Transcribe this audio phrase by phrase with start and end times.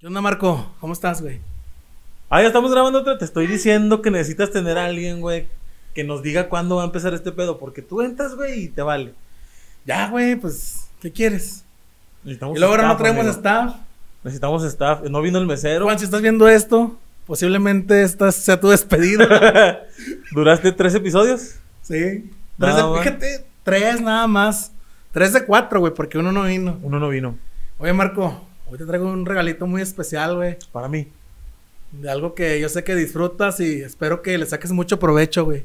[0.00, 0.72] ¿Qué onda, Marco?
[0.80, 1.40] ¿Cómo estás, güey?
[2.30, 3.18] Ah, ya estamos grabando otra.
[3.18, 5.46] Te estoy diciendo que necesitas tener a alguien, güey,
[5.94, 7.58] que nos diga cuándo va a empezar este pedo.
[7.58, 9.14] Porque tú entras, güey, y te vale.
[9.84, 11.64] Ya, güey, pues, ¿qué quieres?
[12.24, 13.36] Necesitamos Y luego ahora no traemos amigo.
[13.36, 13.74] staff.
[14.24, 15.02] Necesitamos staff.
[15.10, 15.84] No vino el mesero.
[15.84, 16.96] Juan, si estás viendo esto,
[17.26, 19.82] posiblemente esta sea tu despedida.
[20.32, 21.56] ¿Duraste tres episodios?
[21.82, 22.30] sí.
[22.58, 24.72] Tres de- fíjate, tres nada más.
[25.12, 26.78] Tres de cuatro, güey, porque uno no vino.
[26.82, 27.38] Uno no vino.
[27.78, 30.56] Oye, Marco, hoy te traigo un regalito muy especial, güey.
[30.72, 31.08] Para mí.
[31.92, 35.64] De algo que yo sé que disfrutas y espero que le saques mucho provecho, güey.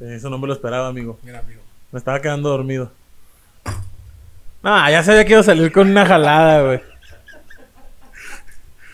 [0.00, 1.18] Eso no me lo esperaba, amigo.
[1.22, 1.60] Mira, amigo.
[1.90, 2.90] Me estaba quedando dormido.
[4.62, 6.80] Ah, ya sabía que iba a salir con una jalada, güey.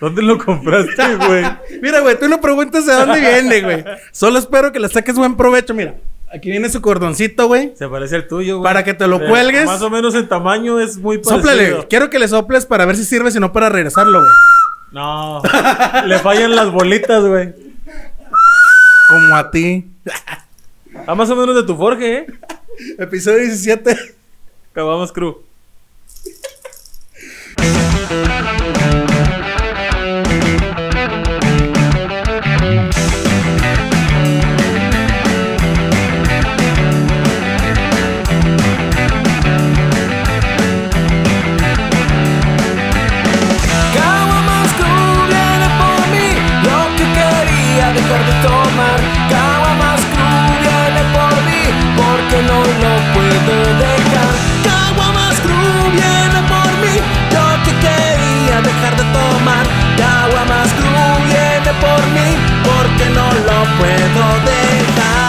[0.00, 1.45] ¿Dónde lo compraste, güey?
[1.83, 3.84] Mira, güey, tú no preguntas de dónde viene, güey.
[4.12, 5.74] Solo espero que le saques buen provecho.
[5.74, 5.95] Mira,
[6.33, 7.73] aquí viene su cordoncito, güey.
[7.77, 8.65] Se parece al tuyo, güey.
[8.65, 9.66] Para que te lo cuelgues.
[9.66, 11.37] Más o menos en tamaño es muy parecido.
[11.39, 11.87] Sóplale.
[11.89, 14.33] Quiero que le soples para ver si sirve, si no para regresarlo, güey.
[14.93, 15.43] No,
[16.06, 17.55] le fallan las bolitas, güey.
[19.09, 19.89] Como a ti.
[21.06, 22.27] Ah, más o menos de tu forje, ¿eh?
[22.98, 23.97] Episodio 17.
[24.72, 25.42] Acabamos, crew.
[63.81, 65.20] Puedo dejar.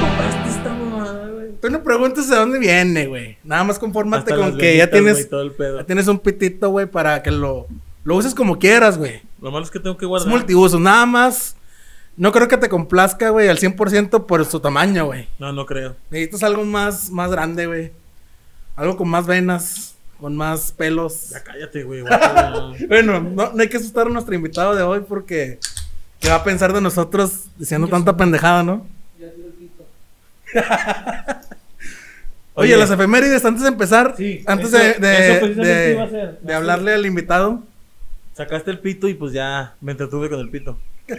[0.00, 1.48] compraste esta mamada, güey?
[1.60, 3.36] Tú no preguntes de dónde viene, güey.
[3.44, 5.78] Nada más confórmate Hasta con que ya tienes, güey, todo el pedo.
[5.78, 7.66] ya tienes un pitito, güey, para que lo,
[8.04, 9.22] lo uses como quieras, güey.
[9.40, 10.28] Lo malo es que tengo que Es guardar.
[10.28, 10.78] multiuso.
[10.78, 11.56] Nada más.
[12.16, 15.26] No creo que te complazca, güey, al 100% por su tamaño, güey.
[15.38, 15.96] No, no creo.
[16.10, 17.92] Necesitas algo más, más grande, güey.
[18.76, 21.30] Algo con más venas, con más pelos.
[21.30, 22.02] Ya cállate, güey.
[22.88, 25.58] Bueno, no, no hay que asustar a nuestro invitado de hoy porque
[26.20, 28.86] ¿qué va a pensar de nosotros diciendo tanta pendejada, no?
[32.56, 32.76] Oye, Oye.
[32.76, 36.10] las efemérides, antes de empezar, Sí, antes eso- de, de, eso precisamente de- iba a
[36.10, 36.38] ser.
[36.40, 37.62] de hablarle al invitado,
[38.34, 40.78] Sacaste el pito y pues ya me entretuve con el pito.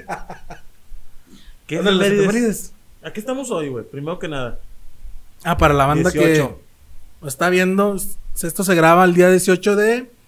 [1.68, 2.20] ¿Qué las efemérides?
[2.20, 2.74] efemérides.
[3.04, 3.84] Aquí estamos hoy, güey.
[3.86, 4.60] Primero que nada.
[5.44, 6.60] Ah, para la banda 18.
[7.22, 9.86] que está viendo, esto se graba el día 18 de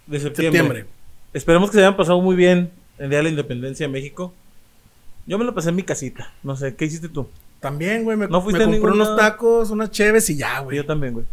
[0.07, 0.41] De septiembre.
[0.59, 0.85] septiembre.
[1.33, 4.33] Esperemos que se hayan pasado muy bien el Día de la Independencia de México.
[5.25, 6.33] Yo me lo pasé en mi casita.
[6.43, 7.27] No sé, ¿qué hiciste tú?
[7.59, 10.77] También, güey, me, ¿No fuiste me a compré unos tacos, unas cheves y ya, güey.
[10.77, 11.25] Yo también, güey.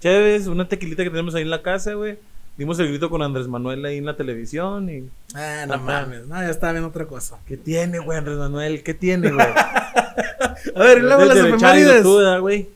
[0.00, 2.18] Chéves, una tequilita que tenemos ahí en la casa, güey.
[2.60, 5.08] Dimos el grito con Andrés Manuel ahí en la televisión y...
[5.34, 7.38] Ah, no mames, no, ya estaba viendo otra cosa.
[7.46, 8.82] ¿Qué tiene, güey, Andrés Manuel?
[8.82, 9.46] ¿Qué tiene, güey?
[10.76, 12.02] A ver, luego las efemérides.
[12.02, 12.68] tú, ¿verdad, güey?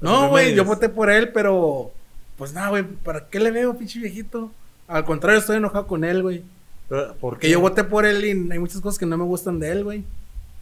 [0.00, 1.92] No, güey, yo voté por él, pero.
[2.36, 4.50] Pues nada, güey, ¿para qué le veo, pinche viejito?
[4.88, 6.42] Al contrario, estoy enojado con él, güey.
[6.88, 9.60] Pero, ¿Por Porque yo voté por él y hay muchas cosas que no me gustan
[9.60, 10.02] de él, güey.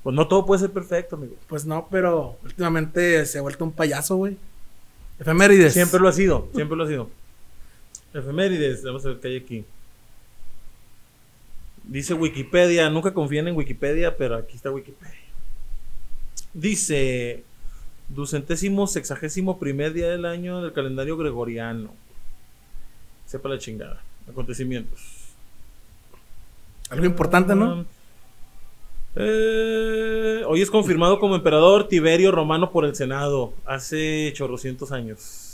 [0.03, 1.37] Pues no todo puede ser perfecto, amigo.
[1.47, 4.37] Pues no, pero últimamente se ha vuelto un payaso, güey.
[5.19, 5.73] Efemérides.
[5.73, 7.09] Siempre lo ha sido, siempre lo ha sido.
[8.17, 9.65] Efemérides, vamos a ver qué hay aquí.
[11.85, 15.15] Dice Wikipedia, nunca confíen en Wikipedia, pero aquí está Wikipedia.
[16.53, 17.45] Dice,
[18.09, 21.95] ducentésimo sexagésimo primer día del año del calendario gregoriano.
[23.27, 24.03] Sepa la chingada.
[24.29, 25.01] Acontecimientos.
[26.91, 27.85] Algo importante, ¿no?
[29.17, 35.46] Eh, hoy es confirmado como emperador Tiberio Romano por el Senado, hace chorrocientos años.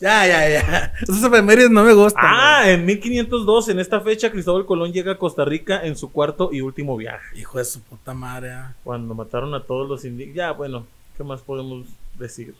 [0.00, 0.92] Ya, ya, ya.
[1.02, 2.22] Esas efemérides no me gustan.
[2.24, 6.50] Ah, en 1502, en esta fecha, Cristóbal Colón llega a Costa Rica en su cuarto
[6.52, 7.38] y último viaje.
[7.38, 8.52] Hijo de su puta madre.
[8.52, 8.74] ah.
[8.84, 10.36] Cuando mataron a todos los indígenas.
[10.36, 10.86] Ya, bueno,
[11.16, 11.86] ¿qué más podemos
[12.18, 12.54] decir?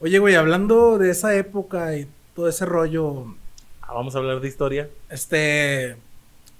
[0.00, 3.26] Oye, güey, hablando de esa época y todo ese rollo,
[3.80, 4.88] Ah, vamos a hablar de historia.
[5.10, 5.96] este.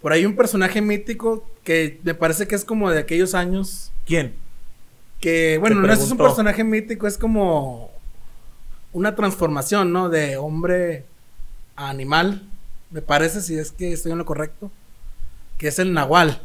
[0.00, 3.92] Por ahí un personaje mítico que me parece que es como de aquellos años.
[4.04, 4.34] ¿Quién?
[5.20, 7.91] Que, bueno, no es un personaje mítico, es como
[8.92, 10.08] una transformación, ¿no?
[10.08, 11.04] De hombre
[11.76, 12.42] a animal.
[12.90, 14.70] Me parece, si es que estoy en lo correcto.
[15.58, 16.42] Que es el Nahual.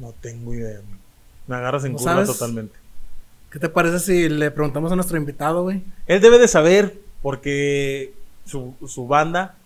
[0.00, 0.80] No tengo idea.
[1.46, 2.28] Me agarras en ¿No curva sabes?
[2.28, 2.74] totalmente.
[3.50, 5.82] ¿Qué te parece si le preguntamos a nuestro invitado, güey?
[6.06, 8.12] Él debe de saber, porque
[8.44, 9.56] su, su banda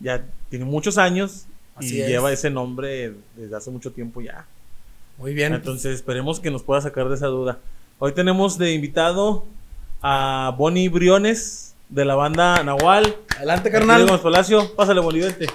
[0.00, 2.08] ya tiene muchos años Así y es.
[2.08, 4.46] lleva ese nombre desde hace mucho tiempo ya.
[5.18, 5.52] Muy bien.
[5.54, 7.58] Entonces esperemos que nos pueda sacar de esa duda.
[7.98, 9.44] Hoy tenemos de invitado
[10.06, 13.16] a Bonnie Briones de la banda Nahual.
[13.38, 14.04] Adelante, carnal.
[14.04, 15.46] Gómez Palacio, pásale, Bonnie, vente.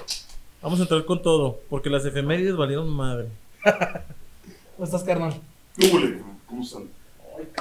[0.60, 3.28] Vamos a entrar con todo, porque las efemérides valieron madre.
[4.76, 5.40] ¿Cómo estás, carnal?
[5.80, 6.00] ¿Cómo?
[6.46, 6.88] ¿Cómo están?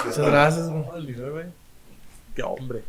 [0.03, 1.45] Muchas gracias, güey.
[2.35, 2.83] Qué hombre.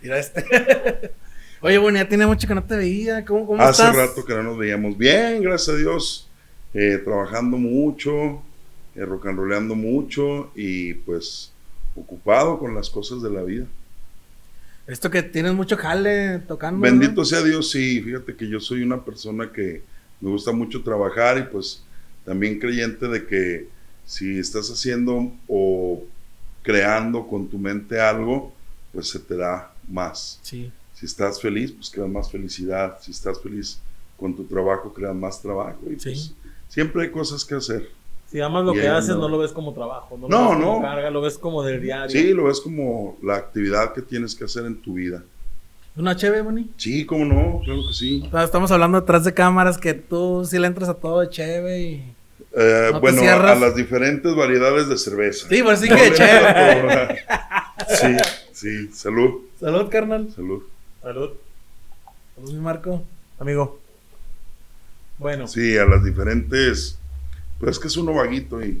[0.00, 0.44] Mira este.
[1.60, 3.24] Oye, bueno, ya tiene mucho que no te veía.
[3.24, 3.96] ¿Cómo, cómo Hace estás?
[3.96, 6.28] rato que no nos veíamos bien, gracias a Dios.
[6.72, 8.42] eh, trabajando mucho,
[8.94, 11.50] eh, rock and rollando mucho y pues
[12.00, 13.66] ocupado con las cosas de la vida.
[14.86, 16.80] Esto que tienes mucho jale tocando.
[16.80, 17.24] Bendito ¿no?
[17.24, 19.82] sea Dios, sí, fíjate que yo soy una persona que
[20.20, 21.82] me gusta mucho trabajar y pues
[22.24, 23.68] también creyente de que
[24.06, 26.02] si estás haciendo o
[26.62, 28.52] creando con tu mente algo,
[28.92, 30.38] pues se te da más.
[30.42, 30.72] Sí.
[30.94, 32.98] Si estás feliz, pues creas más felicidad.
[33.02, 33.78] Si estás feliz
[34.16, 35.78] con tu trabajo, creas más trabajo.
[35.86, 36.10] Y Sí.
[36.10, 36.32] pues
[36.68, 37.90] siempre hay cosas que hacer.
[38.30, 40.18] Si amas lo que haces, no lo ves como trabajo.
[40.18, 40.82] No, No, lo ves como no.
[40.82, 42.10] carga, lo ves como del diario.
[42.10, 45.22] Sí, lo ves como la actividad que tienes que hacer en tu vida.
[45.96, 46.68] ¿Una chévere, Bonnie?
[46.76, 48.28] Sí, cómo no, claro que sí.
[48.44, 52.14] Estamos hablando atrás de cámaras que tú sí le entras a todo de chévere y...
[52.54, 55.48] Eh, ¿No te bueno, a, las diferentes variedades de cerveza.
[55.48, 57.18] Sí, pues sí que chévere.
[57.88, 58.16] Sí,
[58.52, 60.28] sí, salud, Salud, carnal.
[60.34, 60.62] salud.
[61.02, 61.30] Salud,
[62.36, 63.02] Salud, mi Marco.
[63.38, 63.78] amigo.
[65.18, 66.97] Bueno, Sí, a las diferentes.
[67.58, 68.80] Pues es que es uno vaguito y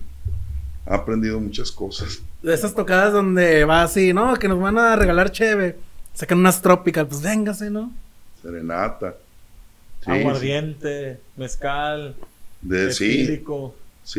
[0.86, 2.20] ha aprendido muchas cosas.
[2.42, 4.34] De esas tocadas donde va así, ¿no?
[4.36, 5.76] Que nos van a regalar chévere.
[6.14, 7.92] Sacan unas trópicas, pues véngase, ¿no?
[8.42, 9.14] Serenata.
[10.04, 12.14] Sí, aguardiente, mezcal,
[12.62, 13.32] De, sí, sí.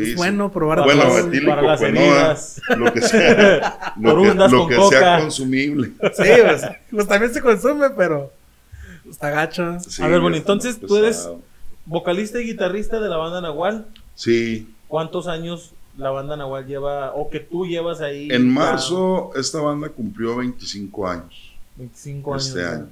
[0.02, 0.14] Es sí.
[0.14, 1.18] bueno probar Bueno, todo.
[1.18, 2.60] etílico, para las pues, no, heridas.
[2.76, 4.98] Lo que sea, lo que, lo con que coca.
[4.98, 5.88] sea consumible.
[6.14, 8.30] Sí, pues, pues también se consume, pero...
[9.10, 9.80] Está gacho.
[9.80, 11.28] Sí, A ver, bueno, entonces, tú eres-
[11.86, 13.86] vocalista y guitarrista de la banda Nahual.
[14.24, 18.28] Sí, ¿Cuántos años la banda Nahual lleva o que tú llevas ahí?
[18.30, 21.52] en marzo esta banda cumplió 25 años.
[21.76, 22.46] 25 años.
[22.48, 22.88] este año.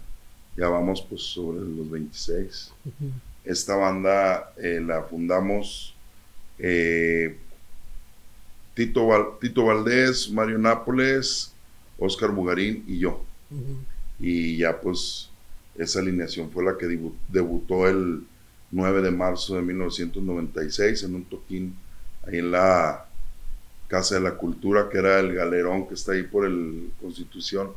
[0.57, 2.73] Ya vamos pues sobre los 26.
[3.45, 5.95] Esta banda eh, la fundamos
[6.59, 7.37] eh,
[8.75, 11.53] Tito, Val- Tito Valdés, Mario Nápoles,
[11.99, 13.21] Oscar Bugarín y yo.
[14.19, 15.29] Y ya pues
[15.77, 18.23] esa alineación fue la que debu- debutó el
[18.71, 21.75] 9 de marzo de 1996 en un toquín
[22.27, 23.05] ahí en la
[23.89, 27.71] Casa de la Cultura, que era el galerón que está ahí por el Constitución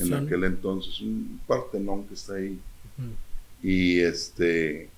[0.00, 2.58] en aquel entonces, un partenón que está ahí.
[3.62, 4.90] Y este,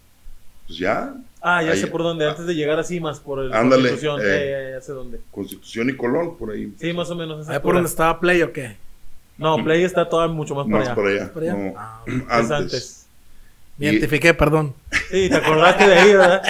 [0.66, 3.52] pues ya, Ah, ya Ahí- sé por dónde, antes de llegar así más por el
[3.52, 4.20] Ándale, Constitución.
[4.20, 4.24] eh.
[4.26, 5.20] Eh, ya, ya sé dónde.
[5.30, 6.74] Constitución y Colón, por ahí.
[6.80, 7.48] Sí, más o menos.
[7.48, 8.76] ¿Ahí por donde estaba Play o qué?
[9.38, 11.22] No, Play está todavía mucho más, Más para para allá.
[11.22, 11.32] allá.
[11.32, 11.54] ¿Por allá?
[11.54, 12.50] no, Ah, Es antes.
[12.50, 12.97] antes.
[13.78, 14.74] Me identifiqué, perdón.
[15.10, 16.42] Sí, te acordaste de ahí, ¿verdad?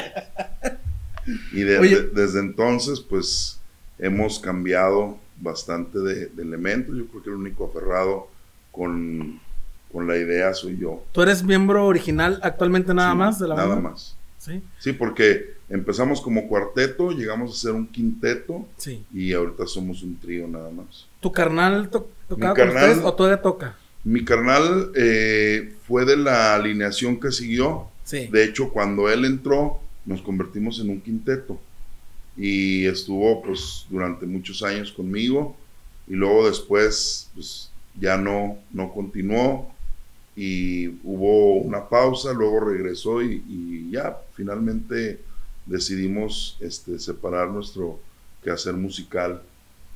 [1.52, 1.96] Y de- Oye.
[2.02, 3.58] de- desde entonces, pues
[3.98, 6.96] hemos cambiado bastante de, de elementos.
[6.96, 8.28] Yo creo que el único aferrado
[8.72, 9.40] con,
[9.92, 11.02] con la idea soy yo.
[11.12, 13.90] ¿Tú eres miembro original actualmente nada Sí, más de la Nada banda?
[13.90, 14.16] más.
[14.38, 19.04] Sí, Sí, porque empezamos como cuarteto, llegamos a ser un quinteto sí.
[19.12, 21.06] y ahorita somos un trío nada más.
[21.20, 23.76] ¿Tu carnal to- tocaba con carnal- ustedes o todavía toca?
[24.04, 27.88] Mi carnal eh, fue de la alineación que siguió.
[28.04, 28.28] Sí.
[28.28, 31.60] De hecho, cuando él entró, nos convertimos en un quinteto.
[32.36, 35.56] Y estuvo pues durante muchos años conmigo.
[36.06, 37.70] Y luego después, pues
[38.00, 39.70] ya no, no continuó.
[40.36, 45.18] Y hubo una pausa, luego regresó y, y ya finalmente
[45.68, 48.00] decidimos este, separar nuestro
[48.42, 49.42] quehacer musical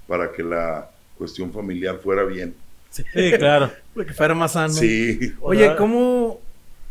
[0.06, 2.54] para que la cuestión familiar fuera bien.
[2.92, 3.04] Sí,
[3.38, 3.72] claro.
[3.94, 4.72] Para que fuera más sano.
[4.72, 5.74] Sí, Oye.
[5.76, 6.40] ¿cómo,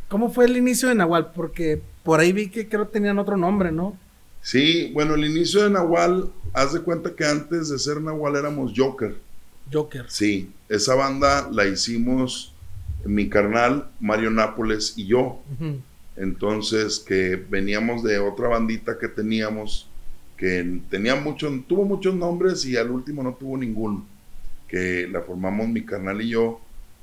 [0.10, 1.32] ¿cómo fue el inicio de Nahual?
[1.32, 3.98] Porque por ahí vi que creo que tenían otro nombre, ¿no?
[4.42, 8.74] Sí, bueno, el inicio de Nahual, haz de cuenta que antes de ser Nahual éramos
[8.76, 9.16] Joker.
[9.72, 10.06] Joker.
[10.10, 12.54] Sí, esa banda la hicimos
[13.06, 15.40] mi carnal, Mario Nápoles y yo.
[16.16, 19.88] Entonces, que veníamos de otra bandita que teníamos,
[20.38, 24.06] que tenía mucho, tuvo muchos nombres y al último no tuvo ninguno.
[24.72, 26.62] Que la formamos mi carnal y yo,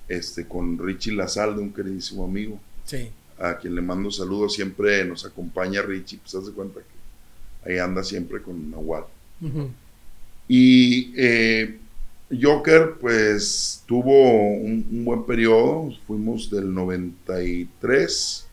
[0.08, 3.10] este, con Richie Lazalde, un queridísimo amigo Sí.
[3.38, 7.78] a quien le mando saludos, siempre nos acompaña Richie, pues haz de cuenta que ahí
[7.78, 9.04] anda siempre con Nahual.
[10.48, 11.78] Y eh,
[12.40, 18.46] Joker, pues tuvo un, un buen periodo, fuimos del 93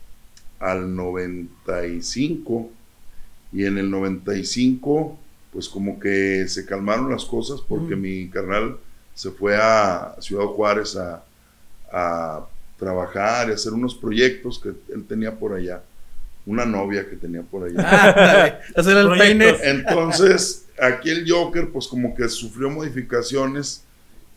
[0.58, 2.70] al 95,
[3.52, 5.18] y en el 95,
[5.52, 8.76] pues como que se calmaron las cosas porque mi carnal
[9.16, 11.24] se fue a Ciudad Juárez a,
[11.90, 12.46] a
[12.78, 15.82] trabajar y hacer unos proyectos que él tenía por allá,
[16.44, 17.76] una novia que tenía por allá.
[17.78, 19.56] Ah, el peine.
[19.62, 23.82] Entonces, aquí el Joker, pues como que sufrió modificaciones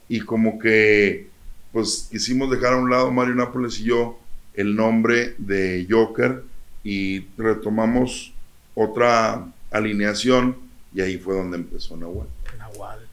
[0.08, 1.28] y como que,
[1.74, 4.18] pues quisimos dejar a un lado Mario Nápoles y yo
[4.54, 6.44] el nombre de Joker
[6.84, 8.34] y retomamos
[8.74, 10.56] otra alineación
[10.96, 12.28] y ahí fue donde empezó Nahual.
[12.58, 13.09] Nahual.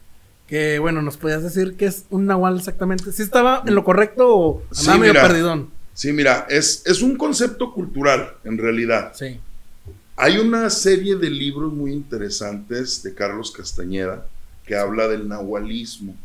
[0.47, 3.11] Que bueno, ¿nos podías decir qué es un Nahual exactamente?
[3.11, 5.21] ¿Sí estaba en lo correcto o Sí, medio mira.
[5.27, 5.69] perdidón?
[5.93, 9.11] Sí, mira, es, es un concepto cultural en realidad.
[9.15, 9.39] Sí.
[10.15, 14.25] Hay una serie de libros muy interesantes de Carlos Castañeda
[14.65, 16.15] que habla del nahualismo.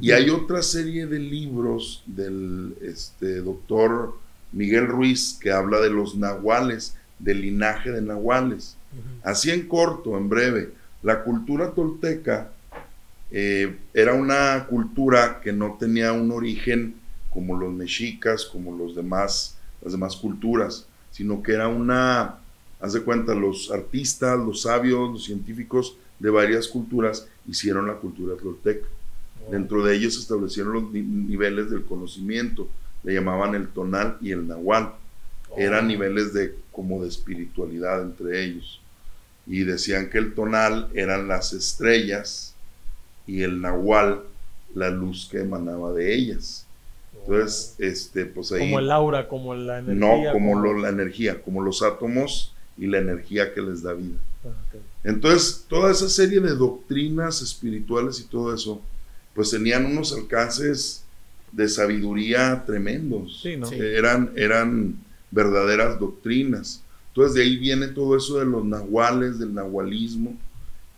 [0.00, 4.14] Y hay otra serie de libros del este, doctor
[4.52, 8.76] Miguel Ruiz que habla de los nahuales, del linaje de nahuales.
[9.24, 10.72] Así en corto, en breve,
[11.02, 12.52] la cultura tolteca
[13.30, 16.94] eh, era una cultura que no tenía un origen
[17.30, 22.36] como los mexicas, como los demás, las demás culturas, sino que era una,
[22.80, 28.34] haz de cuenta, los artistas, los sabios, los científicos de varias culturas hicieron la cultura
[28.36, 28.86] tolteca.
[29.50, 32.68] Dentro de ellos se establecieron los ni- niveles del conocimiento,
[33.04, 34.92] le llamaban el tonal y el nahual.
[35.56, 38.80] Eran niveles de como de espiritualidad entre ellos.
[39.46, 42.54] Y decían que el tonal eran las estrellas
[43.28, 44.22] y el nahual
[44.74, 46.66] la luz que emanaba de ellas.
[47.20, 50.32] Entonces, este, pues ahí Como el aura, como la no energía.
[50.32, 54.18] como lo- la energía, como los átomos y la energía que les da vida.
[54.44, 54.48] Ah.
[55.04, 58.80] Entonces, toda esa serie de doctrinas espirituales y todo eso,
[59.34, 61.04] pues tenían unos alcances
[61.52, 63.40] de sabiduría tremendos.
[63.42, 63.66] Sí, ¿no?
[63.66, 63.76] Sí.
[63.78, 64.96] Eran, eran
[65.30, 66.82] verdaderas doctrinas.
[67.08, 70.36] Entonces, de ahí viene todo eso de los nahuales, del nahualismo,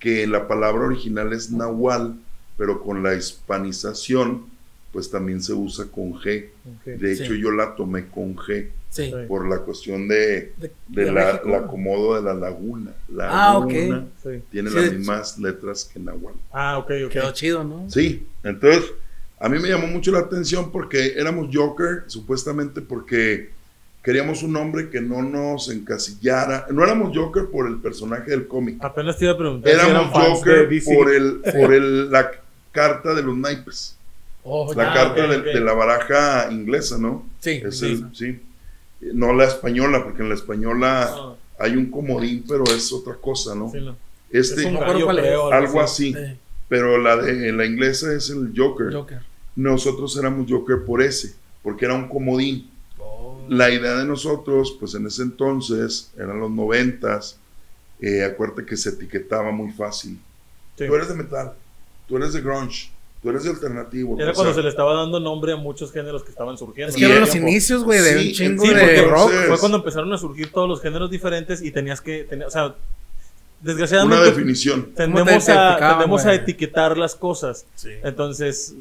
[0.00, 2.16] que la palabra original es nahual,
[2.56, 4.46] pero con la hispanización,
[4.92, 6.46] pues también se usa con G.
[6.84, 7.40] De hecho, Sí.
[7.40, 9.12] yo la tomé con G Sí.
[9.28, 12.90] Por la cuestión de, De, de de la, el acomodo de la laguna.
[13.08, 13.70] La Ah, ok.
[13.72, 14.42] laguna Sí.
[14.50, 16.34] tiene Sí, las mismas letras que Nahual.
[16.52, 17.12] Ah, ok, ok.
[17.12, 17.88] Quedó chido, ¿no?
[17.88, 18.90] Sí, entonces
[19.38, 23.50] a mí me llamó mucho la atención porque éramos Joker, supuestamente porque
[24.02, 26.66] queríamos un nombre que no nos encasillara.
[26.70, 29.70] No éramos Joker por el personaje del cómic, Apenas te iba a preguntar.
[29.72, 32.30] éramos Joker por, el, por el, la
[32.72, 33.96] carta de los naipes,
[34.42, 37.26] Oh, la carta de, la baraja inglesa, ¿no?
[37.40, 37.86] Sí, Es sí.
[37.86, 38.40] el- sí.
[39.12, 43.70] No la española, porque en la española hay un comodín, pero es otra cosa, ¿no?
[43.70, 43.96] sí, no.
[44.30, 46.14] Este, Es gallo, algo así.
[46.14, 46.20] Sí,
[46.68, 48.92] Pero la de la inglesa es el Joker.
[48.92, 49.18] Joker.
[49.56, 52.69] Nosotros éramos Joker por ese, porque era un comodín.
[53.50, 57.36] La idea de nosotros, pues en ese entonces, eran los noventas,
[58.00, 60.18] eh, acuérdate que se etiquetaba muy fácil.
[60.78, 60.86] Sí.
[60.86, 61.52] Tú eres de metal,
[62.06, 62.90] tú eres de grunge,
[63.20, 64.14] tú eres de alternativo.
[64.20, 66.90] Era cuando sea, se le estaba dando nombre a muchos géneros que estaban surgiendo.
[66.90, 69.32] Es Y que eran era los inicios, güey, de Sí, un chingo Sí, de rock.
[69.48, 72.66] Fue cuando empezaron a surgir todos los géneros diferentes y tenías que tener, o sea,
[72.66, 72.76] una
[73.60, 74.92] desgraciadamente definición.
[74.94, 77.66] tendemos, ¿Cómo te a, tendemos a etiquetar las cosas.
[77.74, 77.90] Sí.
[78.04, 78.74] Entonces,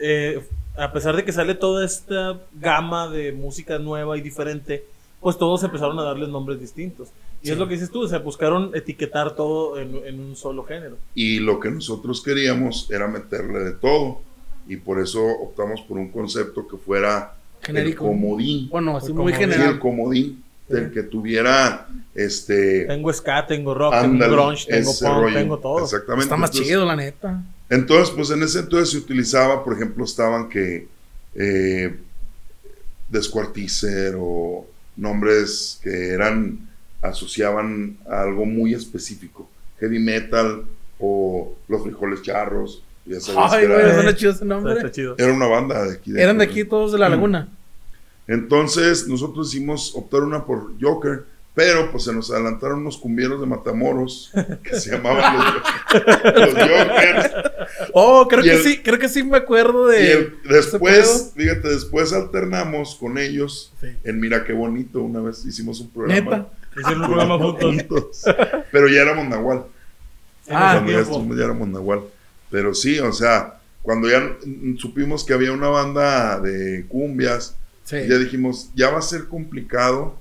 [0.00, 0.40] eh,
[0.76, 4.84] a pesar de que sale toda esta gama de música nueva y diferente,
[5.20, 7.08] pues todos empezaron a darles nombres distintos.
[7.42, 7.52] Y Sí.
[7.52, 10.96] es lo que dices tú, o sea, buscaron etiquetar todo en, en un solo género.
[11.14, 14.20] Y lo que nosotros queríamos era meterle de todo.
[14.66, 18.04] Y por eso optamos por un concepto que fuera Genérico.
[18.06, 18.68] el comodín.
[18.70, 19.36] Bueno, así El muy comodín.
[19.36, 19.78] Sí, el general.
[19.78, 25.34] comodín, del que tuviera este Tengo ska, tengo rock, tengo grunge, tengo punk, rollo.
[25.38, 25.84] tengo todo.
[25.84, 26.24] Exactamente.
[26.24, 27.42] Está más Entonces- chido, la neta.
[27.70, 30.86] Entonces, pues en ese entonces se utilizaba, por ejemplo, estaban que
[31.34, 31.96] eh,
[33.08, 34.66] Descuartizer o
[34.96, 36.68] nombres que eran,
[37.02, 39.48] asociaban a algo muy específico.
[39.78, 40.64] Heavy metal
[40.98, 42.82] o los frijoles charros.
[43.04, 44.72] Ya sabes Ay, que güey, era, suena chido ese nombre.
[44.74, 45.14] está chido.
[45.18, 46.12] era una banda de aquí.
[46.16, 47.12] Eran de aquí todos de la Mm.
[47.12, 47.48] laguna.
[48.26, 53.46] Entonces, nosotros hicimos optar una por Joker, pero pues se nos adelantaron unos cumbieros de
[53.46, 54.32] Matamoros
[54.62, 57.30] que se llamaban los, los Jokers.
[57.92, 60.12] Oh, creo Y que el- sí, creo que sí me acuerdo Y de.
[60.12, 63.88] el- después, fíjate, después alternamos con ellos Sí.
[64.04, 65.00] en Mira qué bonito.
[65.02, 66.30] Una vez hicimos un programa.
[66.30, 66.48] Neta.
[66.76, 67.64] Hicieron un programa juntos.
[67.64, 68.22] juntos.
[68.72, 69.64] Pero ya éramos Nahual.
[70.50, 72.00] Ah, ya, ya éramos Nahual.
[72.50, 74.36] Pero sí, o sea, cuando ya
[74.78, 77.96] supimos que había una banda de cumbias, Sí.
[78.08, 80.16] ya dijimos, ya va a ser complicado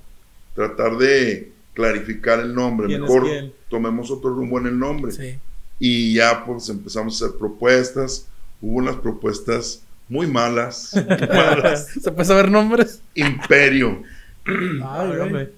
[0.55, 2.87] tratar de clarificar el nombre.
[2.87, 3.27] ¿Quién es Mejor
[3.69, 5.11] tomemos otro rumbo en el nombre.
[5.11, 5.37] Sí.
[5.79, 8.27] Y ya pues empezamos a hacer propuestas.
[8.61, 10.91] Hubo unas propuestas muy malas.
[11.29, 11.87] malas.
[12.01, 13.01] Se a ver nombres.
[13.15, 14.03] Imperio.
[14.85, 15.49] Ay.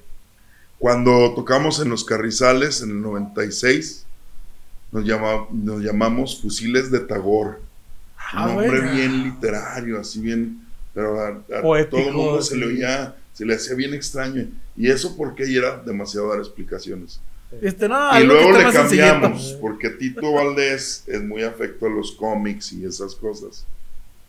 [0.80, 4.06] Cuando tocamos en los Carrizales en el 96,
[4.92, 7.62] nos, llama- nos llamamos Fusiles de Tagor.
[8.18, 10.62] Ah, Un nombre bien literario, así bien.
[10.94, 14.48] Pero a, a Poético, todo el mundo se le oía, se le hacía bien extraño.
[14.78, 17.20] Y eso porque era demasiado dar explicaciones.
[17.62, 22.74] Este, no, y luego le cambiamos, porque Tito Valdés es muy afecto a los cómics
[22.74, 23.66] y esas cosas.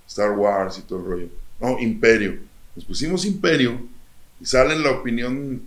[0.06, 1.28] Star Wars y todo el rollo.
[1.60, 2.38] No, Imperio.
[2.74, 3.80] Nos pusimos Imperio
[4.40, 5.62] y sale en la opinión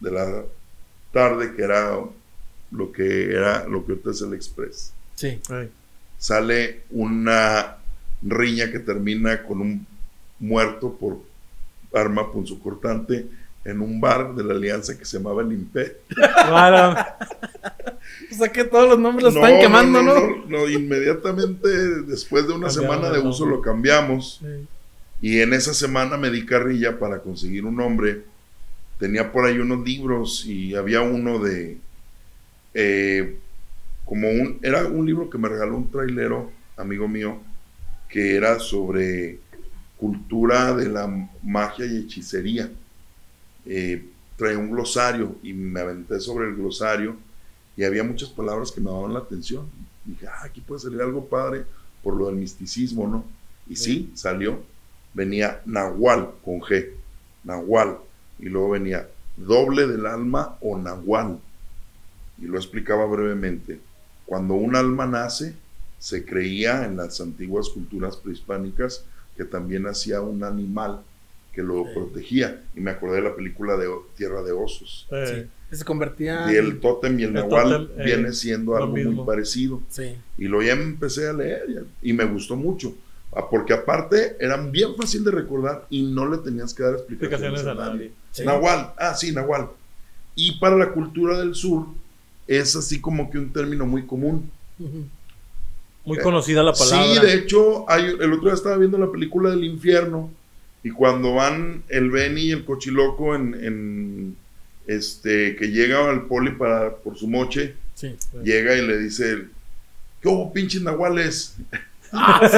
[0.00, 0.44] de la
[1.12, 1.98] tarde que era
[2.70, 4.92] lo que era lo que ahorita es el Express.
[5.14, 5.38] Sí.
[5.48, 5.70] Ay.
[6.18, 7.76] Sale una
[8.22, 9.86] riña que termina con un
[10.38, 11.29] muerto por
[11.94, 13.26] arma punzocortante
[13.64, 15.94] en un bar de la alianza que se llamaba el Imperio.
[16.14, 17.00] Claro.
[18.30, 20.14] O sea que todos los nombres los están quemando, ¿no?
[20.14, 21.68] no, no, inmediatamente
[22.06, 24.40] después de una semana de uso lo cambiamos.
[24.40, 24.66] Sí.
[25.22, 28.22] Y en esa semana me di carrilla para conseguir un nombre.
[28.98, 31.78] Tenía por ahí unos libros y había uno de.
[32.74, 33.36] eh,
[34.06, 34.58] como un.
[34.62, 37.38] Era un libro que me regaló un trailero, amigo mío,
[38.08, 39.38] que era sobre
[40.00, 42.70] cultura de la magia y hechicería.
[43.66, 47.14] Eh, traía un glosario y me aventé sobre el glosario
[47.76, 49.68] y había muchas palabras que me daban la atención.
[50.04, 51.66] Dije, ah, aquí puede salir algo padre
[52.02, 53.24] por lo del misticismo, ¿no?
[53.68, 54.62] Y sí, salió.
[55.12, 56.88] Venía Nahual con G,
[57.44, 57.98] Nahual.
[58.38, 61.38] Y luego venía doble del alma o Nahual.
[62.38, 63.78] Y lo explicaba brevemente.
[64.24, 65.54] Cuando un alma nace,
[65.98, 69.04] se creía en las antiguas culturas prehispánicas
[69.36, 71.00] que también hacía un animal
[71.52, 71.90] que lo Sí.
[71.94, 72.62] protegía.
[72.76, 75.06] Y me acordé de la película de Tierra de Osos.
[75.10, 75.76] Eh, Sí.
[75.78, 76.52] Se convertía.
[76.52, 79.80] Y el tótem y el, El nahual tótem, eh, viene siendo algo muy parecido.
[79.88, 80.16] Sí.
[80.36, 82.92] Y lo ya empecé a leer ya, y me gustó mucho.
[83.32, 87.60] Ah, Porque aparte eran bien fácil de recordar y no le tenías que dar explicaciones,
[87.60, 88.06] Explicaciones a a nadie.
[88.08, 88.12] nadie.
[88.32, 88.44] Sí.
[88.44, 89.68] Nahual, ah, sí, Nahual.
[90.34, 91.86] Y para la cultura del sur
[92.48, 94.50] es así como que un término muy común.
[94.80, 95.04] Ujú.
[96.04, 97.20] Muy conocida la palabra.
[97.20, 100.30] Sí, de hecho, hay, el otro día estaba viendo la película del infierno
[100.82, 104.36] y cuando van el Benny y el cochiloco en, en,
[104.86, 108.16] este que llega al poli para por su moche, Sí.
[108.42, 109.44] llega y le dice,
[110.22, 111.56] ¿qué hubo pinches nahuales?
[112.12, 112.56] Ah, Sí,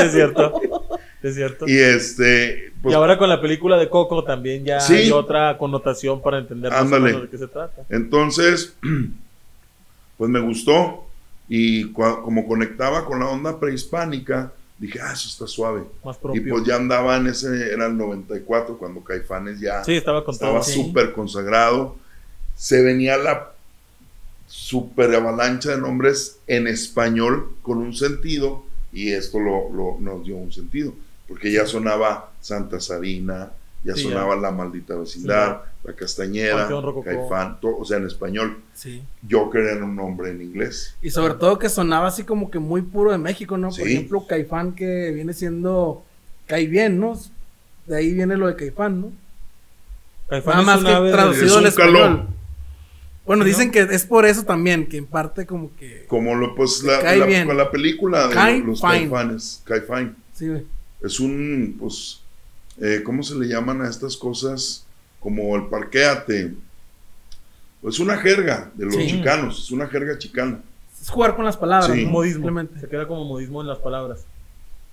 [0.00, 0.62] es cierto.
[1.22, 1.66] Es cierto.
[1.68, 4.94] Y este, pues, y ahora con la película de Coco también ya Sí.
[4.94, 7.04] hay otra connotación para entender más o Ándale.
[7.04, 7.82] menos de qué se trata.
[7.90, 8.74] entonces,
[10.16, 11.06] pues me gustó
[11.48, 15.82] y como conectaba con la onda prehispánica, dije, ah, eso está suave.
[16.04, 20.62] Más Y pues ya andaba en ese, era el 94 cuando Caifanes ya sí, estaba.
[20.62, 20.72] Sí.
[20.72, 21.96] súper consagrado.
[22.56, 23.52] Se venía la
[24.46, 30.36] super avalancha de nombres en español con un sentido y esto lo, lo- nos dio
[30.36, 30.94] un sentido,
[31.26, 33.50] porque ya sonaba Santa Sabina,
[33.84, 37.04] ya Sí, sonaba La Maldita Vecindad, La Rococó.
[37.04, 38.58] Caifán, to- o sea, en español.
[38.72, 39.02] Sí.
[39.30, 40.96] Joker era un nombre en inglés.
[41.02, 43.68] Y sobre todo que sonaba así como que muy puro de México, ¿no?
[43.68, 46.02] Por ejemplo, Caifán que viene siendo
[46.46, 47.18] Cae bien, ¿no?
[47.86, 49.12] De ahí viene lo de Caifán, ¿no?
[50.28, 51.92] Caifán Nada es más que traducido es al un español.
[51.94, 52.28] calón.
[53.26, 53.46] Bueno, ¿No?
[53.48, 56.04] dicen que es por eso también, que en parte como que...
[56.08, 58.92] Como lo, pues, la, la- la película de los fine.
[59.08, 60.16] Caifanes, Caifán.
[60.32, 60.64] Sí, güey.
[61.02, 62.20] es un, pues,
[62.80, 64.84] eh, ¿cómo se le llaman a estas cosas?
[65.20, 66.54] Como el parquéate.
[67.80, 69.06] Pues una jerga de los Sí.
[69.08, 70.60] chicanos, es una jerga chicana.
[71.00, 72.02] Es jugar con las palabras, Sí.
[72.02, 72.06] ¿no?
[72.08, 72.36] Un modismo.
[72.36, 72.80] Simplemente.
[72.80, 74.24] Se queda como modismo en las palabras.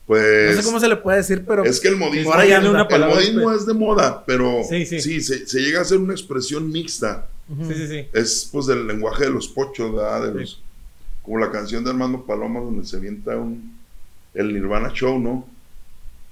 [0.07, 1.63] Pues No sé cómo se le puede decir, pero...
[1.63, 2.69] es que el modismo, Ahora ya anda.
[2.71, 5.21] una el palabra modismo espe- es de moda, pero Sí, sí.
[5.21, 7.27] se, se llega a ser una expresión mixta.
[7.47, 8.07] Sí, sí, sí.
[8.11, 10.23] Es pues del lenguaje de los pochos, ¿verdad?
[10.23, 10.39] De Sí.
[10.39, 10.61] los,
[11.21, 13.77] como la canción de Armando Paloma donde se avienta un,
[14.33, 15.47] el Nirvana Show, ¿no?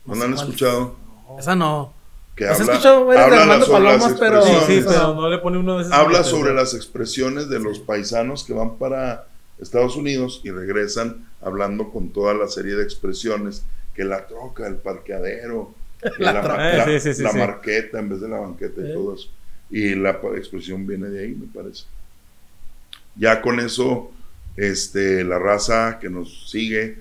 [0.06, 0.46] ¿No No la han cuál.
[0.48, 0.96] escuchado?
[1.38, 1.94] Esa no.
[2.36, 4.84] Que Pues habla, habla sobre las Palomas, pero- Sí, expresiones.
[4.86, 5.94] sí, pero no le pone uno de esos.
[5.94, 6.40] habla atención.
[6.42, 9.28] sobre las expresiones de los paisanos que van para
[9.60, 13.64] Estados Unidos y regresan hablando con toda la serie de expresiones
[13.94, 15.74] que la troca, el parqueadero,
[16.18, 17.38] que La la, la- Eh, sí, sí, sí, la sí.
[17.38, 18.94] marqueta en vez de la banqueta y Eh.
[18.94, 19.28] todo eso.
[19.70, 21.84] Y la expresión viene de ahí, me parece.
[23.16, 24.12] Ya con eso,
[24.56, 26.98] este, la raza que nos sigue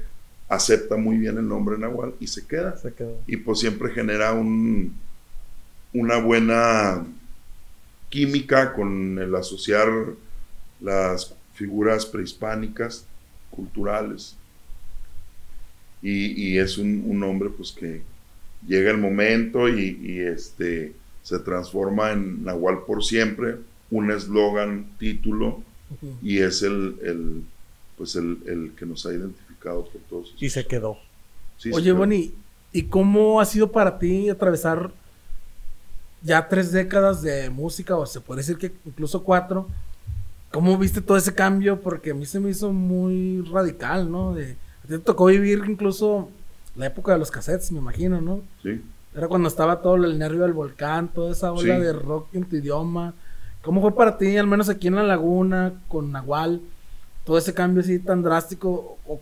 [0.49, 3.21] acepta muy bien el nombre Nahual y se queda Se quedó.
[3.27, 4.95] y pues siempre genera un,
[5.93, 7.07] una buena
[8.09, 9.89] química con el asociar
[10.81, 13.05] las figuras prehispánicas,
[13.51, 14.37] culturales.
[16.01, 18.03] Y, y es un, un hombre pues que
[18.67, 23.57] llega el momento y, y, este, se transforma en Nahual por siempre,
[23.91, 25.63] un eslogan, título,
[26.23, 27.43] y es el, el,
[27.97, 30.35] pues el, el que nos ha identificado por todos.
[30.39, 30.99] Y se quedó.
[31.57, 32.35] Sí, Oye, sí, Bonnie,
[32.73, 34.91] ¿y cómo ha sido para ti atravesar
[36.23, 39.69] ya tres décadas de música, o se puede decir que incluso cuatro?
[40.53, 41.81] ¿Cómo viste todo ese cambio?
[41.81, 44.35] Porque a mí se me hizo muy radical, ¿no?
[44.35, 46.31] De, a ti te tocó vivir incluso
[46.75, 48.41] la época de los cassettes, me imagino, ¿no?
[48.63, 48.81] Sí.
[49.15, 51.83] Era cuando estaba todo el nervio del volcán, toda esa ola Sí.
[51.83, 53.15] de rock en tu idioma,
[53.61, 56.63] ¿Cómo fue para ti, al menos aquí en la laguna, con Nahual,
[57.25, 59.21] todo ese cambio así tan drástico o-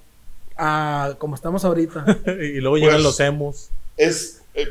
[0.56, 2.04] a como estamos ahorita?
[2.40, 3.70] y luego llegan Pues- los emos.
[3.96, 4.68] Es, eh,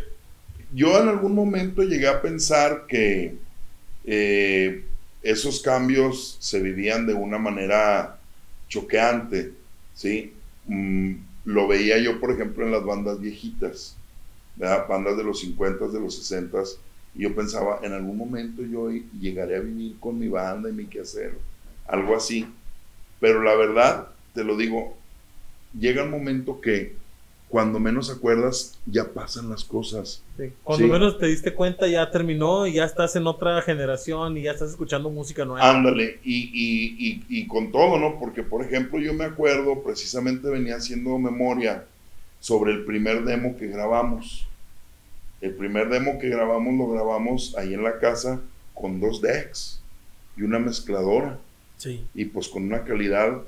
[0.74, 3.36] yo en algún momento llegué a pensar que
[4.06, 4.86] eh,
[5.24, 8.18] esos cambios se vivían de una manera
[8.70, 9.54] choqueante,
[9.96, 10.34] ¿sí?
[10.68, 11.14] Mm,
[11.46, 13.96] lo veía yo, por ejemplo, en las bandas viejitas,
[14.56, 14.88] ¿verdad?
[14.88, 16.60] bandas de los 50, de los 60,
[17.16, 20.86] y yo pensaba, en algún momento yo llegaré a vivir con mi banda y mi
[20.86, 21.38] quehacer,
[21.88, 22.48] algo así.
[23.20, 24.98] Pero la verdad, te lo digo,
[25.80, 26.96] llega un momento que
[27.48, 30.22] cuando menos acuerdas, ya pasan las cosas.
[30.38, 30.52] Sí.
[30.64, 30.92] Cuando Sí.
[30.92, 34.72] menos te diste cuenta, ya terminó y ya estás en otra generación y ya estás
[34.72, 35.70] escuchando música nueva.
[35.70, 38.20] Ándale, y, y, y, y con todo, ¿no?
[38.20, 41.86] Porque, por ejemplo, yo me acuerdo, precisamente venía haciendo memoria
[42.40, 44.48] sobre el primer demo que grabamos.
[45.40, 48.42] El primer demo que grabamos lo grabamos ahí en la casa
[48.74, 49.80] con dos decks
[50.36, 51.40] y una mezcladora.
[51.78, 52.06] Sí.
[52.16, 53.42] y pues con una calidad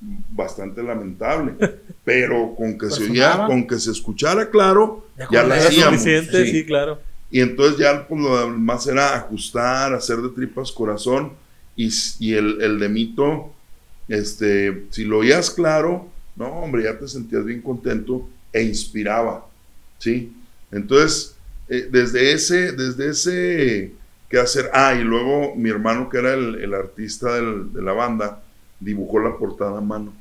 [0.00, 1.54] bastante lamentable,
[2.04, 3.46] pero con que se oía, Sonaba.
[3.48, 6.00] con que se escuchara claro, Ya ya la eso ¿Es hacíamos.
[6.00, 6.44] suficiente?
[6.46, 6.50] sí.
[6.52, 6.64] Sí.
[6.66, 7.00] claro.
[7.30, 11.32] Y entonces ya pues lo demás era ajustar, hacer de tripas corazón
[11.76, 13.52] y, y el, el de mito,
[14.08, 19.46] este, si lo oías claro, no hombre, ya te sentías bien contento e inspiraba,
[19.98, 20.32] ¿sí?
[20.72, 21.36] Entonces,
[21.68, 23.92] eh, desde ese, desde ese
[24.28, 27.92] que hacer, ah, y luego mi hermano que era el, el artista del- de la
[27.92, 28.42] banda,
[28.80, 30.12] dibujó la portada a mano.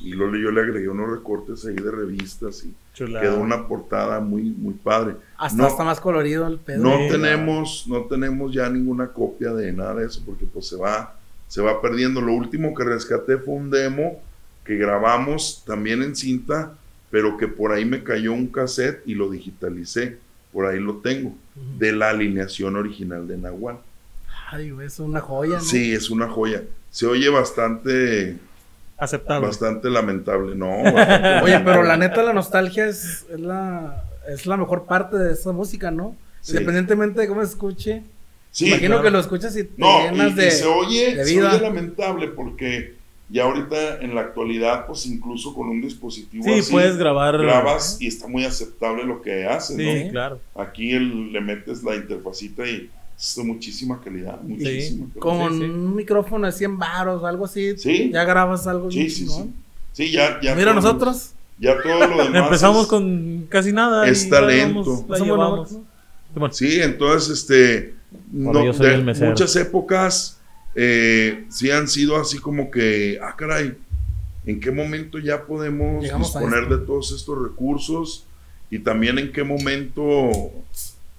[0.00, 3.20] Y luego yo le agregué unos recortes ahí de revistas y Chulada.
[3.24, 5.14] quedó una portada muy, muy padre.
[5.36, 6.82] Hasta No- está más colorido el pedo.
[6.82, 11.14] no tenemos, no tenemos ya ninguna copia de nada de eso porque pues se va,
[11.46, 12.20] se va perdiendo.
[12.20, 14.20] Lo último que rescaté fue un demo
[14.64, 16.72] que grabamos también en cinta,
[17.10, 20.18] pero que por ahí me cayó un cassette y lo digitalicé.
[20.52, 21.32] Por ahí lo tengo,
[21.78, 23.78] de la alineación original de Nahual.
[24.52, 25.60] Ay, güey, es una joya, ¿no?
[25.60, 26.62] Sí, es una joya.
[26.90, 28.36] Se oye bastante,
[28.98, 29.46] Aceptable.
[29.48, 30.68] bastante lamentable, ¿no?
[30.92, 35.32] bastante Oye, pero la neta, la nostalgia es, es la, es la mejor parte de
[35.32, 36.14] esa música, ¿no?
[36.42, 36.52] Sí.
[36.52, 38.02] Independientemente de cómo se escuche.
[38.50, 39.02] Sí, imagino claro.
[39.04, 40.48] que lo escuchas y te No, llenas y, de.
[40.48, 41.50] y se oye, de se vida.
[41.54, 42.96] oye lamentable porque
[43.30, 47.38] ya ahorita en la actualidad, pues incluso con un dispositivo Sí, así, puedes grabar.
[47.38, 50.10] grabas y está muy aceptable lo que haces, Sí, ¿no?
[50.10, 50.40] claro.
[50.54, 52.90] Aquí el- le metes la interfacita y
[53.36, 55.20] de muchísima calidad, muchísima calidad.
[55.20, 55.64] Con Sí, sí.
[55.70, 57.76] un micrófono de 100 baros o algo así.
[57.78, 58.10] Sí.
[58.12, 59.50] Ya grabas algo Sí, sí, sí.
[59.92, 60.54] Sí, ya, ya.
[60.54, 61.32] Mira, nosotros.
[61.58, 62.44] Ya todo lo demás.
[62.44, 64.08] Empezamos es- con casi nada.
[64.08, 65.06] es talento.
[66.50, 67.94] Sí, entonces, este.
[68.30, 69.30] No, yo soy de el mesero.
[69.30, 70.38] muchas épocas
[70.74, 73.74] eh, sí han sido así como que, ah, caray,
[74.46, 78.24] ¿en qué momento ya podemos Llegamos disponer de todos estos recursos?
[78.70, 80.30] Y también en qué momento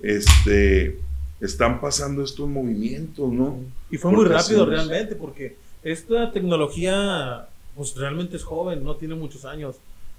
[0.02, 1.00] este,
[1.44, 3.58] están pasando estos movimientos, ¿no?
[3.92, 9.46] Y fue muy rápido realmente, porque esta tecnología, pues realmente es joven, no tiene muchos
[9.46, 9.76] años.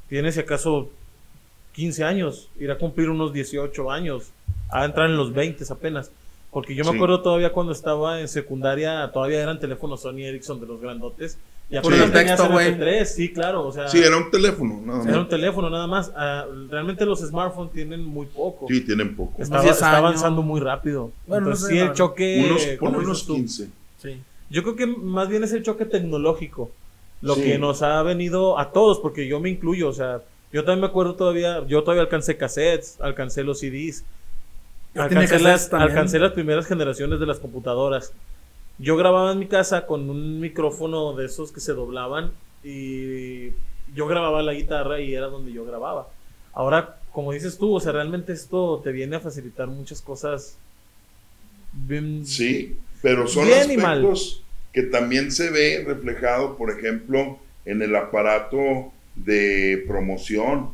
[0.08, 0.90] Tiene si acaso
[1.72, 4.24] 15 años, irá a cumplir unos 18 años,
[4.70, 6.10] a entrar en los 20 apenas.
[6.50, 6.96] Porque yo me Sí.
[6.96, 11.38] acuerdo todavía cuando estaba en secundaria, todavía eran teléfonos Sony Ericsson de los grandotes.
[11.70, 12.72] Y apenas tenías texto, güey.
[12.74, 15.28] MP3, sí, claro, o sea, Sí, era un teléfono, nada era un más.
[15.28, 16.12] teléfono nada más.
[16.14, 18.66] Ah, realmente los smartphones tienen muy poco.
[18.68, 19.42] Sí, tienen poco.
[19.42, 19.98] Estaba, 10 está años.
[19.98, 21.10] avanzando muy rápido.
[21.26, 22.44] Bueno, no Entonces, sé, sí, el choque.
[22.46, 23.68] unos, por unos tú, 15.
[24.00, 24.20] Sí.
[24.50, 26.70] yo creo que más bien es el choque tecnológico
[27.22, 27.42] lo Sí.
[27.42, 30.20] que nos ha venido a todos, porque yo me incluyo, o sea,
[30.52, 34.04] yo también me acuerdo todavía, yo todavía alcancé cassettes, alcancé los CDs,
[34.94, 38.12] alcancé las, alcancé las primeras generaciones de las computadoras.
[38.78, 42.32] Yo grababa en mi casa con un micrófono de esos que se doblaban
[42.64, 43.50] y
[43.94, 46.08] yo grababa la guitarra y era donde yo grababa.
[46.52, 50.56] Ahora, como dices tú, o sea, realmente esto te viene a facilitar muchas cosas.
[51.72, 57.94] bien- Sí, pero son Bien aspectos que también se ve reflejado, por ejemplo, en el
[57.96, 60.70] aparato de promoción,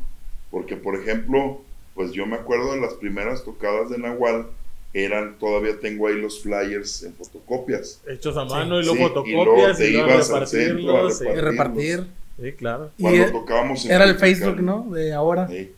[0.51, 1.61] porque por ejemplo,
[1.95, 4.47] pues yo me acuerdo de las primeras tocadas de Nahual,
[4.93, 8.01] eran, todavía tengo ahí los flyers en fotocopias.
[8.07, 8.49] hechos a Sí.
[8.49, 11.17] mano y luego Sí, y fotocopias luego y, te luego ibas al centro a repartirlos.
[11.17, 11.25] sí.
[11.25, 12.07] Y repartir.
[12.41, 12.91] Sí, claro.
[12.97, 14.15] Y Cuando e- tocábamos en era el.
[14.17, 14.87] Facebook, ¿no?
[14.91, 15.47] De ahora.
[15.47, 15.71] Sí.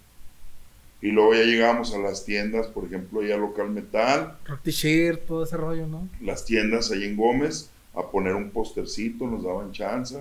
[1.01, 5.43] Y luego ya llegábamos a las tiendas, por ejemplo, ya Local Metal, Rock T-shirt, todo
[5.43, 6.07] ese rollo, ¿no?
[6.21, 10.17] las tiendas ahí en Gómez a poner un postercito, nos daban chance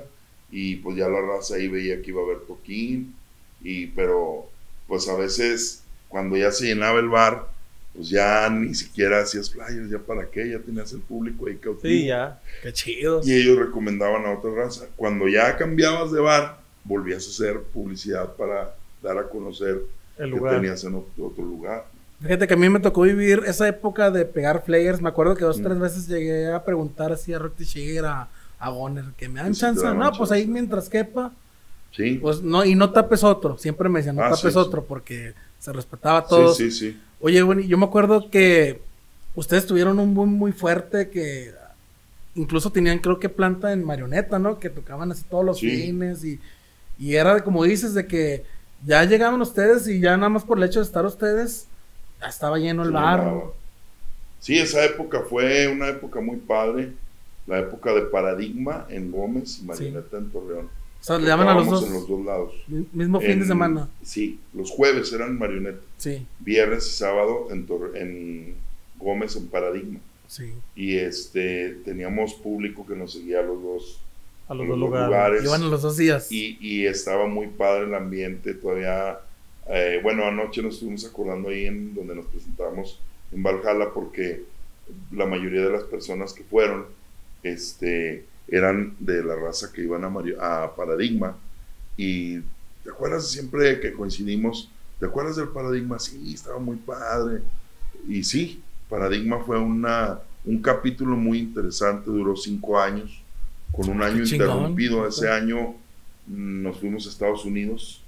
[0.51, 3.15] y pues ya la raza ahí veía que iba a haber toquín
[3.63, 4.47] y pero
[4.89, 7.47] pues a veces cuando ya se llenaba el bar
[7.95, 11.83] pues ya ni siquiera hacías flyers, ya para qué, ya tenías el público ahí cautivo
[11.83, 12.41] Sí, ya.
[12.63, 13.27] Qué chidos.
[13.27, 14.87] y ellos recomendaban a otra raza.
[14.97, 19.83] Cuando ya cambiabas de bar, volvías a hacer publicidad para dar a conocer
[20.19, 21.85] El que tenías en otro, lugar.
[22.23, 25.01] Fíjate que a mí me tocó vivir esa época de pegar flyers.
[25.03, 25.65] Me acuerdo que dos o Mm.
[25.65, 28.29] tres veces llegué a preguntar así a Rock Shiger, a,
[28.61, 29.85] a Goner, que me dan chance.
[29.93, 31.33] No, pues ahí mientras quepa.
[31.91, 32.19] Sí.
[32.23, 33.59] Pues no, y no tapes otro.
[33.59, 36.57] Siempre me decían, no Ah, tapes sí, otro, porque se respetaba a todos.
[36.57, 37.01] Sí, sí, sí.
[37.23, 38.81] Oye, bueno, yo me acuerdo que
[39.35, 41.53] ustedes tuvieron un boom muy fuerte que
[42.35, 44.59] incluso tenían, creo que planta en marioneta, ¿no?
[44.59, 45.71] Que tocaban así todos los Sí.
[45.71, 46.41] fines y,
[46.99, 48.45] y era de, como dices, de que
[48.85, 51.67] ya llegaban ustedes y ya nada más por el hecho de estar ustedes,
[52.21, 53.33] ya estaba lleno el Sí, bar.
[54.41, 56.93] Sí, esa época fue una época muy padre.
[57.47, 60.69] La época de Paradigma en Gómez y Marioneta en Torreón.
[61.03, 62.55] O sea, le daban a los dos, en los dos lados.
[62.69, 63.89] mi- mismo fin de semana.
[64.03, 65.81] Sí, los jueves eran Marioneta.
[65.99, 68.55] Sí, Viernes y sábado en, Tor- en
[68.99, 69.99] Gómez en Paradigma.
[70.29, 70.53] sí.
[70.77, 74.01] Y este teníamos público que nos seguía a los dos,
[74.49, 75.43] A los dos lugares.
[75.45, 76.31] Iban a los dos días.
[76.31, 79.19] Y, y estaba muy padre el ambiente, todavía,
[79.69, 83.01] eh, bueno, anoche nos estuvimos acordando ahí en donde nos presentamos
[83.33, 84.45] en Valhalla porque
[85.11, 86.87] la mayoría de las personas que fueron
[87.43, 91.37] este, eran de la raza que iban a, Mario- a Paradigma
[91.97, 92.39] y
[92.85, 94.71] ¿te acuerdas siempre que coincidimos?
[94.99, 95.99] ¿Te acuerdas del Paradigma?
[95.99, 97.43] Sí, estaba muy padre.
[98.09, 103.23] Y sí, Paradigma fue una, un capítulo muy interesante, duró cinco años,
[103.73, 104.47] con un año chingón.
[104.49, 105.07] interrumpido.
[105.07, 105.75] Ese año
[106.27, 108.03] mm, nos fuimos a Estados Unidos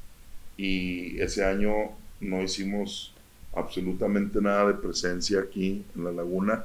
[0.57, 1.73] y ese año
[2.21, 3.13] no hicimos
[3.55, 6.65] absolutamente nada de presencia aquí en la laguna,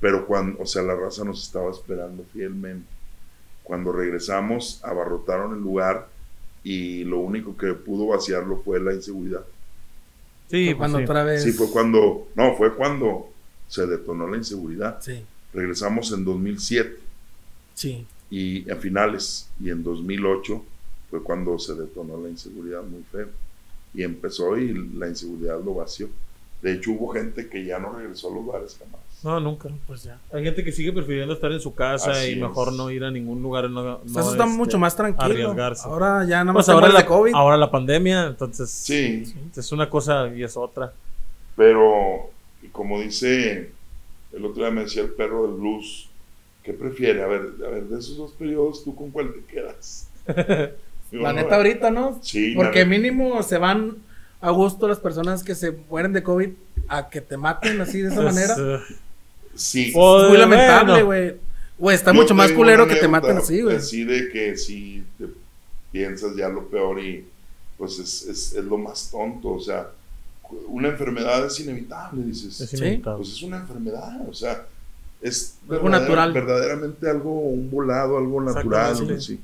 [0.00, 2.86] pero cuando, o sea, la raza nos estaba esperando fielmente.
[3.68, 6.08] Cuando regresamos, abarrotaron el lugar
[6.64, 9.44] y lo único que pudo vaciarlo fue la inseguridad.
[10.50, 11.04] Sí, cuando sí.
[11.04, 11.42] otra vez.
[11.44, 13.28] Sí, fue cuando, no, fue cuando
[13.68, 15.02] se detonó la inseguridad.
[15.02, 16.98] Sí, Regresamos en 2007
[17.74, 18.06] sí.
[18.30, 20.64] y a finales y en 2008
[21.10, 23.28] fue cuando se detonó la inseguridad muy feo
[23.92, 26.08] y empezó y la inseguridad lo vació.
[26.62, 29.00] De hecho hubo gente que ya no regresó a los bares jamás.
[29.24, 29.68] No, nunca.
[29.86, 30.18] Pues ya.
[30.32, 33.10] Hay gente que sigue prefiriendo estar en su casa Así y mejor no ir a
[33.10, 33.68] ningún lugar.
[33.68, 35.24] No, O no, sea, eso está este, mucho más tranquilo.
[35.50, 35.88] arriesgarse.
[35.88, 37.32] Ahora ya nada más Pues ahora la, de COVID.
[37.34, 39.24] ahora la pandemia, entonces Sí,
[39.56, 40.92] es una cosa y es otra.
[41.56, 42.30] pero
[42.62, 43.72] y como dice
[44.32, 46.08] el otro día me decía el perro del blues,
[46.62, 47.22] ¿qué prefiere?
[47.22, 50.08] A ver, a ver, de esos dos periodos, ¿tú con cuál te quedas?
[51.10, 52.18] Digo, La no, neta ahorita, ¿no?
[52.22, 53.96] Sí, Porque mínimo se van
[54.40, 56.50] a gusto las personas que se mueren de COVID
[56.88, 58.80] a que te maten así de esa Es, manera.
[59.58, 59.90] Sí.
[59.92, 61.36] Pues, es muy lamentable, güey.
[61.78, 63.76] Güey, está Yo mucho más culero que te maten así, güey.
[63.76, 65.26] Así de que si te
[65.92, 67.24] piensas ya lo peor y
[67.76, 69.88] pues es, es, es lo más tonto, o sea,
[70.66, 72.60] una enfermedad es inevitable, dices.
[72.60, 72.76] es Sí.
[72.78, 73.18] inevitable.
[73.18, 74.66] Pues es una enfermedad, o sea,
[75.22, 76.32] es Algo natural.
[76.32, 79.20] verdaderamente algo, un volado, algo natural, Exactamente.
[79.22, 79.40] sí.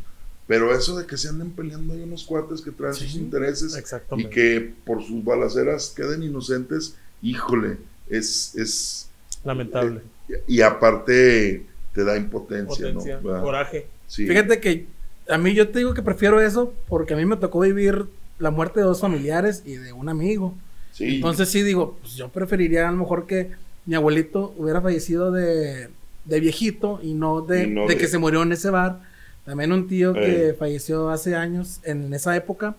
[0.48, 3.18] Pero eso de que se anden peleando hay unos cuates que traen sus Sí.
[3.18, 3.80] intereses
[4.16, 7.78] y que por sus balaceras queden inocentes, híjole,
[8.10, 9.08] es, es
[9.44, 10.00] Lamentable.
[10.46, 13.42] y aparte te da impotencia, Potencia, ¿no?
[13.42, 13.86] Coraje.
[14.06, 14.26] Sí.
[14.26, 14.86] Fíjate que
[15.28, 18.06] a mí yo te digo que prefiero eso porque a mí me tocó vivir
[18.38, 20.54] la muerte de dos familiares y de un amigo.
[20.92, 21.16] Sí.
[21.16, 23.50] Entonces sí digo, pues yo preferiría a lo mejor que
[23.86, 25.88] mi abuelito hubiera fallecido de,
[26.24, 29.00] de viejito y no de, Y no de de- que se murió en ese bar.
[29.44, 30.54] También un tío que Eh.
[30.54, 32.76] falleció hace años en esa época.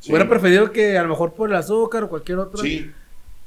[0.00, 0.10] Sí.
[0.10, 2.90] Hubiera preferido que a lo mejor por el azúcar o cualquier otro Sí,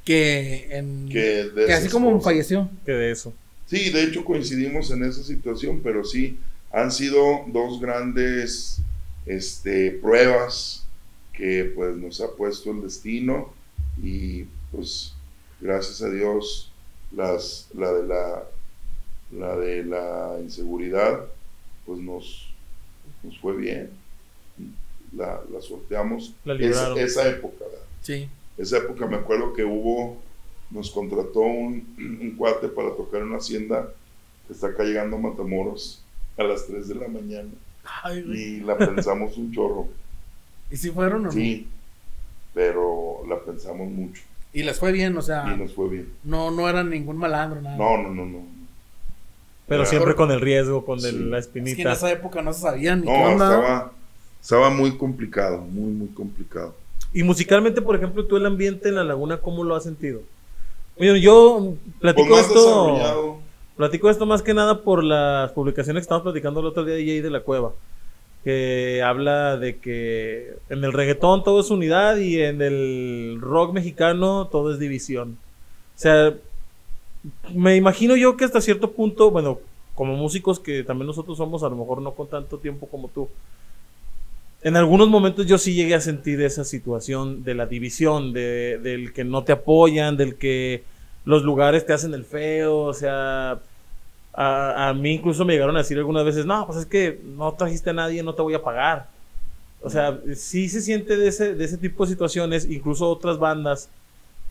[0.05, 2.23] que en que, de que así como cosas.
[2.25, 2.69] falleció.
[2.85, 3.33] Que de eso.
[3.65, 6.37] Sí, de hecho coincidimos en esa situación, pero sí,
[6.71, 8.79] han sido dos grandes
[9.25, 10.85] este, pruebas
[11.33, 13.53] que pues nos ha puesto el destino
[14.01, 15.13] y pues
[15.61, 16.71] gracias a Dios
[17.15, 18.43] las, la de la,
[19.31, 21.21] la de la inseguridad
[21.85, 22.49] pues nos,
[23.23, 23.89] nos fue bien,
[25.15, 26.97] la, la sorteamos La Es- libraron.
[26.99, 27.85] esa época, ¿verdad?
[28.01, 28.27] Sí.
[28.57, 30.17] Esa época me acuerdo que hubo,
[30.69, 33.89] nos contrató un, un cuate para tocar en una hacienda
[34.47, 36.03] que está acá llegando a Matamoros
[36.37, 37.49] a las 3 de la mañana
[38.03, 39.87] Ay, y la pensamos un chorro,
[40.71, 41.31] ¿Y si fueron o no?
[41.31, 41.67] sí,
[42.53, 44.21] pero la pensamos mucho
[44.53, 46.09] Y les fue bien, o sea, y nos fue bien.
[46.23, 47.75] no, no eran ningún malandro, nada.
[47.77, 48.39] No, no, no, no.
[49.67, 51.07] Pero siempre con el riesgo, con Sí.
[51.07, 51.93] el- la Es que en espinita.
[51.93, 53.45] esa época no se sabía ni qué No, onda.
[53.55, 53.91] estaba,
[54.41, 56.75] estaba muy complicado, muy, muy complicado.
[57.13, 60.21] Y musicalmente, por ejemplo, tú el ambiente en la laguna, ¿cómo lo has sentido?
[60.97, 63.39] Oye, yo platico Pues esto,
[63.75, 67.05] platico esto más que nada por las publicaciones que estamos platicando el otro día de
[67.05, 67.73] Jay de la Cueva,
[68.43, 74.47] que habla de que en el reggaetón todo es unidad y en el rock mexicano
[74.51, 75.37] todo es división.
[75.95, 76.33] O sea,
[77.53, 79.59] me imagino yo que hasta cierto punto, bueno,
[79.95, 83.29] como músicos que también nosotros somos, a lo mejor no con tanto tiempo como tú,
[84.63, 89.11] En algunos momentos yo sí llegué a sentir esa situación de la división, de, del
[89.11, 90.83] que no te apoyan, del que
[91.25, 93.59] los lugares te hacen el feo, o sea,
[94.33, 97.89] a, mí incluso me llegaron a decir algunas veces, no, pues es que no trajiste
[97.89, 99.07] a nadie, no te voy a pagar.
[99.81, 103.89] O sea, sí se siente de ese, de ese tipo de situaciones, incluso otras bandas,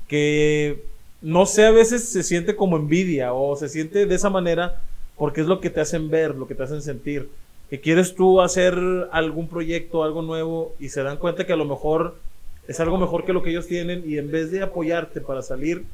[0.08, 0.84] que
[1.22, 4.80] no sé, a veces se siente como envidia o se siente de esa manera
[5.16, 7.30] porque es lo que te hacen ver, lo que te hacen sentir.
[7.72, 8.76] Que quieres tú hacer
[9.12, 12.20] algún proyecto, algo nuevo y se dan cuenta que a lo mejor
[12.68, 15.86] es algo mejor que lo que ellos tienen y en vez de apoyarte para salir,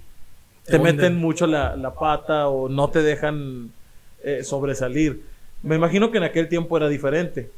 [0.69, 3.73] te, meten mucho la, la pata o no te dejan
[4.25, 5.25] eh, sobresalir.
[5.63, 7.53] Me imagino que en aquel tiempo era diferente,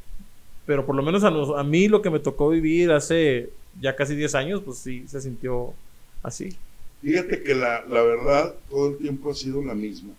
[0.67, 3.97] pero por lo menos a, nos- a mí lo que me tocó vivir hace ya
[3.97, 5.75] casi 10 años, pues sí, se sintió
[6.23, 6.61] así.
[7.03, 10.15] Fíjate que la, la verdad todo el tiempo ha sido la misma.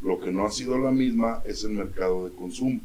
[0.00, 2.80] Lo que no ha sido la misma es el mercado de consumo.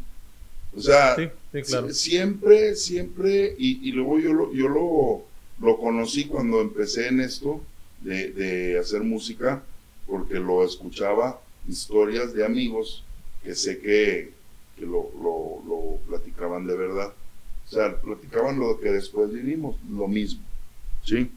[0.77, 1.87] O sea, Sí, sí, claro.
[1.87, 5.23] sie- siempre, siempre, y, y luego yo, lo, yo lo,
[5.65, 7.61] lo conocí cuando empecé en esto
[8.01, 9.63] de, de hacer música,
[10.05, 13.03] porque lo escuchaba, historias de amigos
[13.43, 14.33] que sé que,
[14.77, 17.13] que lo, lo, lo platicaban de verdad.
[17.67, 20.41] O sea, platicaban lo que después vivimos, lo mismo.
[21.03, 21.31] ¿Sí?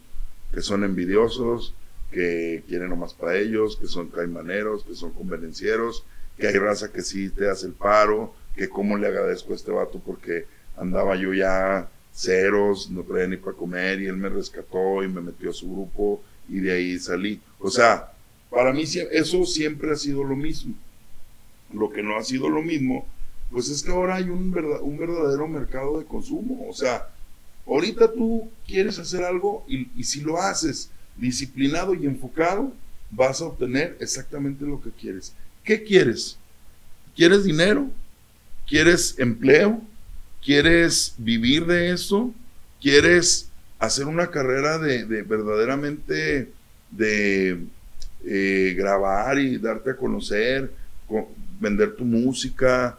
[0.52, 1.74] que son envidiosos,
[2.10, 6.04] que quieren nomás para ellos, que son caimaneros, que son convenencieros,
[6.36, 9.70] que hay raza que sí te hace el paro, que cómo le agradezco a este
[9.70, 15.02] vato porque andaba yo ya ceros, no traía ni para comer y él me rescató
[15.02, 17.40] y me metió a su grupo y de ahí salí.
[17.58, 18.12] O sea,
[18.50, 20.74] para mí eso siempre ha sido lo mismo.
[21.72, 23.06] Lo que no ha sido lo mismo,
[23.50, 26.66] pues es que ahora hay un verdadero mercado de consumo.
[26.68, 27.06] O sea,
[27.70, 32.72] Ahorita tú quieres hacer algo y, y si lo haces disciplinado y enfocado,
[33.10, 35.34] vas a obtener exactamente lo que quieres.
[35.62, 36.36] ¿Qué quieres?
[37.14, 37.88] ¿Quieres dinero?
[38.70, 39.82] ¿Quieres empleo?
[40.44, 42.34] ¿Quieres vivir de eso?
[42.80, 46.54] ¿Quieres hacer una carrera de, de verdaderamente
[46.90, 47.66] de
[48.24, 50.72] eh, grabar y darte a conocer,
[51.08, 51.30] co-
[51.60, 52.98] vender tu música?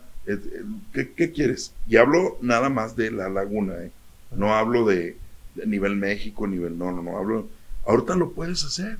[0.93, 1.73] ¿Qué, qué quieres?
[1.87, 3.91] Y hablo nada más de la laguna, ¿eh?
[4.35, 5.17] No hablo de,
[5.55, 7.49] de nivel México, nivel no, no, no, hablo.
[7.85, 8.97] Ahorita lo puedes hacer.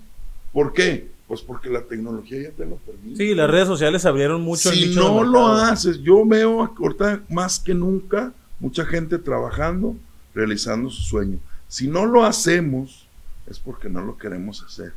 [0.54, 1.12] ¿Por qué?
[1.32, 3.16] Pues porque la tecnología ya te lo permite.
[3.16, 6.76] Sí, las redes sociales abrieron mucho el si nicho de no lo haces, yo veo
[6.78, 9.96] ahorita más que nunca mucha gente trabajando,
[10.36, 11.40] realizando su sueño.
[11.70, 13.08] Si no lo hacemos,
[13.48, 14.92] es porque no lo queremos hacer.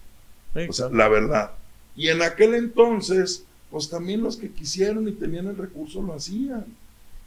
[0.55, 0.97] Sí, O sea, claro.
[0.97, 1.51] la verdad.
[1.95, 6.65] Y en aquel entonces, pues también los que quisieron y tenían el recurso lo hacían.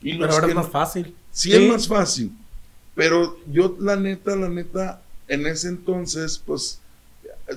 [0.01, 1.15] Y Pero ahora es no- más fácil.
[1.31, 1.55] Sí, Sí.
[1.55, 2.33] es más fácil.
[2.93, 6.81] Pero yo, la neta, la neta, en ese entonces, pues,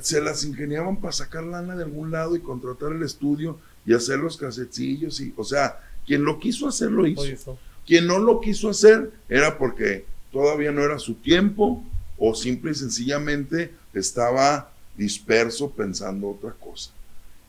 [0.03, 4.19] se las ingeniaban para sacar lana de algún lado y contratar el estudio y hacer
[4.19, 7.59] los casetillos y, o sea, quien lo quiso hacer lo hizo.
[7.87, 11.83] Quien no lo quiso hacer era porque todavía no era su tiempo
[12.19, 16.91] o simple y sencillamente estaba disperso pensando otra cosa.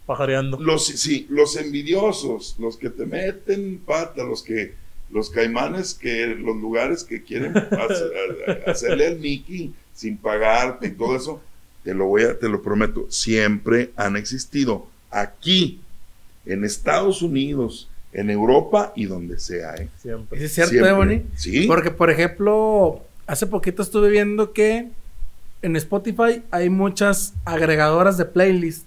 [0.05, 0.59] Pajareando.
[0.59, 4.73] Los, sí, los envidiosos, los que te meten pata, los que,
[5.11, 11.15] los caimanes que, los lugares que quieren hacer- hacerle al Mickey sin pagarte y todo
[11.15, 11.41] eso,
[11.83, 15.81] te lo voy a, te lo prometo, siempre han existido aquí,
[16.45, 19.89] en Estados Unidos, en Europa y donde sea, ¿eh?
[20.01, 20.43] Siempre.
[20.43, 21.15] ¿Es cierto, Siempre.
[21.15, 21.25] eh?
[21.35, 21.67] Sí.
[21.67, 24.89] Porque, por ejemplo, hace poquito estuve viendo que
[25.61, 28.85] en Spotify hay muchas agregadoras de playlist.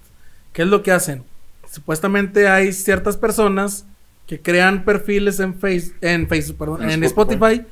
[0.53, 1.23] ¿Qué es lo que hacen?
[1.71, 3.87] Supuestamente hay ciertas personas
[4.27, 7.45] que crean perfiles en, face, en Facebook, perdón, En en, Spotify.
[7.55, 7.67] Spotify.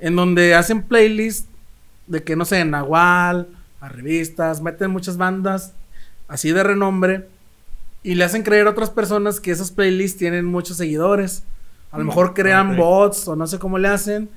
[0.00, 1.46] en donde hacen playlist
[2.06, 3.48] de que, no sé, en Nahual,
[3.84, 5.72] a revistas, meten muchas bandas
[6.26, 7.28] así de renombre
[8.02, 11.42] y le hacen creer a otras personas que esas playlists tienen muchos seguidores.
[11.90, 14.28] A lo Mm, mejor crean bots o no sé cómo le hacen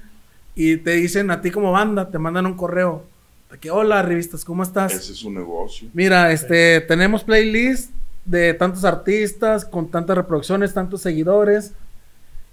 [0.55, 3.05] y te dicen a ti como banda, te mandan un correo
[3.51, 4.93] de que hola revistas, ¿cómo estás?
[4.93, 5.87] Ese es su negocio.
[5.93, 7.91] Mira, este, tenemos playlist
[8.25, 11.71] de tantos artistas, con tantas reproducciones, tantos seguidores.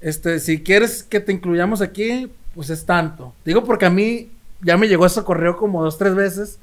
[0.01, 3.35] Este, si quieres que te incluyamos aquí, pues es tanto.
[3.45, 4.31] Digo porque a mí
[4.61, 6.59] ya me llegó ese correo como dos, tres veces,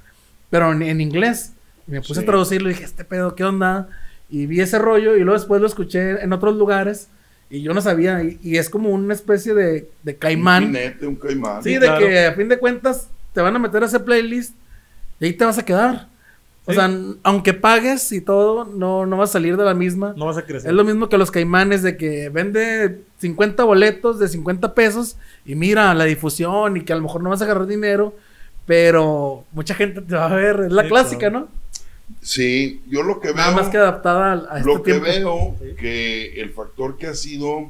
[0.51, 1.53] pero en, en inglés.
[1.87, 2.19] Y me puse Sí.
[2.21, 3.87] a traducirlo y dije, este pedo, ¿qué onda?
[4.29, 7.07] Y vi ese rollo y luego después lo escuché en otros lugares
[7.49, 8.23] y yo no sabía.
[8.23, 10.65] Y, y es como una especie de, de caimán.
[10.65, 11.63] Un jinete, un caimán.
[11.63, 12.05] Sí, de claro.
[12.07, 14.53] que a fin de cuentas te van a meter a ese playlist
[15.19, 16.07] y ahí te vas a quedar.
[16.65, 16.77] O Sí.
[16.77, 16.91] sea,
[17.23, 20.13] aunque pagues y todo, no, no vas a salir de la misma.
[20.15, 20.69] No vas a crecer.
[20.69, 25.55] Es lo mismo que los caimanes de que vende 50 boletos de 50 pesos y
[25.55, 28.15] mira la difusión y que a lo mejor no vas a agarrar dinero,
[28.65, 30.61] pero mucha gente te va a ver.
[30.65, 31.39] Es la Sí, clásica, claro.
[31.41, 31.61] ¿no?
[32.21, 33.37] Sí, yo lo que veo.
[33.37, 35.05] Nada más que adaptada a, a este lo que tiempo.
[35.07, 35.75] veo Sí.
[35.77, 37.69] que el factor que ha sido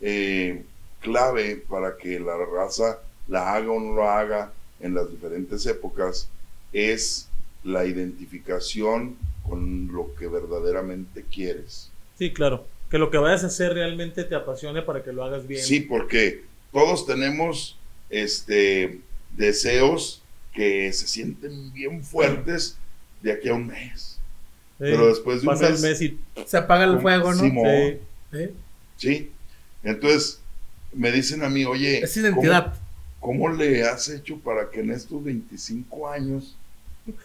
[0.00, 0.62] eh,
[1.00, 2.98] clave para que la raza
[3.28, 6.28] la haga o no lo haga en las diferentes épocas,
[6.72, 7.28] es
[7.64, 9.16] la identificación
[9.48, 11.90] con lo que verdaderamente quieres.
[12.18, 12.66] Sí, claro.
[12.90, 15.62] Que lo que vayas a hacer realmente te apasione para que lo hagas bien.
[15.62, 17.76] Sí, porque todos tenemos
[18.10, 19.00] este,
[19.36, 20.22] deseos
[20.52, 22.76] que se sienten bien fuertes
[23.22, 24.18] de aquí a un mes.
[24.78, 24.78] Sí.
[24.78, 27.40] Pero después de un Pasa mes- el mes y Se apaga el fuego, ¿no?
[27.40, 27.98] Simón.
[28.30, 28.38] Sí.
[28.38, 28.52] ¿Eh?
[28.96, 29.30] Sí.
[29.82, 30.40] Entonces,
[30.92, 32.74] me dicen a mí, oye, Es identidad.
[33.20, 36.56] ¿cómo, cómo le has hecho para que en estos 25 años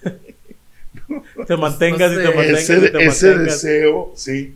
[1.47, 3.61] te mantengas no y te mantengas ese, y te ese mantengas.
[3.63, 4.55] deseo, sí?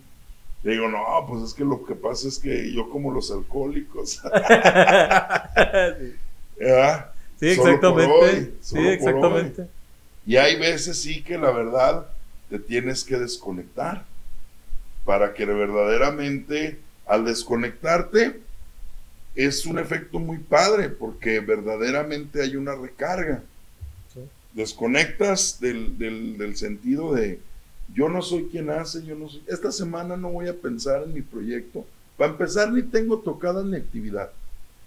[0.64, 4.22] Le digo, no, pues es que lo que pasa es que yo como los alcohólicos,
[6.58, 7.12] ¿verdad?
[7.40, 8.54] Sí, Solo por exactamente.
[8.62, 9.68] sí, por exactamente.
[10.26, 12.08] Y hay veces sí que la verdad
[12.50, 14.06] te tienes que desconectar
[15.04, 18.40] para que verdaderamente al desconectarte
[19.36, 23.44] es un efecto muy padre porque verdaderamente hay una recarga.
[24.14, 24.22] Sí.
[24.54, 27.40] Desconectas del, del- del sentido de
[27.94, 29.44] yo no soy quien hace, yo no soy.
[29.48, 31.86] Esta semana no voy a pensar en mi proyecto.
[32.18, 34.32] Para empezar, ni tengo tocada ni actividad.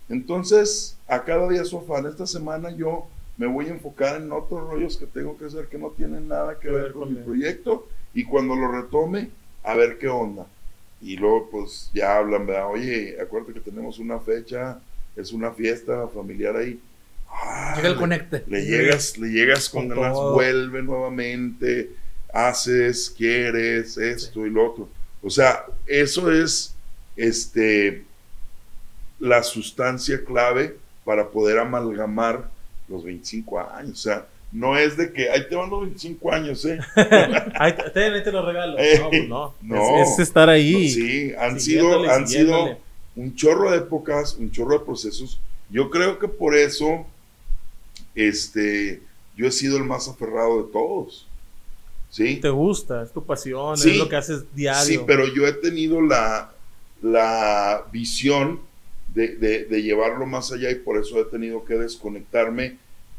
[0.09, 2.07] Entonces, a cada día su afán.
[2.07, 3.07] Esta semana yo
[3.37, 6.59] me voy a enfocar en otros rollos que tengo que hacer que no tienen nada
[6.59, 7.25] que ver con mi él.
[7.25, 7.89] proyecto.
[8.15, 9.31] Y cuando lo retome,
[9.63, 10.47] a ver qué onda.
[11.01, 12.71] Y luego, pues ya hablan, ¿verdad?
[12.71, 14.81] Oye, acuérdate que tenemos una fecha,
[15.15, 16.81] es una fiesta familiar ahí.
[17.31, 18.45] Ah, Llega el le- conecte.
[18.49, 20.33] Le llegas, le llegas con, Con ganas, todo.
[20.35, 21.91] vuelve nuevamente,
[22.33, 24.89] haces, quieres, esto y lo otro.
[25.23, 26.75] O sea, eso es
[27.17, 28.05] este
[29.21, 32.49] la sustancia clave para poder amalgamar
[32.89, 33.93] los 25 años.
[33.93, 36.79] O sea, no es de que ahí te van los 25 años, ¿eh?
[37.59, 38.79] Ahí te, te lo regalo.
[38.79, 39.55] Eh, no, pues no.
[39.61, 40.03] no.
[40.03, 40.89] Es, es estar ahí.
[40.89, 42.79] Sí, han sido, han sido
[43.17, 45.39] un chorro de épocas, un chorro de procesos.
[45.71, 47.05] Yo creo que por eso,
[48.15, 49.03] este,
[49.37, 51.27] yo he sido el más aferrado de todos.
[52.11, 52.37] ¿Sí?
[52.37, 53.91] Te gusta, es tu pasión, Sí.
[53.91, 54.83] es lo que haces diario.
[55.01, 56.51] Sí, pero yo he tenido la,
[57.03, 58.61] la visión
[59.15, 62.79] de, de- de llevarlo más allá y por eso he tenido que desconectarme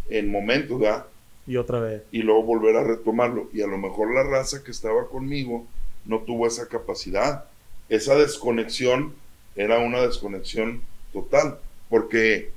[0.10, 1.06] en momentos, ¿verdad?
[1.48, 2.04] Y otra vez.
[2.12, 3.50] Y luego volver a retomarlo.
[3.54, 5.66] Y a lo mejor la raza que estaba conmigo
[6.06, 7.46] no tuvo esa capacidad.
[7.90, 9.14] Esa desconexión
[9.56, 10.82] era una desconexión
[11.12, 11.58] total.
[11.90, 12.52] Porque,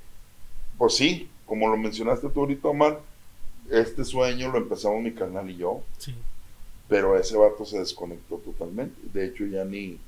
[0.77, 3.01] pues sí, como lo mencionaste tú ahorita, Omar,
[3.71, 5.83] este sueño lo empezamos mi canal y yo.
[5.97, 6.15] Sí.
[6.89, 8.95] Pero ese vato se desconectó totalmente.
[9.15, 9.99] De hecho, ya ni,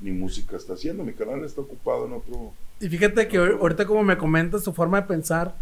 [0.00, 1.02] ni música está haciendo.
[1.02, 2.52] Mi canal está ocupado en otro.
[2.80, 5.54] Y fíjate que ahor- ahorita como me comentas tu forma de pensar,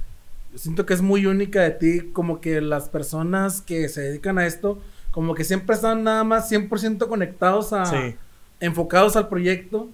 [0.52, 4.38] yo siento que es muy única de ti, como que las personas que se dedican
[4.38, 4.78] a esto,
[5.10, 8.16] como que siempre están nada más 100% conectados a, Sí.
[8.60, 9.88] enfocados al proyecto,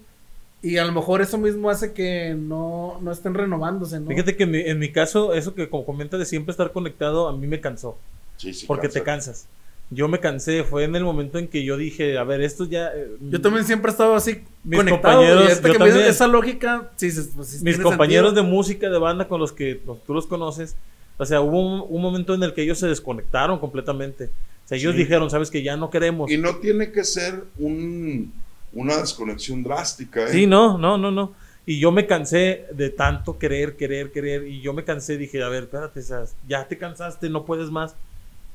[0.63, 4.07] y a lo mejor eso mismo hace que no, no estén renovándose, ¿no?
[4.09, 7.29] Fíjate que en mi, en mi caso, eso que como comentas de siempre estar conectado,
[7.29, 7.99] a mí me cansó.
[8.37, 8.99] Sí, sí, porque cansa.
[9.01, 9.47] te cansas.
[9.95, 12.87] Yo me cansé, fue en el momento en que yo dije, a ver, esto ya...
[12.95, 15.85] eh, Yo también siempre he estado así Mis conectado, compañeros, y ahorita yo que me
[15.85, 16.11] dices también.
[16.11, 18.45] esa lógica, sí, sí, pues, sí mis compañeros sentido.
[18.47, 20.77] de música, de banda con los que pues, tú los conoces,
[21.19, 24.31] o sea, hubo un, un momento en el que ellos se desconectaron completamente.
[24.65, 24.99] O sea, ellos Sí.
[25.01, 26.31] dijeron, sabes que ya no queremos.
[26.31, 28.33] Y no tiene que ser un,
[28.73, 30.25] una desconexión drástica.
[30.25, 30.29] ¿eh?
[30.33, 31.35] Sí, no, no, no, no.
[31.67, 34.47] Y yo me cansé de tanto querer, querer, querer.
[34.49, 36.01] Y yo me cansé, dije, a ver, espérate,
[36.49, 37.95] ya te cansaste, no puedes más.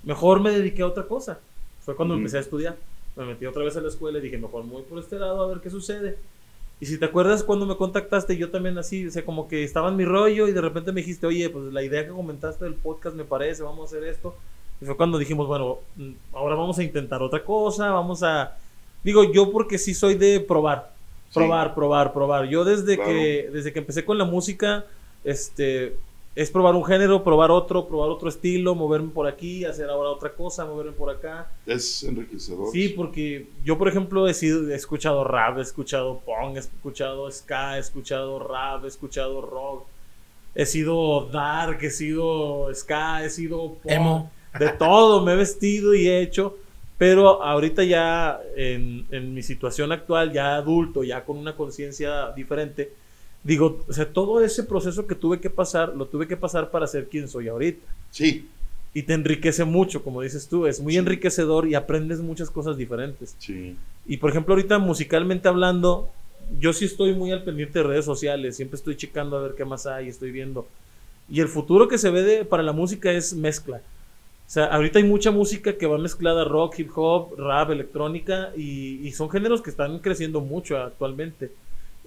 [0.07, 1.39] Mejor me dediqué a otra cosa.
[1.81, 2.77] Fue cuando empecé a estudiar.
[3.17, 5.41] Me metí otra vez a la escuela y dije, mejor me voy por este lado
[5.43, 6.17] a ver qué sucede.
[6.79, 9.89] Y si te acuerdas cuando me contactaste, yo también así, o sea, como que estaba
[9.89, 12.75] en mi rollo y de repente me dijiste, oye, pues la idea que comentaste del
[12.75, 14.33] podcast me parece, vamos a hacer esto.
[14.79, 18.55] Y fue cuando dijimos, bueno, mm, ahora vamos a intentar otra cosa, vamos a...
[19.03, 20.93] Digo, yo porque sí soy de probar,
[21.29, 21.33] Sí.
[21.39, 22.45] probar, probar, probar.
[22.47, 23.11] Yo desde Claro.
[23.11, 24.85] que desde que empecé con la música,
[25.23, 25.95] este
[26.37, 30.31] es probar un género, probar otro, probar otro estilo, moverme por aquí, hacer ahora otra
[30.31, 31.49] cosa, moverme por acá.
[31.65, 32.71] Es enriquecedor.
[32.71, 37.31] Sí, porque yo, por ejemplo, he, sido, he escuchado rap, he escuchado punk, he escuchado
[37.31, 39.87] ska, he escuchado rap, he escuchado rock,
[40.53, 44.31] he sido dark, he sido ska, he sido punk, Emo.
[44.59, 46.55] de todo, me he vestido y he hecho,
[46.99, 52.91] pero ahorita ya en, en mi situación actual, ya adulto, ya con una conciencia diferente,
[53.47, 56.85] digo, o sea, todo ese proceso que tuve que pasar, lo tuve que pasar para
[56.85, 57.79] ser quien soy ahorita
[58.11, 58.47] Sí,
[58.93, 60.99] y te enriquece mucho, como dices tú, es muy Sí.
[60.99, 63.35] enriquecedor y aprendes muchas cosas diferentes.
[63.39, 63.75] sí.
[64.09, 66.09] Y por ejemplo, ahorita musicalmente hablando,
[66.59, 69.65] yo sí estoy muy al pendiente de redes sociales, siempre estoy checando a ver qué
[69.65, 70.65] más hay, estoy viendo.
[71.29, 73.77] Y el futuro que se ve de- para la música es mezcla.
[73.77, 79.05] O sea, ahorita hay mucha música que va mezclada rock, hip hop, rap, electrónica y,
[79.05, 81.51] y son géneros que están creciendo mucho actualmente.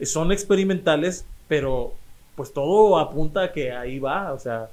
[0.02, 1.94] Son experimentales, pero
[2.36, 4.70] pues todo apunta a que ahí va, o sea,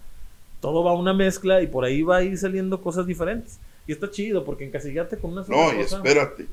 [0.62, 3.60] todo va a una mezcla y por ahí va a ir saliendo cosas diferentes.
[3.86, 6.48] Y está chido porque encasillarte con una sola No, y espérate,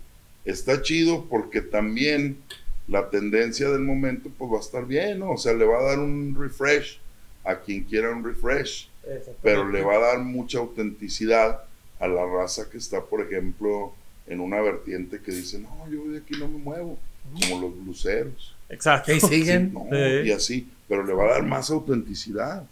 [0.44, 2.38] está chido porque también
[2.88, 5.32] la tendencia del momento pues va a estar bien, ¿no?
[5.32, 6.98] O sea, le va a dar un refresh
[7.44, 8.88] a quien quiera un refresh,
[9.42, 11.64] pero le va a dar mucha autenticidad
[12.00, 13.92] a la raza que está, por ejemplo,
[14.26, 16.98] en una vertiente que dice, no, yo de aquí no me muevo,
[17.40, 18.53] como los bluseros.
[18.68, 19.12] Exacto.
[19.12, 19.72] Ahí siguen.
[19.74, 20.28] No, Sí.
[20.28, 22.64] y así, pero le va a dar más autenticidad.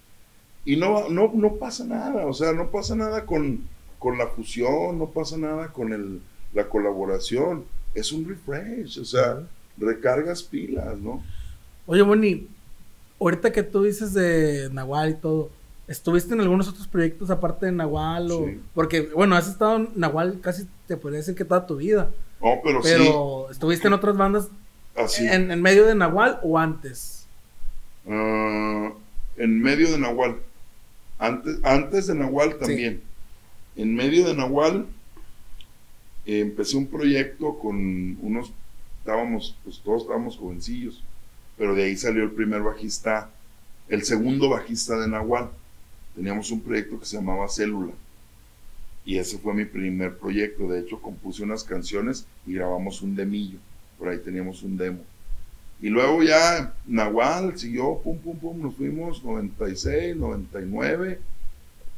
[0.64, 3.62] Y no, no, no pasa nada, o sea, no pasa nada con,
[3.98, 6.20] con la fusión, no pasa nada con el,
[6.54, 7.64] la colaboración.
[7.94, 9.40] Es un refresh, o sea,
[9.76, 11.22] recargas pilas, ¿no?
[11.86, 12.46] Oye, Bonnie,
[13.20, 15.50] ahorita que tú dices de Nahual y todo,
[15.88, 18.30] ¿estuviste en algunos otros proyectos aparte de Nahual?
[18.30, 18.46] O...
[18.46, 18.60] Sí.
[18.72, 22.10] Porque, bueno, has estado en Nahual casi, te podría decir que toda tu vida.
[22.40, 24.50] No, pero, Pero, ¿estuviste en otras bandas sí,
[24.96, 25.26] así.
[25.26, 27.26] en, en medio de Nahual o antes?
[28.08, 28.92] Ah,
[29.36, 30.36] en medio de Nahual.
[31.18, 33.02] Antes, antes de Nahual también.
[33.76, 34.86] En medio de Nahual
[36.26, 38.52] eh, empecé un proyecto con unos,
[38.98, 41.02] estábamos, pues todos estábamos jovencillos,
[41.56, 43.30] pero de ahí salió el primer bajista,
[43.88, 45.50] el segundo bajista de Nahual.
[46.14, 47.92] Teníamos un proyecto que se llamaba Célula.
[49.04, 50.68] Y ese fue mi primer proyecto.
[50.68, 53.58] De hecho, compuse unas canciones y grabamos un demillo.
[54.02, 54.98] Por ahí teníamos un demo.
[55.80, 61.20] Y luego ya Nahual siguió, pum, pum, pum, nos fuimos 96, 99,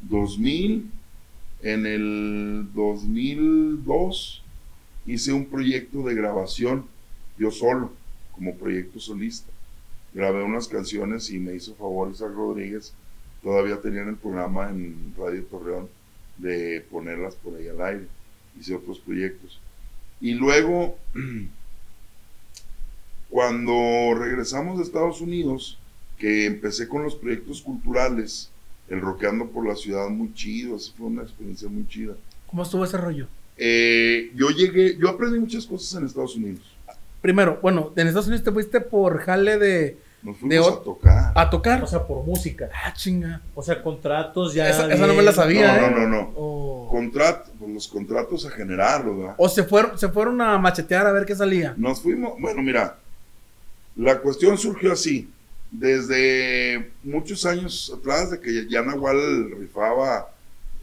[0.01, 0.91] 2000.
[1.63, 4.43] En el 2002
[5.07, 6.85] hice un proyecto de grabación,
[7.39, 7.91] yo solo,
[8.33, 9.51] como proyecto solista.
[10.13, 12.93] Grabé unas canciones y me hizo favor Isaac Rodríguez.
[13.41, 15.89] Todavía tenían el programa en Radio Torreón
[16.37, 18.07] de ponerlas por ahí al aire.
[18.59, 19.59] Hice otros proyectos.
[20.21, 20.99] Y luego
[23.29, 25.77] cuando regresamos de Estados Unidos,
[26.17, 28.49] que empecé con los proyectos culturales,
[28.89, 32.13] el Roqueando por la Ciudad, muy chido, así fue una experiencia muy chida.
[32.47, 33.27] ¿Cómo estuvo ese rollo?
[33.57, 36.61] Eh, yo llegué, yo aprendí muchas cosas en Estados Unidos.
[37.21, 41.31] Primero, bueno, en Estados Unidos te fuiste por jale de Nos fuimos a tocar.
[41.33, 41.83] a tocar.
[41.83, 42.69] O sea, por música.
[42.73, 43.41] ah, chinga.
[43.55, 44.69] O sea, contratos ya.
[44.69, 45.91] Esa, esa no me la sabía, No, ¿eh?
[45.91, 46.31] no, no, no.
[46.35, 49.35] O, Contrat, pues, los contratos a generarlo, ¿verdad?
[49.37, 51.73] o se fueron, se fueron a machetear a ver qué salía.
[51.75, 52.97] Nos fuimos, bueno, mira,
[53.95, 55.29] la cuestión surgió así.
[55.71, 60.29] Desde muchos años atrás, de que ya Nahual rifaba,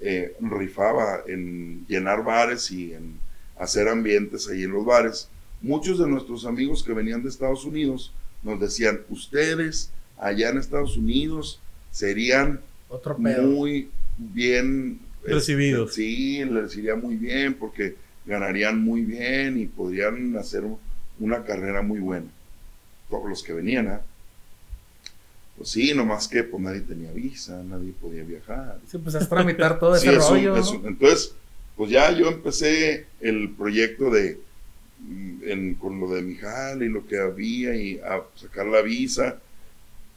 [0.01, 3.19] eh, rifaba en llenar bares y en
[3.59, 5.29] hacer ambientes ahí en los bares,
[5.61, 10.97] muchos de nuestros amigos que venían de Estados Unidos nos decían, ustedes allá en Estados
[10.97, 11.61] Unidos
[11.91, 13.89] serían Otro muy
[14.19, 15.95] bien este, Recibidos.
[15.95, 17.95] sí, les iría muy bien porque
[18.27, 20.65] ganarían muy bien y podrían hacer
[21.21, 22.27] una carrera muy buena.
[23.13, 24.01] Todos los que venían, ¿ah?
[25.57, 28.79] Pues sí, nomás que pues nadie tenía visa, nadie podía viajar.
[28.91, 30.57] Sí, pues es tramitar todo ese es un- rollo.
[30.57, 30.79] es ¿no?
[30.81, 31.35] un- entonces,
[31.77, 34.41] pues ya yo empecé el proyecto de
[35.01, 38.81] mm, en- con lo de mi jale y lo que había y a sacar la
[38.81, 39.37] visa.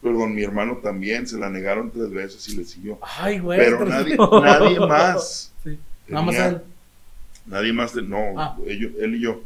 [0.02, 2.98] Perdón, mi hermano también se la negaron tres veces y le siguió.
[3.02, 3.60] Ay, güey.
[3.60, 5.52] Pero nadie, nadie más.
[5.66, 5.78] Sí.
[6.08, 6.62] Nada más él.
[7.48, 8.58] Nadie más, no, Ah.
[8.68, 9.42] ellos- él y yo.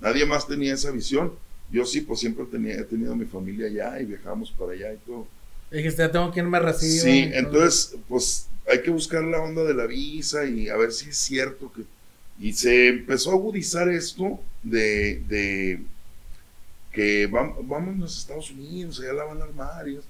[0.00, 1.32] Nadie más tenía esa visión.
[1.74, 4.96] Yo sí, pues siempre tenía, he tenido mi familia allá y viajamos para allá y
[5.06, 5.26] todo.
[5.70, 7.02] Dijiste, ya tengo quien me reciba.
[7.02, 11.08] Sí, entonces, pues hay que buscar la onda de la visa y a ver si
[11.10, 11.82] es cierto que...
[12.38, 15.80] Y se empezó a agudizar esto de, de
[16.92, 19.88] que vam- vamos a Estados Unidos, allá la van a armar.
[19.88, 20.06] y eso.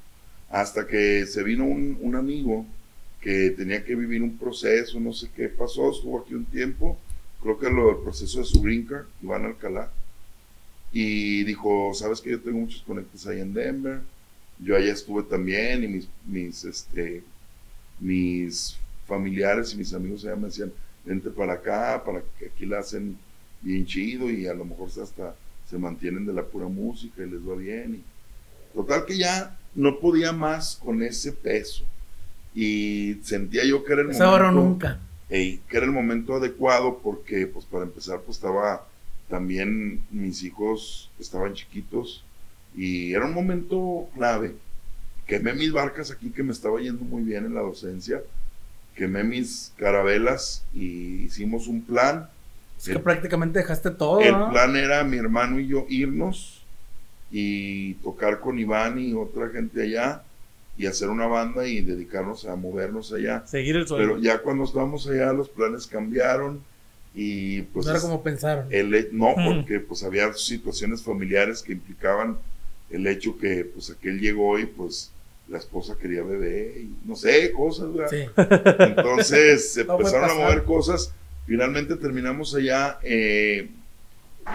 [0.51, 2.67] Hasta que se vino un, un amigo
[3.21, 6.99] que tenía que vivir un proceso, no sé qué pasó, estuvo aquí un tiempo,
[7.43, 9.91] creo que lo del proceso de su green card, Iván Alcalá,
[10.97, 14.01] y dijo, sabes que yo tengo muchos conectes ahí en Denver,
[14.61, 17.25] yo allá estuve también y mis, mis, este,
[18.01, 18.77] mis
[19.07, 20.73] familiares y mis amigos allá me decían,
[21.05, 23.17] vente para acá, para que aquí la hacen
[23.61, 25.35] bien chido y a lo mejor hasta
[25.69, 27.97] se mantienen de la pura música y les va bien.
[27.97, 31.85] Y, total que ya no podía más con ese peso
[32.55, 35.01] y sentía yo que era el Es ahora o momento- nunca.
[35.29, 38.87] Ey, que era el momento adecuado porque, pues, para empezar, pues, estaba
[39.39, 42.23] también mis hijos estaban chiquitos
[42.77, 44.55] y era un momento clave.
[45.27, 48.23] Quemé mis barcas aquí que me estaba yendo muy bien en la docencia,
[48.95, 52.29] quemé mis carabelas y hicimos un plan.
[52.79, 54.21] Es que El- prácticamente dejaste todo.
[54.21, 54.51] El ¿no?
[54.53, 56.63] plan era mi hermano y yo irnos
[57.33, 60.23] y tocar con Iván y otra gente allá
[60.79, 63.45] y hacer una banda y dedicarnos a movernos allá.
[63.49, 64.07] Seguir el sueño.
[64.07, 66.63] Pero ya cuando estábamos allá los planes cambiaron
[67.15, 68.67] y pues no era como pensaron.
[68.71, 72.39] el no porque pues había situaciones familiares que implicaban
[72.91, 75.11] el hecho que pues aquel llegó y pues
[75.49, 78.11] la esposa quería bebé, y no sé, cosas, ¿verdad?
[78.11, 78.27] Sí.
[78.83, 81.13] Entonces se No empezaron a mover cosas.
[81.47, 83.69] Finalmente terminamos allá eh,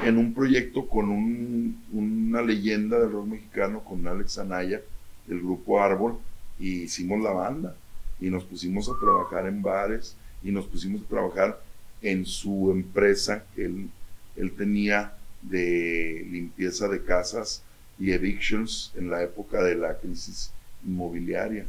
[0.03, 4.81] en un proyecto con un- una leyenda del rock mexicano, con Alex Anaya,
[5.27, 6.17] del grupo Árbol,
[6.59, 7.75] y hicimos la banda.
[8.19, 11.61] Y nos pusimos a trabajar en bares y nos pusimos a trabajar
[12.01, 13.89] en su empresa que él,
[14.35, 17.63] él tenía de limpieza de casas
[17.99, 20.51] y evictions en la época de la crisis
[20.85, 21.65] inmobiliaria.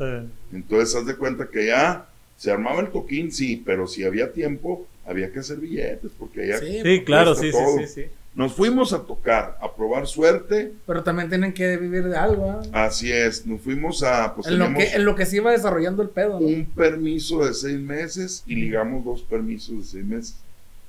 [0.53, 2.07] Entonces, haz de cuenta que ya
[2.37, 6.59] se armaba el toquín, sí, pero si había tiempo, había que hacer billetes, porque ya
[6.59, 8.07] Sí, claro, sí, sí, sí, sí.
[8.35, 10.72] Nos fuimos a tocar, a probar suerte.
[10.87, 12.51] pero también tienen que vivir de algo.
[12.72, 12.85] ¿ah?
[12.85, 16.03] Así es, nos fuimos a, pues en, lo que, en lo que se iba desarrollando
[16.03, 16.47] el pedo, ¿no?
[16.47, 20.37] un permiso de seis meses y ligamos dos permisos de seis meses.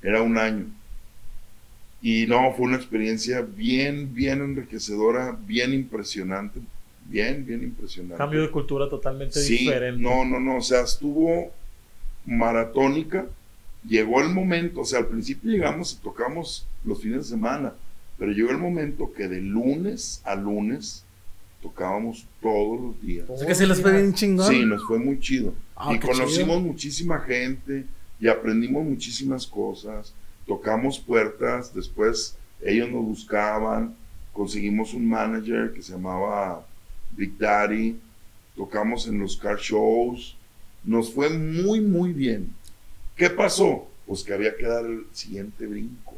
[0.04, 0.66] Era un año.
[2.02, 6.60] Y no, fue una experiencia bien, bien enriquecedora, bien impresionante.
[7.06, 8.18] Bien, bien impresionante.
[8.18, 10.02] Cambio de cultura totalmente Sí, diferente.
[10.02, 11.52] no, no, no, o sea, estuvo
[12.26, 13.26] maratónica.
[13.88, 17.73] Llegó el momento, o sea, al principio llegamos y tocamos los fines de semana,
[18.17, 21.03] pero llegó el momento que de lunes a lunes
[21.61, 23.29] tocábamos todos los días.
[23.29, 24.47] O sea que sí les fue bien chingón.
[24.47, 25.53] Sí, nos fue muy chido.
[25.75, 26.59] Ah, y conocimos chido.
[26.59, 27.86] muchísima gente
[28.19, 30.13] y aprendimos muchísimas cosas.
[30.45, 33.95] Tocamos puertas, después ellos nos buscaban,
[34.34, 36.65] conseguimos un manager que se llamaba
[37.15, 37.97] Big Daddy,
[38.55, 40.38] tocamos en los car shows,
[40.84, 42.53] nos fue muy, muy bien.
[43.22, 43.88] ¿Qué pasó?
[44.07, 46.15] Pues que había que dar el siguiente brinco.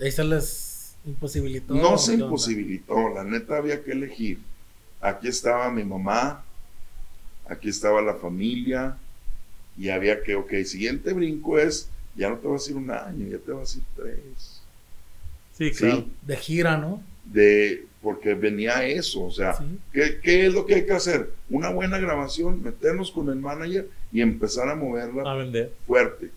[0.00, 1.74] Ahí se les imposibilitó.
[1.74, 4.38] No se imposibilitó, la neta había que elegir.
[5.00, 6.44] Aquí estaba mi mamá,
[7.48, 8.96] aquí estaba la familia,
[9.76, 13.26] y había que, ok, siguiente brinco es, ya no te vas a ir un año,
[13.26, 14.62] ya te vas a ir tres.
[15.58, 15.96] Sí, claro.
[16.02, 17.02] Sí, De gira, ¿no?
[17.24, 19.64] de, porque venía eso, o sea, Sí.
[19.92, 21.32] ¿qué, qué es lo que hay que hacer?
[21.50, 25.72] Una buena grabación, meternos con el manager y empezar a moverla A vender.
[25.86, 26.30] fuerte.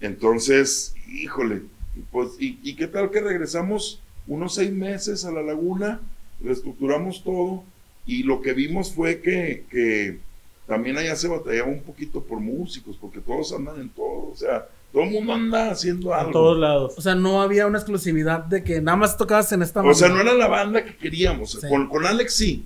[0.00, 1.62] Entonces, híjole,
[1.96, 6.00] y pues, ¿y, y qué tal que regresamos unos seis meses a la laguna?
[6.42, 7.64] Reestructuramos todo
[8.06, 10.18] y lo que vimos fue que, que
[10.66, 14.66] también allá se batallaba un poquito por músicos, porque todos andan en todo, o sea,
[14.92, 16.32] todo el mundo anda haciendo A algo.
[16.32, 16.94] todos lados.
[16.96, 20.08] O sea, no había una exclusividad de que nada más tocabas en esta O sea,
[20.08, 21.68] no era la banda que queríamos, Sí.
[21.68, 22.64] con, con Alex sí,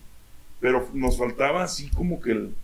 [0.60, 2.54] pero nos faltaba así como que el...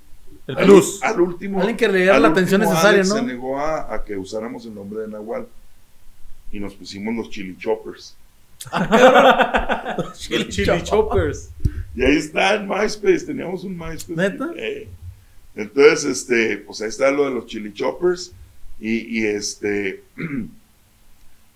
[0.49, 1.01] El al- plus.
[1.03, 1.59] Al, último.
[1.61, 3.15] Alguien que le diera la atención necesaria, Alex ¿no?
[3.17, 5.47] Se negó a, a que usáramos el nombre de Nahual.
[6.51, 8.17] Y nos pusimos los Chili Choppers.
[9.99, 11.51] Los Chili Choppers.
[11.95, 13.21] Y ahí está en MySpace.
[13.21, 14.15] Teníamos un MySpace.
[14.17, 14.51] ¿Neta?
[14.57, 14.89] Eh,
[15.55, 18.33] Entonces, este, pues ahí está lo de los Chili Choppers.
[18.81, 20.03] Y, y, este.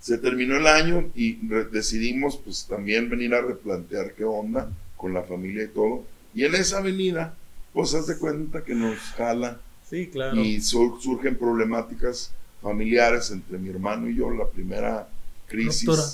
[0.01, 1.39] se terminó el año y
[1.71, 6.05] decidimos, pues también venir a replantear qué onda con la familia y todo.
[6.35, 7.35] Y en esa avenida,
[7.73, 10.37] pues haz de cuenta que nos jala Sí, claro.
[10.41, 14.31] y sur- surgen problemáticas familiares entre mi hermano y yo.
[14.31, 15.09] La primera
[15.49, 16.07] crisis, Ruptura.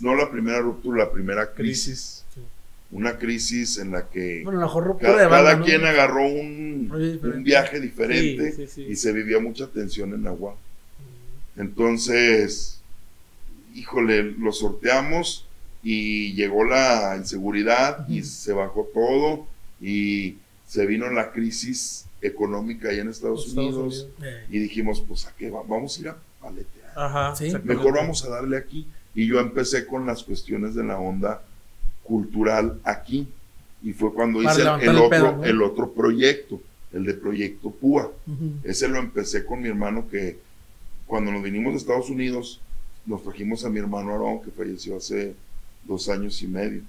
[0.00, 2.40] no la primera ruptura, la primera crisis, Sí.
[2.92, 5.64] una crisis en la que Bueno, mejor ca- de banda, cada ¿no?
[5.64, 6.90] quien agarró un,
[7.22, 10.56] un viaje diferente Sí, y se vivía mucha tensión en agua.
[11.56, 12.80] Entonces,
[13.74, 15.46] híjole, lo sorteamos
[15.82, 19.46] y llegó la inseguridad y se bajó todo
[19.80, 20.36] y
[20.70, 24.40] se vino la crisis económica allá en Estados, Estados Unidos, Unidos.
[24.50, 25.64] Y dijimos, pues a qué va?
[25.66, 26.92] vamos a ir a paletear.
[26.94, 27.34] Ajá.
[27.34, 27.46] Sí.
[27.46, 27.82] exactamente.
[27.82, 28.86] Mejor vamos a darle aquí.
[29.12, 31.42] Y yo empecé con las cuestiones de la onda
[32.04, 33.26] cultural aquí.
[33.82, 35.44] Y fue cuando Para hice el, levantar el el otro, pedo, ¿no?
[35.44, 36.62] el otro proyecto,
[36.92, 38.12] el de Proyecto Púa.
[38.62, 40.38] Ese lo empecé con mi hermano que
[41.04, 42.60] cuando nos vinimos de Estados Unidos,
[43.06, 45.34] nos trajimos a mi hermano Aarón, que falleció hace
[45.84, 46.82] dos años y medio.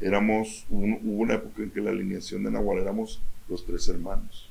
[0.00, 4.48] Éramos, un- hubo una época en que la alineación de Nahual éramos los tres hermanos.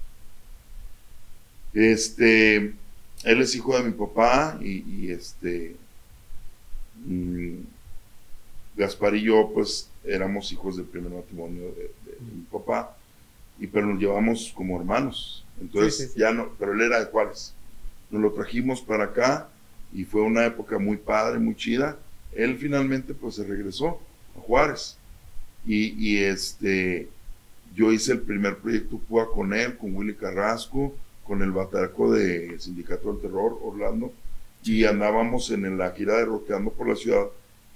[1.74, 5.76] Este, él es hijo de mi papá y, y este,
[7.06, 7.64] mm,
[8.76, 12.95] Gaspar y yo pues éramos hijos del primer matrimonio de, de mi papá,
[13.60, 15.43] y pero nos llevamos como hermanos.
[15.60, 16.20] Entonces Sí, sí, sí.
[16.20, 17.54] ya no, pero él era de Juárez.
[18.12, 19.50] Nos lo trajimos para acá
[19.93, 21.98] y fue una época muy padre, muy chida.
[22.34, 24.00] Él finalmente pues se regresó
[24.38, 24.98] a Juárez.
[25.68, 27.09] Y, y, este,
[27.76, 32.57] yo hice el primer proyecto PUA con él, con Willy Carrasco, con el bataco de
[32.59, 34.13] Sindicato del Terror, Orlando,
[34.63, 37.26] y andábamos en la gira de Roteando por la Ciudad,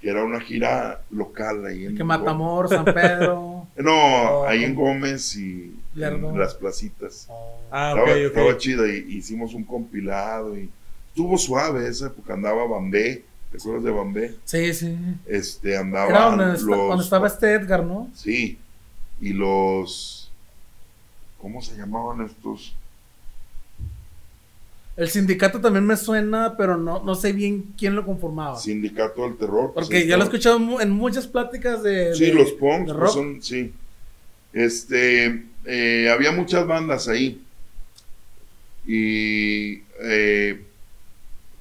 [0.00, 2.02] que era una gira local ahí en Que.
[2.04, 3.50] Matamor, San Pedro.
[3.76, 4.46] No, Oh.
[4.46, 7.26] ahí en Gómez y en las placitas.
[7.70, 8.16] Ah, ok, estaba, ok.
[8.26, 10.68] estaba chida y hicimos un compilado y
[11.08, 14.34] estuvo suave esa época, andaba Bambé, ¿te acuerdas de Bambé?
[14.44, 14.96] Sí, sí.
[15.26, 16.64] Este, Era andaban donde, los...
[16.64, 18.10] donde estaba este Edgar, ¿no?
[18.14, 18.58] Sí,
[19.20, 20.30] y los
[21.40, 22.74] ¿cómo se llamaban estos?
[24.96, 28.58] El sindicato también me suena, pero no, no sé bien quién lo conformaba.
[28.58, 29.72] Sindicato del Terror.
[29.72, 32.14] pues, Porque ya lo he escuchado en muchas pláticas de.
[32.14, 33.72] Sí, de- los punks, pues, son, sí.
[34.52, 37.40] Este, eh, había muchas bandas ahí.
[38.86, 40.62] Y eh,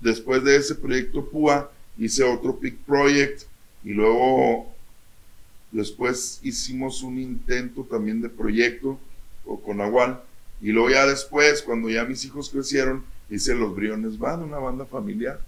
[0.01, 3.43] después de ese proyecto PUA, hice otro Peak Project.
[3.83, 4.67] Y luego,
[5.71, 8.99] después hicimos un intento también de proyecto
[9.45, 10.21] o con Agual.
[10.61, 14.85] Y luego ya después, cuando ya mis hijos crecieron, hice Los Briones Band, una banda
[14.85, 15.39] familiar.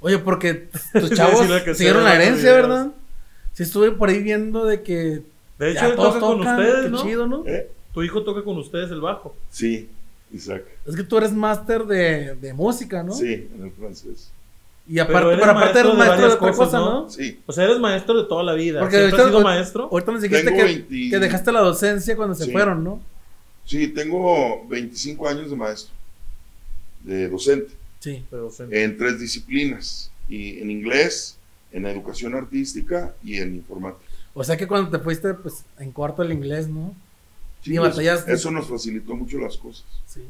[0.00, 2.52] Oye, porque tus chavos sí, lo que siguieron la herencia.
[2.52, 2.92] ¿verdad?
[3.52, 5.22] Sí, estuve por ahí viendo de que.
[5.58, 7.02] De hecho, ya él todos toca con tocan, ustedes, qué ¿no?
[7.02, 7.46] chido, ¿no?
[7.46, 7.70] ¿Eh?
[7.94, 9.34] Tu hijo toca con ustedes el bajo.
[9.50, 9.88] Sí,
[10.32, 10.64] Isaac.
[10.84, 13.12] Es que tú eres máster de, de música, ¿no?
[13.14, 14.30] Sí, en el francés.
[14.88, 17.02] Y aparte, Pero aparte eres maestro de de, otra cosas, cosa, ¿no?
[17.02, 17.10] ¿no?
[17.10, 17.40] Sí.
[17.46, 18.80] O sea, eres maestro de toda la vida.
[18.80, 19.88] Porque ¿Siempre has ahorita- sido maestro?
[19.90, 22.52] Ahorita nos dijiste que, 20 que dejaste la docencia cuando se Sí.
[22.52, 23.00] fueron, ¿no?
[23.64, 25.92] Sí, tengo 25 años de maestro,
[27.02, 28.24] de docente, Sí.
[28.30, 28.62] Pero, sí.
[28.70, 31.36] en tres disciplinas, y en inglés,
[31.72, 34.04] en educación artística y en informática.
[34.34, 36.94] O sea que cuando te fuiste, pues, en cuarto el inglés, ¿no?
[37.62, 38.32] Sí, Ni eso- batallaste.
[38.32, 40.20] eso nos facilitó mucho las cosas, Sí.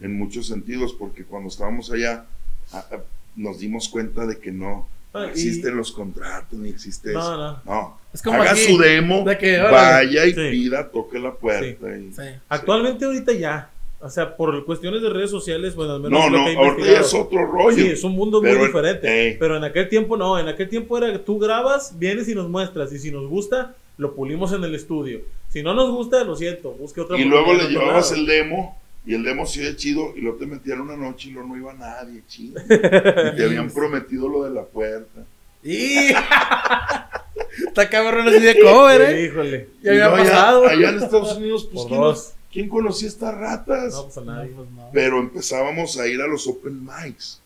[0.00, 2.24] en muchos sentidos, porque cuando estábamos allá,
[2.72, 3.04] a- a-
[3.40, 7.20] nos dimos cuenta de que no, no Ah, y- existen los contratos, ni existe No,
[7.20, 7.36] eso.
[7.36, 7.60] no.
[7.64, 10.40] No, Es como haga aquí, su demo, de que, vaya y Sí.
[10.50, 11.66] pida, toque la puerta.
[11.96, 12.22] y- Sí.
[12.48, 13.70] Actualmente ahorita ya.
[14.02, 17.12] O sea, por cuestiones de redes sociales, bueno, al menos No, lo no, ahorita es
[17.12, 17.76] otro rollo.
[17.76, 19.28] Sí, es un mundo Pero muy en- diferente.
[19.28, 19.36] eh.
[19.38, 22.48] Pero en aquel tiempo no, en aquel tiempo era que tú grabas, vienes y nos
[22.48, 22.92] muestras.
[22.92, 25.20] Y si nos gusta, lo pulimos en el estudio.
[25.50, 28.20] Si no nos gusta, lo siento, busque otra Y luego le llevabas lado.
[28.22, 31.32] el demo y el demo sí de chido y luego te metían una noche y
[31.32, 32.60] luego no iba nadie, chido.
[32.68, 35.22] Y te habían prometido lo de la puerta.
[35.62, 36.10] Y...
[37.66, 39.24] Está cabrón así de cover, ¿eh?
[39.26, 39.68] Híjole.
[39.82, 40.66] Ya había allá- pasado.
[40.66, 42.32] Allá, en Estados Unidos, pues ¿quién, dos.
[42.52, 43.92] quién conocía estas ratas?
[43.92, 44.50] No, pues a nadie.
[44.50, 44.90] No, pues no.
[44.92, 47.40] Pero empezábamos a ir a los open mics.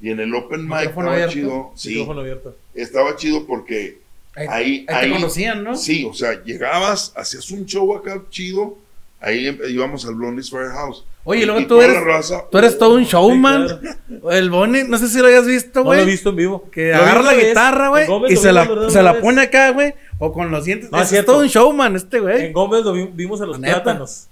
[0.00, 1.32] Y en el open mic estaba abierto.
[1.32, 1.72] chido.
[1.74, 2.56] Sí, Micrófono abierto.
[2.74, 3.98] estaba chido porque
[4.36, 5.76] Ahí, ahí, ahí te ahí, conocían, ¿no?
[5.76, 8.78] Sí, o sea, llegabas, hacías un show acá chido.
[9.24, 11.04] Ahí íbamos al Blondie's Firehouse.
[11.24, 13.68] Oye, y luego Y tú eres, raza- tú eres todo un showman.
[13.68, 16.00] Sí, El Bonnie, no sé si lo hayas visto, No güey.
[16.00, 16.68] lo he visto en vivo.
[16.70, 20.50] Que agarra la guitarra, güey, y se la, se la pone acá, güey, o con
[20.50, 20.90] los dientes.
[20.92, 21.32] No, es es cierto.
[21.32, 22.46] todo un showman este, güey.
[22.46, 23.82] En Gómez lo vi- vimos a los La neta.
[23.82, 24.26] plátanos.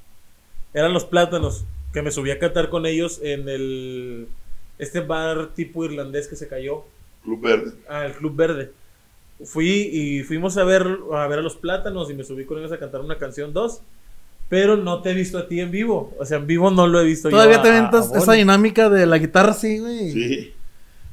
[0.74, 1.64] Eran los plátanos.
[1.94, 4.28] Que me subí a cantar con ellos en el.
[4.78, 6.84] Este bar tipo irlandés que se cayó.
[7.24, 7.72] Club Verde.
[7.88, 8.72] Ah, el Club Verde.
[9.44, 12.72] Fui y fuimos a ver, a ver a los plátanos y me subí con ellos
[12.72, 13.80] a cantar una canción dos.
[14.52, 16.12] Pero no te he visto a ti en vivo.
[16.18, 17.62] O sea, en vivo no lo he visto Todavía yo.
[17.62, 18.18] te Bonnie.
[18.18, 20.12] esa dinámica de la guitarra así, güey.
[20.12, 20.52] Sí.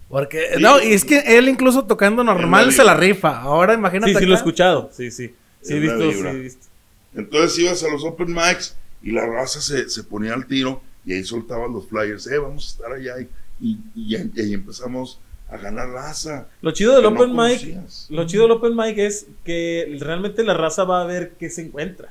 [0.10, 0.62] Porque, Sí.
[0.62, 3.40] no, y es que él incluso tocando normal se la rifa.
[3.40, 4.12] Ahora imagínate.
[4.12, 4.90] Sí, sí lo he escuchado.
[4.92, 5.34] Sí, sí.
[5.62, 6.68] Sí he visto, sí visto.
[7.16, 11.14] Entonces ibas a los open mics y la raza se, se ponía al tiro y
[11.14, 12.28] ahí soltaban los flyers.
[12.28, 13.22] Eh, vamos a estar allá.
[13.62, 16.48] Y, y, y ahí- y ahí empezamos a ganar raza.
[16.62, 17.78] Lo chido del que no Open Mic.
[18.10, 21.62] Lo chido del Open Mic es que realmente la raza va a ver qué se
[21.62, 22.10] encuentra.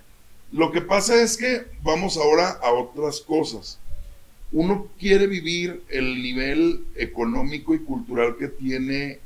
[0.52, 3.78] Lo que pasa es que vamos ahora a otras cosas.
[4.50, 9.20] Uno quiere vivir el nivel económico y cultural que tiene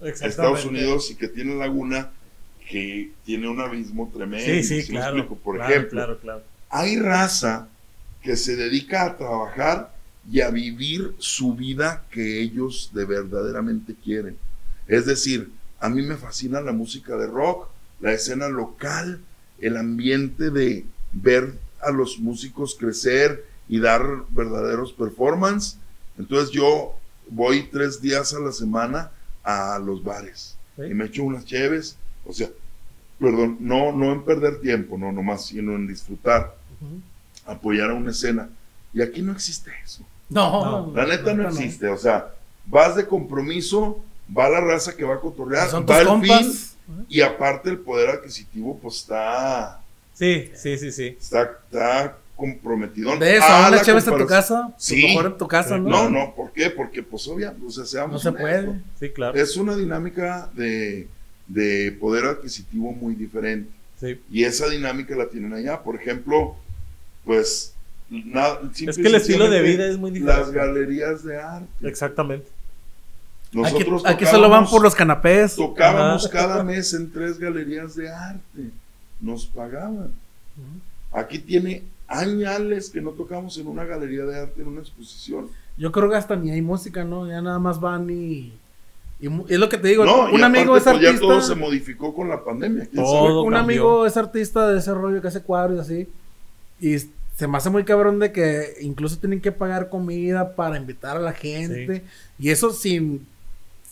[0.00, 2.10] Estados Unidos y que tiene Laguna,
[2.68, 4.44] que tiene un abismo tremendo.
[4.44, 5.16] Sí, sí, ¿sí me claro.
[5.18, 5.36] explico?
[5.42, 6.42] Por claro, ejemplo, Claro, claro.
[6.70, 7.68] hay raza
[8.22, 9.94] que se dedica a trabajar
[10.30, 14.36] y a vivir su vida que ellos de verdaderamente quieren.
[14.88, 17.68] Es decir, a mí me fascina la música de rock,
[18.00, 19.20] la escena local,
[19.60, 25.76] el ambiente de ver a los músicos crecer y dar verdaderos performance.
[26.18, 26.94] Entonces yo
[27.28, 29.10] voy tres días a la semana
[29.44, 30.82] a los bares Sí.
[30.90, 32.48] y me echo unas cheves, o sea,
[33.18, 36.54] perdón, no, no en perder tiempo, no nomás, sino en disfrutar
[37.46, 38.48] apoyar a una escena.
[38.92, 40.04] Y aquí no existe eso.
[40.28, 41.88] No, No, La neta no existe.
[41.88, 42.32] O sea,
[42.66, 44.02] vas de compromiso,
[44.36, 46.38] va la raza que va a cotorrear, Son va el compas.
[46.38, 46.52] fin,
[47.08, 49.80] y aparte el poder adquisitivo, pues está,
[50.14, 51.16] Sí, sí, sí, sí.
[51.20, 53.16] está, está comprometido.
[53.16, 54.72] De eso, a a la chévere en tu casa.
[54.78, 55.02] Sí.
[55.08, 55.76] Mejor en tu casa.
[55.78, 55.88] ¿no?
[55.88, 56.70] No, no, ¿por qué?
[56.70, 58.80] Porque, pues, obviamente, o sea, seamos No se honestos, puede.
[58.98, 59.36] Sí, claro.
[59.38, 61.08] Es una dinámica de,
[61.46, 63.70] de poder adquisitivo muy diferente.
[64.00, 64.20] Sí.
[64.30, 65.82] Y esa dinámica la tienen allá.
[65.82, 66.54] Por ejemplo,
[67.24, 67.74] pues.
[68.10, 70.40] nada- Es que el estilo de vida es muy diferente.
[70.40, 71.88] Las galerías de arte.
[71.88, 72.48] Exactamente.
[73.50, 75.56] Aquí, Nosotros aquí solo van por los canapés.
[75.56, 76.32] Tocábamos Ajá.
[76.32, 78.70] cada mes en tres galerías de arte.
[79.20, 80.10] Nos pagaban.
[81.12, 85.48] Aquí tiene añales que no tocamos en una galería de arte, en una exposición.
[85.76, 87.26] Yo creo que hasta ni hay música, ¿no?
[87.26, 88.52] Ya nada más van y.
[89.20, 90.04] es lo que te digo.
[90.04, 91.26] No, y un amigo aparte, es pues, ya artista.
[91.26, 92.84] todo se modificó con la pandemia.
[92.86, 93.26] ¿quién Todo.
[93.28, 93.38] sabe?
[93.38, 93.58] un cambió.
[93.58, 96.08] amigo es artista de ese rollo que hace cuadros y así.
[96.80, 96.98] Y
[97.36, 101.20] se me hace muy cabrón de que incluso tienen que pagar comida para invitar a
[101.20, 102.04] la gente.
[102.38, 103.26] Y eso sin,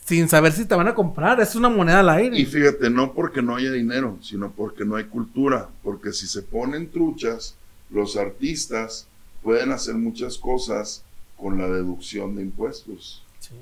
[0.07, 1.39] sin saber si te van a comprar.
[1.41, 2.39] Es una moneda al aire.
[2.39, 5.69] Y fíjate, no porque no haya dinero, sino porque no hay cultura.
[5.83, 7.55] Porque si se ponen truchas,
[7.89, 9.07] los artistas
[9.43, 11.03] pueden hacer muchas cosas
[11.35, 13.21] con la deducción de impuestos.
[13.41, 13.53] Sí.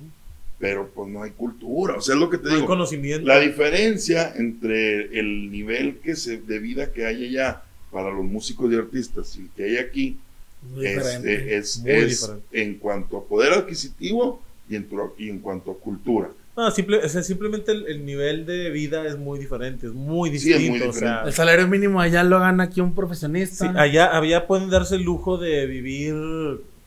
[0.59, 1.95] Pero pues no hay cultura.
[1.95, 2.67] O sea, es lo que te No hay digo.
[2.67, 3.27] conocimiento.
[3.27, 8.71] La diferencia entre el nivel que se, de vida que hay allá para los músicos
[8.71, 10.17] y artistas y el que hay aquí
[10.73, 11.33] Muy diferente.
[11.33, 12.61] este, es, Muy es diferente.
[12.61, 16.29] en cuanto a poder adquisitivo y en, tu- y en cuanto a cultura.
[16.57, 20.29] No, simple, o sea, simplemente el, el nivel de vida es muy diferente, es muy
[20.39, 20.85] Sí, es distinto.
[20.85, 23.67] muy o sea, El salario mínimo allá lo gana aquí un profesionista.
[23.69, 26.15] sí, allá, allá pueden darse el lujo de vivir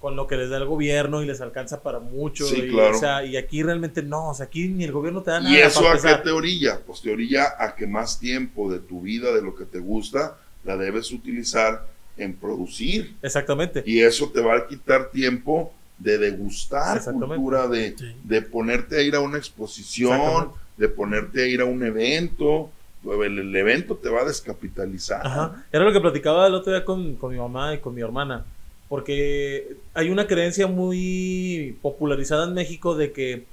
[0.01, 2.47] con lo que les da el gobierno y les alcanza para mucho.
[2.47, 2.97] Sí, y, claro.
[2.97, 5.55] o sea, y aquí realmente no, o sea, aquí ni el gobierno te da nada.
[5.55, 6.81] ¿Y eso para a qué te orilla?
[6.87, 10.39] Pues te orilla a que más tiempo de tu vida, de lo que te gusta,
[10.65, 11.85] la debes utilizar
[12.17, 13.17] en producir.
[13.23, 13.83] Exactamente.
[13.87, 18.15] Y eso te va a quitar tiempo de degustar cultura, de, Sí.
[18.25, 22.71] de ponerte a ir a una exposición, de ponerte a ir a un evento.
[23.05, 25.27] El, el evento te va a descapitalizar.
[25.27, 25.65] Ajá.
[25.73, 28.45] Era lo que platicaba el otro día con, con mi mamá y con mi hermana.
[28.89, 33.45] Porque hay una creencia muy popularizada en México de que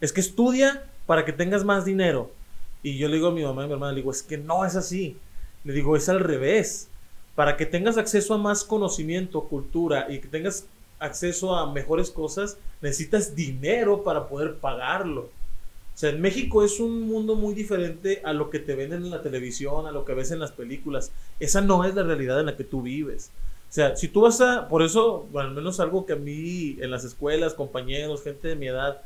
[0.00, 2.30] es que estudia para que tengas más dinero.
[2.82, 4.38] Y yo le digo a mi mamá y a mi hermana, le digo, es que
[4.38, 5.16] no es así.
[5.64, 6.88] Le digo, es al revés.
[7.34, 10.66] Para que tengas acceso a más conocimiento, cultura y que tengas
[11.02, 15.22] acceso a mejores cosas, necesitas dinero para poder pagarlo.
[15.94, 19.10] O sea, en México es un mundo muy diferente a lo que te venden en
[19.10, 21.12] la televisión, a lo que ves en las películas.
[21.38, 23.30] Esa no es la realidad en la que tú vives.
[23.68, 26.76] O sea, si tú vas a, por eso, bueno, al menos algo que a mí
[26.80, 29.02] en las escuelas, compañeros, gente de mi edad,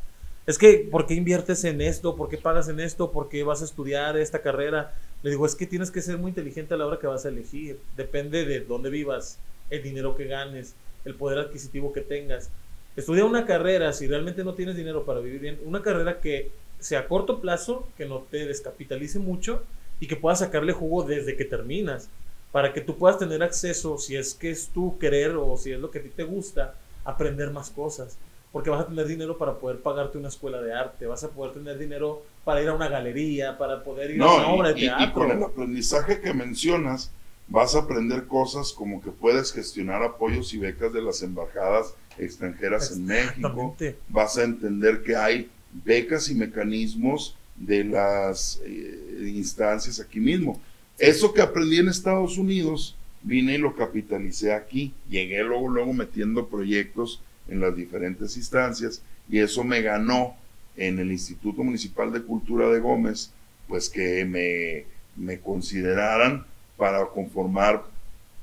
[0.46, 2.14] es que, ¿por qué inviertes en esto?
[2.14, 3.10] ¿Por qué pagas en esto?
[3.10, 4.94] ¿Por qué vas a estudiar esta carrera?
[5.24, 7.30] Le digo, es que tienes que ser muy inteligente a la hora que vas a
[7.30, 7.80] elegir.
[7.96, 9.40] Depende de dónde vivas,
[9.70, 10.76] el dinero que ganes,
[11.06, 12.50] el poder adquisitivo que tengas.
[12.96, 17.00] Estudia una carrera, si realmente no tienes dinero para vivir bien, una carrera que sea
[17.00, 19.62] a corto plazo, que no te descapitalice mucho
[20.00, 22.08] y que puedas sacarle jugo desde que terminas,
[22.52, 25.80] para que tú puedas tener acceso, si es que es tu querer o si es
[25.80, 28.16] lo que a ti te gusta, aprender más cosas.
[28.52, 31.52] Porque vas a tener dinero para poder pagarte una escuela de arte, vas a poder
[31.52, 34.74] tener dinero para ir a una galería, para poder ir a una No, obra y,
[34.74, 35.12] de y- y teatro.
[35.12, 37.12] con el aprendizaje que mencionas,
[37.48, 42.92] vas a aprender cosas como que puedes gestionar apoyos y becas de las embajadas extranjeras
[42.92, 43.76] en México.
[44.08, 45.50] Vas a entender que hay
[45.84, 50.60] becas y mecanismos de las eh, instancias aquí mismo.
[50.98, 54.92] Eso que aprendí en Estados Unidos, vine y lo capitalicé aquí.
[55.08, 60.36] Llegué luego, luego metiendo proyectos en las diferentes instancias y eso me ganó
[60.76, 63.30] en el Instituto Municipal de Cultura de Gómez,
[63.68, 64.84] pues que me,
[65.16, 66.44] me consideraran
[66.76, 67.82] para conformar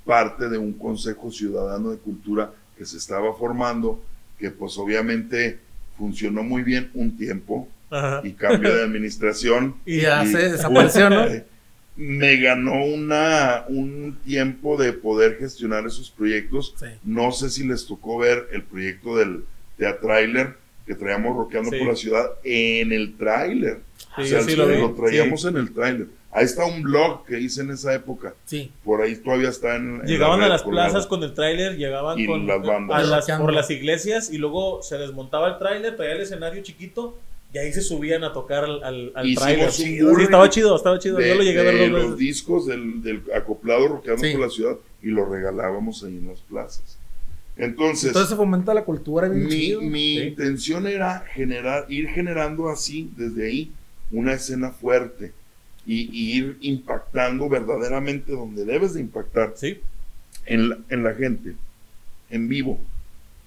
[0.06, 4.04] parte de un Consejo Ciudadano de Cultura que se estaba formando,
[4.40, 5.60] que pues obviamente
[5.98, 8.22] funcionó muy bien un tiempo Ajá.
[8.24, 9.76] y cambio de administración.
[9.86, 11.26] Y ya y- se desapareció, ¿no?
[11.96, 16.74] Me ganó una, un tiempo de poder gestionar esos proyectos.
[16.80, 16.88] Sí.
[17.04, 19.46] No sé si les tocó ver el proyecto del
[19.78, 20.56] Teatrailer
[20.88, 21.78] que traíamos roqueando Sí.
[21.78, 23.82] por la ciudad en el tráiler.
[24.16, 26.08] Sí, o sea, sí lo vi, traíamos en el tráiler.
[26.36, 28.34] Ahí está un blog que hice en esa época.
[28.46, 28.72] Sí.
[28.84, 30.02] Por ahí todavía está en.
[30.02, 32.98] en Llegaban la a las plazas con el tráiler, llegaban Y con las bandas.
[32.98, 37.18] a las- por las iglesias y luego se desmontaba el tráiler, traía el escenario chiquito
[37.54, 39.72] y ahí se subían a tocar al, al, al tráiler.
[39.72, 41.18] Sí, estaba chido, estaba chido.
[41.18, 42.18] de, Yo lo llegué a ver dos los veces.
[42.18, 44.32] discos del, del acoplado roqueando Sí.
[44.32, 46.98] por la ciudad y los regalábamos ahí en las plazas.
[47.56, 49.82] Entonces, Entonces se fomenta la cultura bien mi, chido.
[49.82, 50.24] mi sí.
[50.24, 53.72] intención era generar, ir generando así, desde ahí,
[54.12, 55.32] una escena fuerte
[55.86, 59.80] y, y ir impactando verdaderamente donde debes de impactar Sí,
[60.46, 61.56] en la, en la gente,
[62.30, 62.80] en vivo.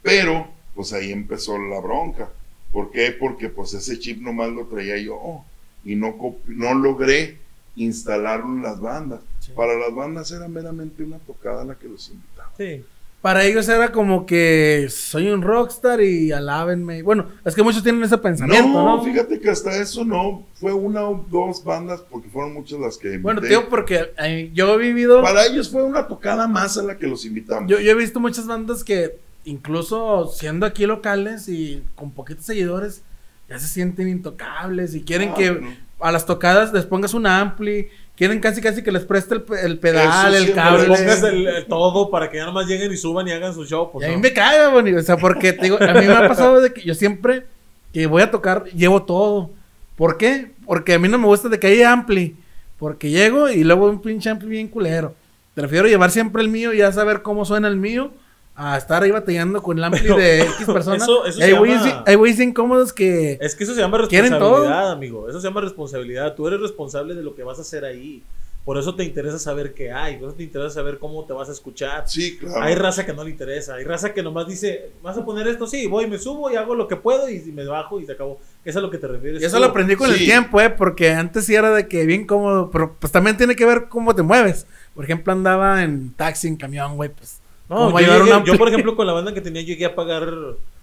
[0.02, 2.30] Pero, pues ahí empezó la bronca.
[2.72, 3.10] ¿Por qué?
[3.12, 5.44] Porque pues ese chip nomás lo traía yo
[5.84, 6.14] y no,
[6.46, 7.38] no logré
[7.76, 9.20] instalarlo en las bandas.
[9.40, 9.52] Sí.
[9.54, 12.52] Para las bandas era meramente una tocada la que los invitaba.
[12.56, 12.84] sí.
[13.26, 17.02] Para ellos era como que soy un rockstar y alábenme.
[17.02, 18.98] Bueno, es que muchos tienen ese pensamiento, ¿no?
[18.98, 22.96] No, fíjate que hasta eso no, fue una o dos bandas porque fueron muchas las
[22.96, 23.22] que invité.
[23.24, 26.98] Bueno, digo porque eh, yo he vivido, Para ellos fue una tocada más a la
[26.98, 27.68] que los invitamos.
[27.68, 33.02] yo, yo he visto muchas bandas que incluso siendo aquí locales y con poquitos seguidores,
[33.48, 35.60] ya se sienten intocables y quieren Ah, que
[35.98, 39.78] a las tocadas les pongas un ampli, quieren casi casi que les preste el, el
[39.78, 40.88] pedal, el cable.
[40.88, 43.64] Les pongas el, el todo para que ya nomás lleguen y suban y hagan su
[43.64, 43.88] show.
[43.88, 44.94] Y Pues, a mí me caga, Bonnie.
[44.96, 47.44] O sea, porque te digo, a mí me ha pasado de que yo siempre
[47.92, 49.50] que voy a tocar, llevo todo.
[49.96, 50.50] ¿Por qué?
[50.66, 52.36] Porque a mí no me gusta de que haya ampli.
[52.78, 55.14] Porque llego y luego un pinche ampli bien culero.
[55.54, 58.10] Prefiero llevar siempre el mío y ya saber cómo suena el mío
[58.56, 61.02] a estar ahí batallando con el ampli Pero de X personas.
[61.02, 63.38] eso- eso hay güeyes llama- hay güeyes incómodos que...
[63.40, 65.28] Es que eso se llama ¿Quieren responsabilidad, amigo.
[65.28, 66.34] Eso se llama responsabilidad.
[66.34, 68.22] Tú eres responsable de lo que vas a hacer ahí.
[68.64, 70.16] Por eso te interesa saber qué hay.
[70.16, 72.02] Por eso te interesa saber cómo te vas a escuchar.
[72.08, 72.62] Sí, claro.
[72.62, 73.74] Hay raza que no le interesa.
[73.74, 75.68] Hay raza que nomás dice, ¿vas a poner esto?
[75.68, 78.40] Sí, voy, me subo y hago lo que puedo y me bajo y se acabó.
[78.64, 79.40] Eso es a lo que te refieres.
[79.40, 79.62] Y eso tú.
[79.62, 82.96] lo aprendí con el tiempo, eh, porque antes sí era de que bien cómodo, pero
[82.98, 84.66] pues también tiene que ver cómo te mueves.
[84.96, 87.38] Por ejemplo, andaba en taxi, en camión, güey, pues.
[87.68, 90.28] No, ¿Cómo yo, llegué- por ejemplo, con la banda que tenía, llegué a pagar.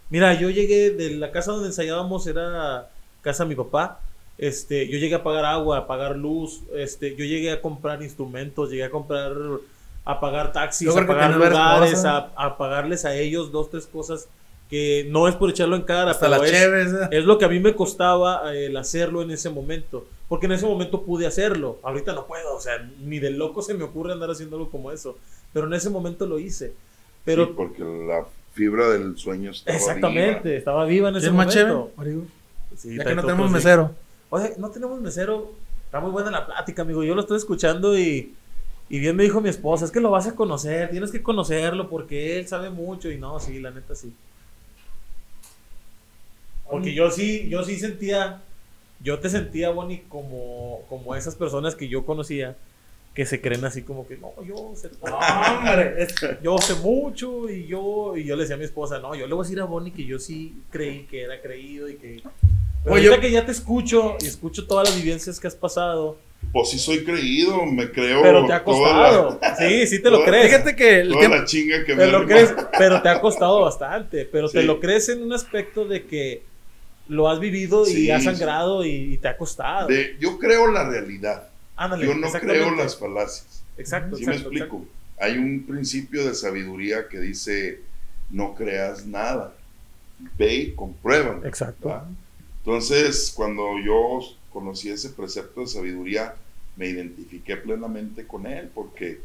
[0.09, 2.89] Mira, yo llegué de la casa donde ensayábamos, era
[3.21, 3.99] casa de mi papá.
[4.37, 6.61] Este, yo llegué a pagar agua, a pagar luz.
[6.75, 9.31] Este, yo llegué a comprar instrumentos, llegué a comprar,
[10.05, 14.27] a pagar taxis, a pagar lugares, a, a pagarles a ellos dos, tres cosas
[14.69, 17.07] que no es por echarlo en cara, Hasta pero es, eh.
[17.11, 20.05] es lo que a mí me costaba el hacerlo en ese momento.
[20.27, 21.77] Porque en ese momento pude hacerlo.
[21.83, 22.55] Ahorita no puedo.
[22.55, 25.15] O sea, ni de loco se me ocurre andar haciendo algo como eso.
[25.53, 26.73] Pero en ese momento lo hice.
[27.25, 30.57] Pero Sí, porque la fibra del sueño estaba exactamente, viva.
[30.57, 31.71] estaba viva en ese ¿Quieres más cheve?
[31.71, 31.93] momento.
[31.97, 32.25] Marigo?
[32.77, 33.53] Sí, Ya que no tenemos sí.
[33.53, 33.95] mesero.
[34.29, 35.51] Oye, no tenemos mesero.
[35.85, 37.03] Está muy buena la plática, amigo.
[37.03, 38.33] Yo lo estoy escuchando y,
[38.89, 41.87] y bien me dijo mi esposa, es que lo vas a conocer, tienes que conocerlo
[41.87, 44.11] porque él sabe mucho y no, sí, la neta sí.
[46.69, 48.41] Porque yo sí, yo sí sentía,
[49.01, 52.55] yo te sentía, Bonnie, como, como esas personas que yo conocía
[53.13, 57.67] que se creen así como que, no, yo sé, hombre, es- yo sé mucho y
[57.67, 59.65] yo, y yo le decía a mi esposa, no, yo le voy a decir a
[59.65, 62.23] Bonnie que yo sí creí que era creído y que...
[62.83, 66.17] Pero Oye, ahorita que ya te escucho y escucho todas las vivencias que has pasado,
[66.51, 69.39] Pues sí soy creído, me creo pero te ha toda la- costado.
[69.59, 70.45] Sí, sí te lo toda- crees.
[70.47, 71.37] Fíjate que el toda tiempo...
[71.37, 74.25] la chinga que Te me lo crees, pero te ha costado bastante.
[74.29, 74.67] Pero te Sí.
[74.67, 76.43] lo crees en un aspecto de que
[77.07, 78.25] lo has vivido y Sí, has sí.
[78.29, 79.87] sangrado y, y te ha costado.
[79.87, 81.47] de- yo creo la realidad.
[81.75, 83.63] Ándale, Yo no creo las falacias.
[83.77, 84.85] Exacto, ¿Sí me exacto, explico?
[85.19, 87.79] Hay un principio de sabiduría que dice,
[88.29, 89.55] no creas nada.
[90.37, 91.45] Ve y compruébalo.
[91.45, 92.03] Exacto.
[92.59, 94.19] Entonces, cuando yo
[94.51, 96.35] conocí ese precepto de sabiduría,
[96.75, 99.19] me identifiqué plenamente con él, porque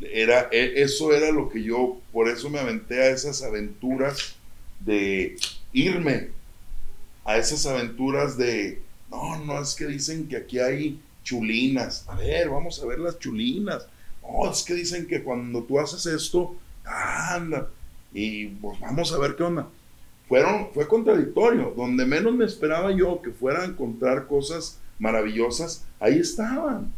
[0.00, 4.36] era, e- eso era lo que yo, por eso me aventé a esas aventuras
[4.80, 5.36] de
[5.72, 6.30] irme,
[7.24, 8.80] a esas aventuras de,
[9.10, 13.18] no, no, es que dicen que aquí hay chulinas, a ver, vamos a ver las
[13.18, 13.88] chulinas,
[14.22, 16.54] no, es que dicen que cuando tú haces esto,
[16.84, 17.68] anda,
[18.12, 19.68] y pues vamos a ver qué onda
[20.28, 21.72] fueron, fue contradictorio.
[21.76, 26.92] Donde menos me esperaba yo que fuera a encontrar cosas maravillosas, ahí estaban.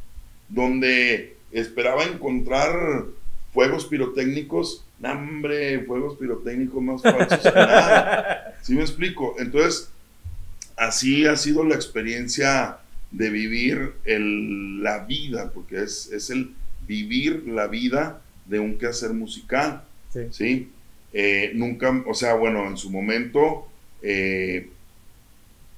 [0.48, 3.04] Donde esperaba encontrar
[3.52, 8.54] fuegos pirotécnicos, ¡nah, hombre, fuegos pirotécnicos más falsos que nada.
[8.62, 9.34] ¿Sí me explico?
[9.38, 9.90] Entonces,
[10.76, 12.78] así ha sido la experiencia
[13.10, 16.50] de vivir el- la vida, porque es, es el
[16.86, 19.84] vivir la vida de un quehacer musical.
[20.12, 20.20] Sí.
[20.30, 20.68] ¿sí?
[21.12, 23.68] Eh, nunca, o sea, bueno, en su momento
[24.02, 24.68] eh,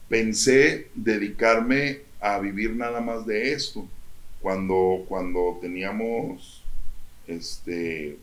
[0.08, 3.86] pensé dedicarme a vivir nada más de esto.
[4.40, 6.62] Cuando, cuando teníamos
[7.26, 8.16] este,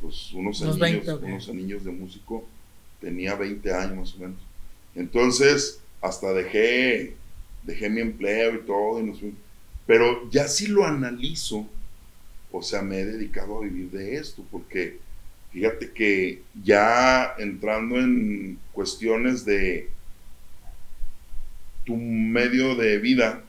[0.00, 1.22] pues unos Unos anillos, 20, ok.
[1.24, 2.46] unos anillos de músico,
[3.00, 4.38] tenía 20 años más o menos.
[4.94, 7.14] Entonces, hasta dejé,
[7.68, 9.38] dejé mi empleo y todo, y nos fuimos.
[9.86, 11.68] pero ya si lo analizo,
[12.50, 14.96] o sea, me he dedicado a vivir de esto, porque
[15.52, 19.90] fíjate que ya entrando en cuestiones de
[21.84, 23.44] tu medio de vida,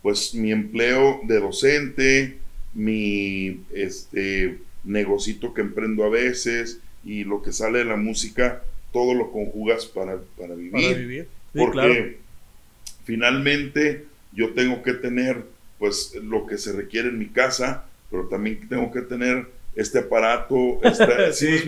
[0.00, 2.38] pues mi empleo de docente,
[2.72, 8.62] mi este negocito que emprendo a veces y lo que sale de la música,
[8.92, 10.72] todo lo conjugas para, para vivir.
[10.72, 11.28] Para vivir.
[11.52, 12.22] Sí, porque claro.
[13.04, 15.44] Finalmente yo tengo que tener
[15.78, 20.80] pues lo que se requiere en mi casa, pero también tengo que tener este aparato,
[21.32, 21.58] sí,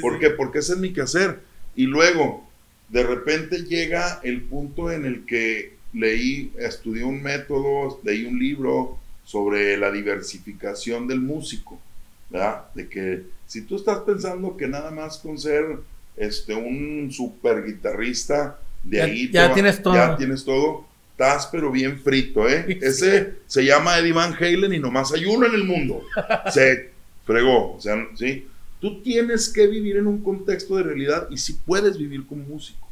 [0.00, 0.30] ¿Por qué?
[0.30, 1.40] Porque ese es mi quehacer.
[1.74, 2.48] Y luego,
[2.88, 8.98] de repente llega el punto en el que leí, estudié un método, leí un libro
[9.24, 11.80] sobre la diversificación del músico,
[12.30, 12.66] ¿verdad?
[12.74, 15.78] De que si tú estás pensando que nada más con ser
[16.16, 19.94] este, un super guitarrista, de Ya- ahí ya va- tienes todo.
[19.94, 20.84] Ya tienes todo.
[21.12, 22.78] Estás pero bien frito, ¿eh?
[22.82, 26.02] Ese se llama Eddie Van Halen y nomás hay uno en el mundo.
[26.52, 26.90] Se
[27.24, 28.46] fregó, o sea, ¿sí?
[28.80, 32.86] Tú tienes que vivir en un contexto de realidad y si puedes vivir como músico.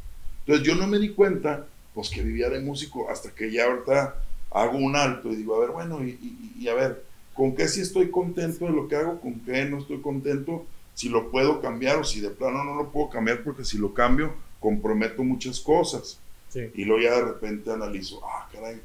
[0.46, 4.14] Entonces yo no me di cuenta, pues que vivía de músico hasta que ya ahorita
[4.52, 7.68] hago un alto y digo, a ver, bueno, y, y- y a ver, ¿con qué
[7.68, 9.20] sí estoy contento de lo que hago?
[9.20, 10.64] ¿Con qué no estoy contento?
[10.94, 13.92] Si lo puedo cambiar o si de plano no lo puedo cambiar porque si lo
[13.92, 14.32] cambio
[14.64, 16.18] comprometo muchas cosas.
[16.48, 16.70] Sí.
[16.74, 18.80] Y luego ya de repente analizo, ah, caray,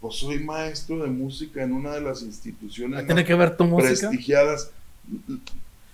[0.00, 4.08] Pues soy maestro de música en una de las instituciones Tiene que ver tu música.
[4.08, 4.70] prestigiadas.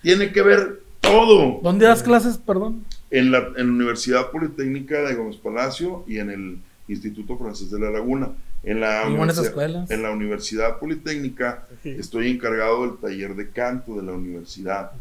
[0.03, 1.59] Tiene que ver todo.
[1.63, 2.85] ¿Dónde das clases, perdón?
[3.09, 7.79] En la, en la Universidad Politécnica de Gómez Palacio y en el Instituto Francés de
[7.79, 8.29] la Laguna.
[8.63, 9.89] En la, escuelas.
[9.89, 14.91] en la Universidad Politécnica estoy encargado del taller de canto de la universidad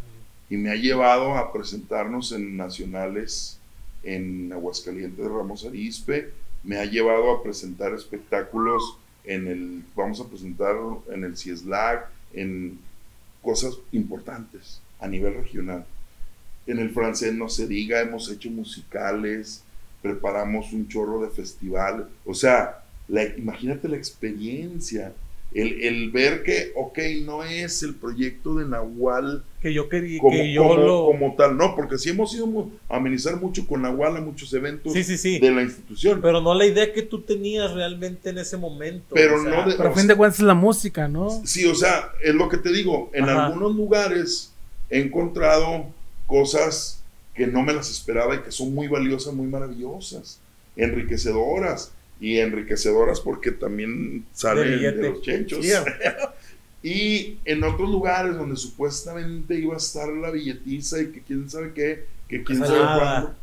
[0.49, 3.60] y me ha llevado a presentarnos en nacionales
[4.03, 6.30] en Aguascalientes de Ramos Arizpe,
[6.62, 10.76] me ha llevado a presentar espectáculos en el, vamos a presentar
[11.11, 12.78] en el CIESLAC, en
[13.42, 15.84] cosas importantes a nivel regional.
[16.66, 19.62] En el francés no se diga, hemos hecho musicales,
[20.03, 22.84] preparamos un chorro de festival, o sea,
[23.36, 25.12] imagínate la experiencia,
[25.53, 30.30] el, el ver que, ok, no es el proyecto de Nahual Que yo quería, como,
[30.36, 31.05] que yo como- lo...
[31.07, 34.92] como tal, no, porque sí hemos ido a amenizar mucho con Nahual a muchos eventos
[34.92, 35.38] Sí, sí, sí.
[35.40, 39.14] de la institución, Pero no la idea que tú tenías realmente en ese momento.
[39.14, 41.42] Pero o sea, no de- Pero a fin de cuentas es la música, ¿no?
[41.44, 43.11] Sí, o sea, es lo que te digo.
[43.12, 43.46] En Ajá.
[43.46, 44.53] algunos lugares
[44.88, 45.86] he encontrado
[46.26, 47.03] cosas
[47.34, 50.38] que no me las esperaba y que son muy valiosas, muy maravillosas,
[50.76, 51.92] enriquecedoras.
[52.21, 55.64] Y enriquecedoras porque también salen de, los chenchos.
[56.83, 61.73] Y en otros lugares donde supuestamente iba a estar la billetiza y que quién sabe
[61.75, 63.35] qué, que quién sabe cuándo.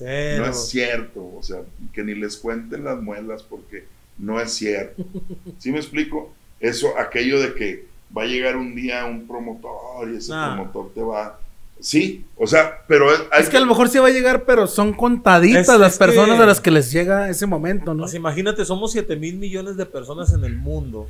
[0.00, 1.60] No es cierto, o sea,
[1.92, 3.84] que ni les cuenten las muelas porque
[4.18, 5.04] no es cierto.
[5.58, 6.32] ¿Sí me explico?
[6.60, 7.86] Eso, aquello de que
[8.16, 10.56] va a llegar un día un promotor y ese Nah.
[10.56, 11.38] promotor te va.
[11.84, 14.44] Sí, o sea, pero es, hay Es que a lo mejor sí va a llegar,
[14.46, 17.92] pero son contaditas Es- las es que- personas a las que les llega ese momento,
[17.92, 18.04] ¿no?
[18.04, 21.06] Pues imagínate, somos 7 mil millones de personas en el mundo.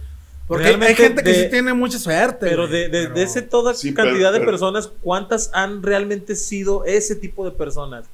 [0.48, 2.46] Porque hay Realmente gente que sí tiene mucha suerte.
[2.48, 5.80] Pero de, de, pero- de ese toda Sí, cantidad pero- de pero- personas, ¿cuántas han
[5.82, 8.06] realmente sido ese tipo de personas?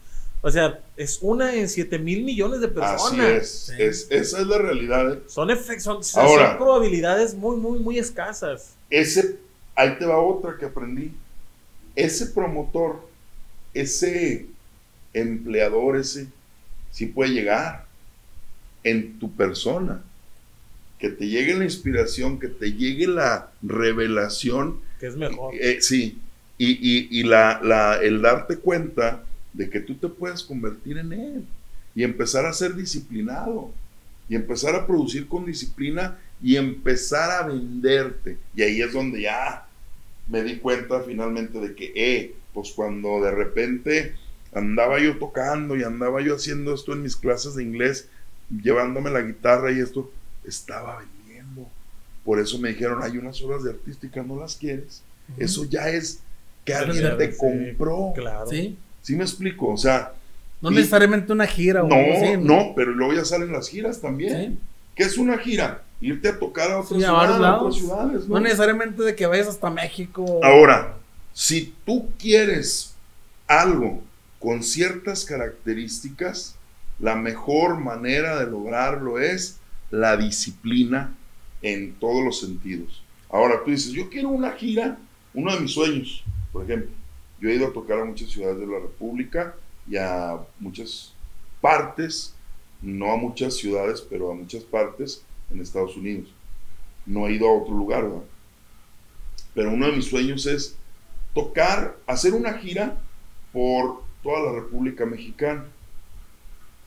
[0.42, 3.04] O sea, es una en 7 mil millones de personas.
[3.06, 3.72] así es, Sí.
[3.82, 4.06] es.
[4.10, 5.14] Esa es la realidad.
[5.14, 5.20] ¿eh?
[5.28, 6.58] Son, efectos, son, son Ahora.
[6.58, 8.74] probabilidades muy, muy, muy escasas.
[8.90, 9.36] Ese,
[9.74, 11.12] ahí te va otra que aprendí.
[12.04, 13.08] Ese promotor,
[13.74, 14.46] ese
[15.12, 16.28] empleador, ese,
[16.90, 17.86] sí puede llegar
[18.84, 20.02] en tu persona.
[20.98, 24.80] Que te llegue la inspiración, que te llegue la revelación.
[24.98, 25.54] Que es mejor.
[25.58, 26.18] Eh, sí,
[26.58, 29.24] y, y- y la, la- el darte cuenta
[29.54, 31.44] de que tú te puedes convertir en él
[31.94, 33.72] y empezar a ser disciplinado
[34.28, 38.36] y empezar a producir con disciplina y empezar a venderte.
[38.54, 39.66] Y ahí es donde ya
[40.30, 44.14] me di cuenta finalmente de que, eh, pues cuando de repente
[44.54, 48.08] andaba yo tocando y andaba yo haciendo esto en mis clases de inglés,
[48.50, 50.10] llevándome la guitarra y esto,
[50.44, 51.68] estaba vendiendo.
[52.24, 55.02] Por eso me dijeron, hay unas horas de artística, ¿no las quieres?
[55.36, 56.20] Eso ya es
[56.64, 58.12] que alguien te sí, compró.
[58.14, 58.46] Claro.
[58.48, 58.76] Sí.
[59.02, 59.68] ¿Sí me explico?
[59.68, 60.14] O sea,
[60.62, 64.00] No Y- necesariamente una gira o no, así, no, pero luego ya salen las giras
[64.00, 64.52] también.
[64.52, 64.58] Sí.
[64.94, 65.84] ¿Qué es una gira?
[66.00, 67.60] Irte a tocar a otras Sí, a ciudades, varios a lados.
[67.62, 68.34] otras ciudades, ¿no?
[68.34, 70.40] No necesariamente de que vayas hasta México.
[70.42, 70.96] Ahora,
[71.32, 72.94] si tú quieres
[73.46, 74.02] algo
[74.38, 76.56] con ciertas características,
[76.98, 79.58] la mejor manera de lograrlo es
[79.90, 81.14] la disciplina
[81.62, 83.02] en todos los sentidos.
[83.28, 84.98] Ahora tú dices, yo quiero una gira,
[85.34, 86.90] uno de mis sueños, por ejemplo,
[87.40, 89.54] yo he ido a tocar a muchas ciudades de la República
[89.88, 91.12] y a muchas
[91.60, 92.34] partes,
[92.82, 96.28] no a muchas ciudades, pero a muchas partes en Estados Unidos.
[97.06, 98.24] No he ido a otro lugar, ¿verdad?
[99.54, 100.76] Pero uno de mis sueños es
[101.34, 102.98] tocar, hacer una gira
[103.52, 105.64] por toda la República Mexicana.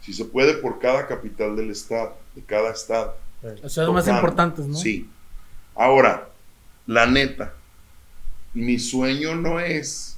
[0.01, 3.17] Si se puede, por cada capital del estado, de cada estado.
[3.41, 4.75] Las ciudades más importantes, ¿no?
[4.75, 5.09] Sí.
[5.75, 6.29] Ahora,
[6.85, 7.53] la neta,
[8.53, 10.17] mi sueño no es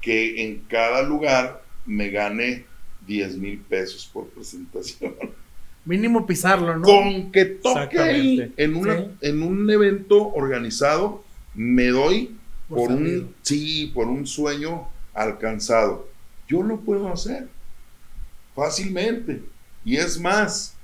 [0.00, 2.64] que en cada lugar me gane
[3.06, 5.14] 10 mil pesos por presentación.
[5.84, 6.82] Mínimo pisarlo, ¿no?
[6.84, 9.04] Con que toque ahí en, una, Sí.
[9.22, 11.24] en un evento organizado,
[11.54, 12.36] me doy
[12.68, 16.08] Por un sí, por un sueño alcanzado.
[16.48, 17.48] Yo lo puedo hacer
[18.54, 19.42] fácilmente.
[19.84, 20.74] Y es más,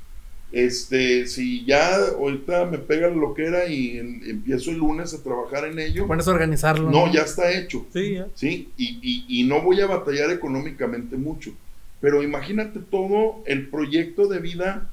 [0.52, 5.22] este, si ya ahorita me pega lo que era y en- empiezo el lunes a
[5.22, 6.90] trabajar en ello, Pones a organizarlo.
[6.90, 7.86] no, ya está hecho.
[7.92, 8.26] Sí, ya.
[8.34, 8.70] ¿sí?
[8.76, 11.52] Y, y- y no voy a batallar económicamente mucho.
[12.00, 14.90] Pero imagínate todo el proyecto de vida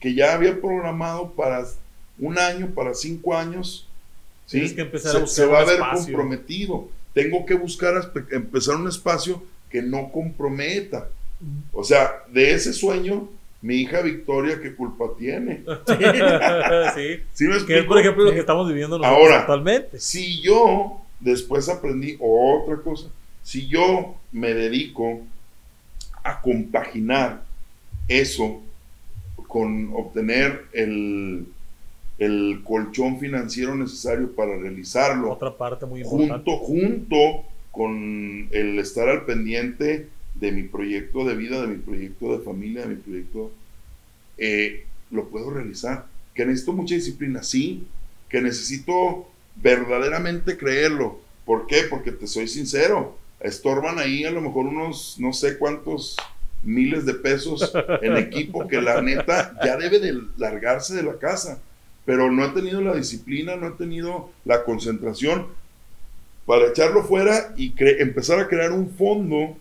[0.00, 1.64] que ya había programado para
[2.18, 3.88] un año, para cinco años.
[4.46, 4.58] ¿sí?
[4.58, 6.04] Tienes que empezar se, a buscar se va a ver espacio.
[6.04, 6.88] comprometido.
[7.12, 11.08] Tengo que buscar, empezar un espacio que no comprometa.
[11.72, 13.28] O sea, de ese sueño,
[13.60, 15.64] mi hija Victoria, ¿qué culpa tiene?
[16.94, 17.22] sí.
[17.32, 19.98] ¿Sí me Que es, por ejemplo, lo que estamos viviendo nosotros Ahora, actualmente.
[19.98, 23.08] Si yo después aprendí otra cosa,
[23.42, 25.22] si yo me dedico
[26.24, 27.44] a compaginar
[28.08, 28.60] eso
[29.46, 31.46] con obtener el,
[32.18, 36.50] el colchón financiero necesario para realizarlo, Otra parte muy importante.
[36.50, 42.36] junto, junto con el estar al pendiente de mi proyecto de vida, de mi proyecto
[42.36, 43.52] de familia, de mi proyecto,
[44.38, 46.06] eh, lo puedo realizar.
[46.34, 47.86] Que necesito mucha disciplina, sí,
[48.28, 51.20] que necesito verdaderamente creerlo.
[51.44, 51.82] ¿Por qué?
[51.88, 56.16] Porque te soy sincero, estorban ahí a lo mejor unos no sé cuántos
[56.62, 61.60] miles de pesos en equipo que la neta ya debe de largarse de la casa.
[62.06, 65.46] Pero no he tenido la disciplina, no he tenido la concentración
[66.46, 69.56] para echarlo fuera y empezar a crear un fondo.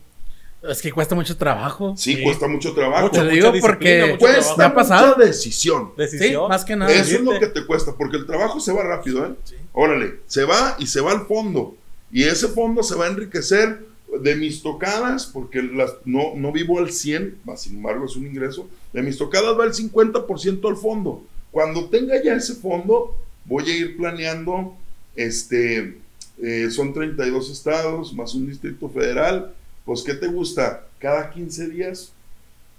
[0.62, 1.94] Es que cuesta mucho trabajo.
[1.98, 2.24] Sí, Sí.
[2.24, 3.10] cuesta mucho trabajo.
[3.12, 5.16] Te Mucha digo porque mucho Cuesta me ha pasado.
[5.16, 5.92] mucha decisión.
[5.96, 6.48] Sí, Decisión.
[6.50, 6.92] más que nada.
[6.92, 9.34] Eso es lo que te cuesta, porque el trabajo se va rápido, ¿eh?
[9.44, 9.56] Sí.
[9.74, 11.76] Órale, se va y se va al fondo.
[12.14, 13.86] Y ese fondo se va a enriquecer
[14.22, 18.28] de mis tocadas, porque las, no, no vivo al 100, más sin embargo es un
[18.28, 18.70] ingreso.
[18.94, 21.26] De mis tocadas va el 50% al fondo.
[21.52, 24.78] Cuando tenga ya ese fondo, voy a ir planeando,
[25.16, 25.98] este,
[26.40, 29.52] eh, son 32 estados, más un distrito federal.
[29.84, 30.86] Pues, ¿qué te gusta?
[31.00, 32.14] Cada 15 días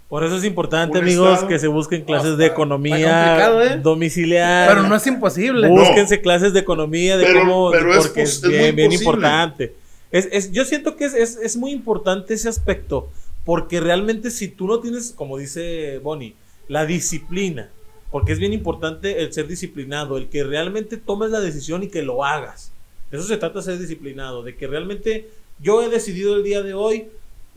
[0.09, 3.79] Por eso es importante, amigos, estado- que se busquen clases Ah, de economía ¿eh?
[3.81, 4.69] domiciliar.
[4.69, 5.67] Pero no es imposible.
[5.67, 5.75] No.
[5.75, 9.73] Búsquense clases de economía, de Pero- cómo, pero porque es, es bien, bien importante.
[10.11, 13.09] Es, es- yo siento que es, es- es muy importante ese aspecto,
[13.43, 16.35] porque realmente si tú no tienes, como dice Bonnie,
[16.67, 17.69] la disciplina,
[18.11, 22.03] porque es bien importante el ser disciplinado, el que realmente tomes la decisión y que
[22.03, 22.71] lo hagas.
[23.11, 25.29] De eso se trata de ser disciplinado, de que realmente
[25.59, 27.07] yo he decidido el día de hoy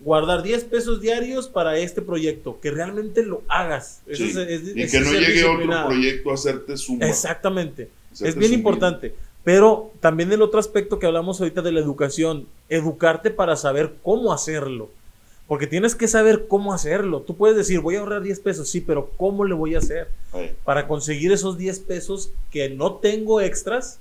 [0.01, 4.03] guardar 10 pesos diarios para este proyecto, que realmente lo hagas.
[4.07, 7.07] Eso Sí, es- es- y es que no llegue otro proyecto a hacerte suma.
[7.07, 7.89] Exactamente.
[8.13, 8.59] hacerte Es bien sumir.
[8.59, 9.15] importante.
[9.45, 14.33] Pero también el otro aspecto que hablamos ahorita de la educación, educarte para saber cómo
[14.33, 14.91] hacerlo.
[15.47, 17.23] Porque tienes que saber cómo hacerlo.
[17.23, 20.09] Tú puedes decir, voy a ahorrar 10 pesos, sí, pero ¿cómo le voy a hacer?
[20.33, 20.55] Ahí.
[20.65, 23.99] Para conseguir esos 10 pesos que no tengo extras,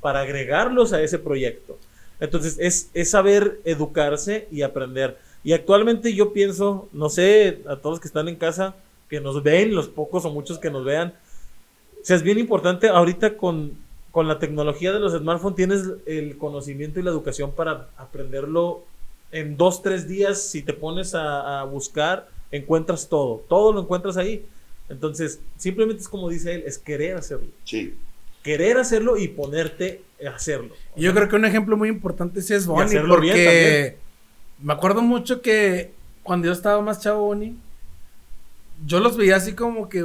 [0.00, 1.78] para agregarlos a ese proyecto.
[2.20, 5.16] Entonces, es, es saber educarse y aprender.
[5.44, 8.74] Y actualmente yo pienso, no sé, a todos los que están en casa,
[9.08, 11.14] que nos ven, los pocos o muchos que nos vean,
[12.00, 13.72] o sea, es bien importante ahorita con,
[14.10, 18.84] con la tecnología de los smartphones tienes el conocimiento y la educación para aprenderlo
[19.32, 20.42] en dos, tres días.
[20.42, 23.44] Si te pones a, a buscar, encuentras todo.
[23.48, 24.46] Todo lo encuentras ahí.
[24.88, 27.48] Entonces, simplemente es como dice él, es querer hacerlo.
[27.64, 27.94] Sí.
[28.42, 30.74] Querer hacerlo y ponerte a hacerlo.
[30.96, 33.96] Yo creo que un ejemplo muy importante sí es Bonnie, hacerlo bien porque
[34.60, 37.34] me acuerdo mucho que cuando yo estaba más chavo,
[38.86, 40.04] yo los veía así como que,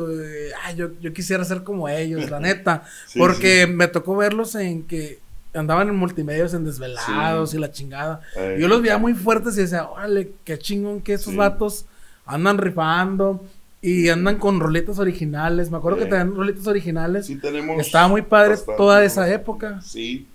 [0.64, 4.84] ay, yo, yo quisiera ser como ellos, la neta, Sí, porque me tocó verlos en
[4.84, 5.20] que
[5.54, 7.58] andaban en multimedios, en desvelados Sí.
[7.58, 8.22] y la chingada.
[8.58, 11.86] Yo los veía muy fuertes y decía, órale, qué chingón que esos vatos
[12.26, 13.44] andan rifando
[13.82, 15.70] y andan con roletas originales.
[15.70, 17.28] Me acuerdo que tenían roletas originales.
[17.28, 19.80] Sí tenemos Estaba muy padre toda esa época.
[19.82, 20.26] Sí.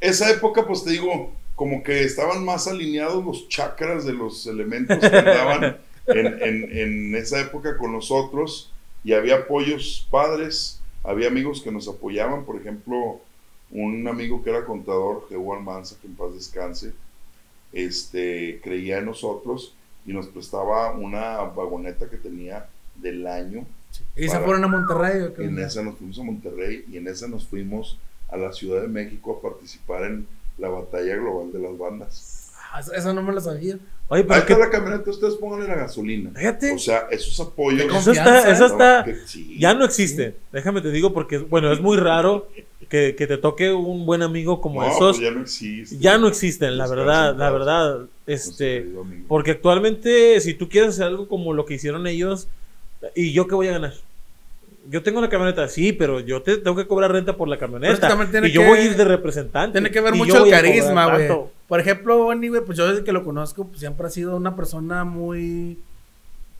[0.00, 4.98] Esa época, pues te digo, como que estaban más alineados los chakras de los elementos
[4.98, 8.70] que andaban en, en- en esa época con nosotros
[9.02, 13.20] y había apoyos padres, había amigos que nos apoyaban, por ejemplo,
[13.70, 16.92] un amigo que era contador, Jehú Almanza, que en paz descanse,
[17.72, 19.74] este, creía en nosotros
[20.06, 23.66] y nos prestaba una vagoneta que tenía del año
[24.14, 25.22] Y se Para- fueron a Monterrey.
[25.22, 28.52] ¿o qué en esa nos fuimos a Monterrey y en esa nos fuimos a la
[28.52, 30.26] Ciudad de México a participar en
[30.58, 32.50] la batalla global de las bandas.
[32.72, 33.78] Ah, eso- no me lo sabía.
[34.08, 36.30] Oye, Ahí pero está que, la camioneta, ustedes pónganle la gasolina.
[36.34, 37.92] fíjate, O sea, esos apoyos.
[37.92, 38.66] Eso está, eso ¿eh?
[38.66, 39.56] está, que sí.
[39.58, 40.36] ya no existe.
[40.52, 42.48] Déjame te digo porque, bueno, es muy raro
[42.88, 45.16] que, que te toque un buen amigo como No, esos.
[45.16, 45.98] pues ya no existe.
[45.98, 48.86] ya no existen, la verdad, la verdad, este,
[49.26, 52.46] porque actualmente si tú quieres hacer algo como lo que hicieron ellos,
[53.16, 53.94] ¿y yo qué voy a ganar?
[54.88, 58.08] Yo tengo una camioneta, sí, pero yo te tengo que cobrar renta por la camioneta.
[58.30, 59.72] tiene Y yo que- voy a ir de representante.
[59.72, 61.28] Tiene que ver mucho el carisma, güey.
[61.66, 64.54] Por ejemplo, Bonnie, güey, pues yo desde que lo conozco, pues siempre ha sido una
[64.54, 65.78] persona muy,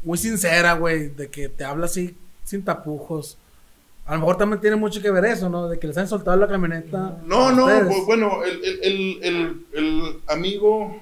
[0.03, 3.39] muy sincera, güey, de que te habla así, sin tapujos.
[4.07, 5.69] A lo mejor también tiene mucho que ver eso, ¿no?
[5.69, 7.19] De que les han soltado la camioneta.
[7.27, 11.01] No, no, pues bueno, el, el- el- el- el amigo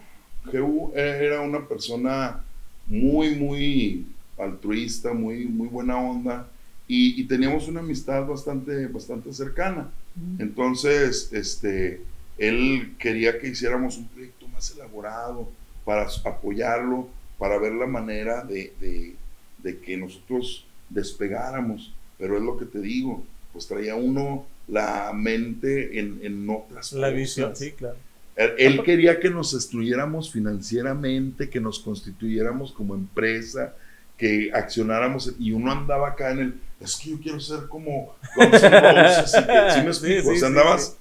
[0.50, 2.40] Jehú era una persona
[2.86, 4.06] muy, muy
[4.38, 6.46] altruista, muy, muy buena onda
[6.86, 9.90] y, y teníamos una amistad bastante, bastante cercana.
[10.38, 12.00] Entonces, este,
[12.38, 15.48] él quería que hiciéramos un proyecto más elaborado
[15.84, 17.08] para apoyarlo,
[17.38, 19.16] para ver la manera de, de-
[19.58, 21.92] de que nosotros despegáramos.
[22.18, 27.08] Pero es lo que te digo, pues traía uno la mente en, en otras La
[27.08, 27.14] cosas.
[27.16, 27.96] visión, sí, claro.
[28.36, 33.74] Él, él quería que nos estruyéramos financieramente, que nos constituyéramos como empresa,
[34.16, 36.54] que accionáramos y uno andaba acá en el,
[36.84, 40.30] es que yo quiero ser como Guns N' Roses, y que- ¿sí me Sí, explico?
[40.30, 40.96] sí, o sea, andabas,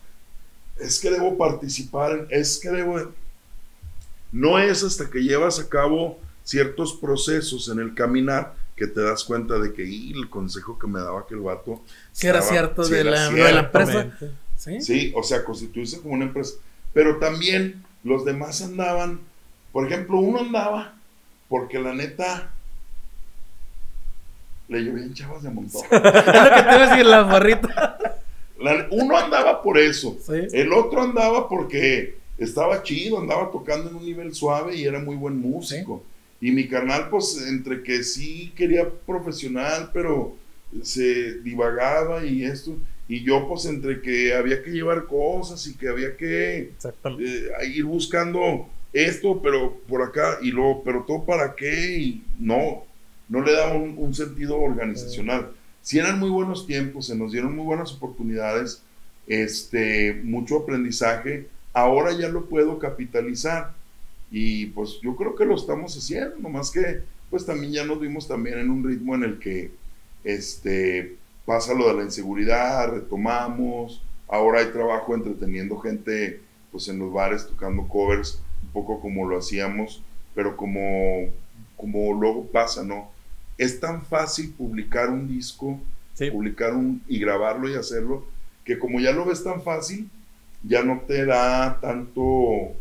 [0.80, 3.12] es que debo participar, es que debo...
[4.32, 9.24] No es hasta que llevas a cabo ciertos procesos en el caminar que te das
[9.24, 11.82] cuenta de que y el consejo que me daba aquel vato
[12.12, 13.46] Si era estaba- cierto sí de era la, cierto.
[13.46, 14.18] de la empresa.
[14.58, 14.82] ¿Sí?
[14.82, 16.56] Sí, o sea, constituirse como una empresa.
[16.94, 19.20] Pero también los demás andaban,
[19.72, 20.96] por ejemplo, uno andaba
[21.50, 22.52] porque la neta
[24.68, 25.82] le llovían chavas de montón.
[25.92, 27.98] Es lo que te iba a decir, la barrita.
[28.60, 30.18] La- uno andaba por eso.
[30.26, 30.48] Sí.
[30.54, 35.16] El otro andaba porque estaba chido, andaba tocando en un nivel suave y era muy
[35.16, 36.04] buen músico.
[36.42, 40.36] Y mi carnal, pues, entre que sí quería profesional, pero
[40.82, 42.76] se divagaba y esto.
[43.08, 46.72] Y yo, pues, entre que había que llevar cosas y que había que
[47.20, 52.84] eh, ir buscando esto, pero por acá, y luego, pero todo para qué, y no,
[53.34, 55.50] no le daba un, un sentido organizacional.
[55.82, 58.84] Si eran muy buenos tiempos, se nos dieron muy buenas oportunidades,
[59.26, 63.74] este, mucho aprendizaje, ahora ya lo puedo capitalizar.
[64.30, 67.02] Y pues yo creo que lo estamos haciendo, nomás que
[67.32, 69.72] pues también ya nos vimos también en un ritmo en el que
[70.24, 76.40] este, pasa lo de la inseguridad, retomamos, ahora hay trabajo entreteniendo gente
[76.72, 80.04] pues en los bares tocando covers, un poco como lo hacíamos,
[80.36, 81.32] pero como,
[81.76, 83.13] como luego pasa, ¿no?
[83.58, 85.80] Es tan fácil publicar un disco,
[86.14, 86.30] Sí.
[86.32, 88.26] publicar un y grabarlo y hacerlo,
[88.66, 90.10] que como ya lo ves tan fácil,
[90.64, 92.74] ya no te da tanto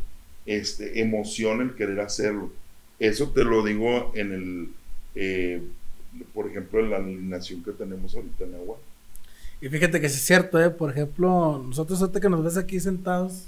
[0.47, 2.51] este, emoción el querer hacerlo.
[2.99, 4.69] Eso te lo digo en el,
[5.15, 5.62] eh,
[6.35, 8.77] por ejemplo, en la alineación que tenemos ahorita en agua.
[9.61, 10.70] Y fíjate que sí es cierto, ¿eh?
[10.70, 13.47] Por ejemplo, nosotros ahorita que nos ves aquí sentados,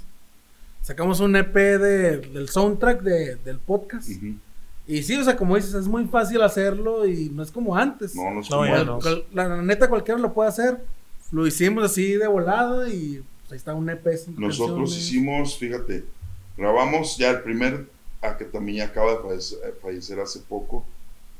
[0.81, 4.09] sacamos un EP de- del soundtrack de- del podcast.
[4.09, 4.35] Ujú.
[4.87, 8.15] Y sí, o sea, como dices, es muy fácil hacerlo y no es como antes.
[8.15, 8.87] No, no es No, como ya antes.
[8.87, 8.99] no.
[8.99, 10.79] Cual- la, la neta cualquiera lo puede hacer.
[11.31, 14.05] Lo hicimos así de volada y pues, ahí está un EP.
[14.37, 14.97] Nosotros canciones.
[14.97, 16.05] hicimos, fíjate,
[16.55, 17.87] grabamos ya el primer,
[18.21, 20.85] a que también ya acaba de fallecer, eh, fallecer hace poco,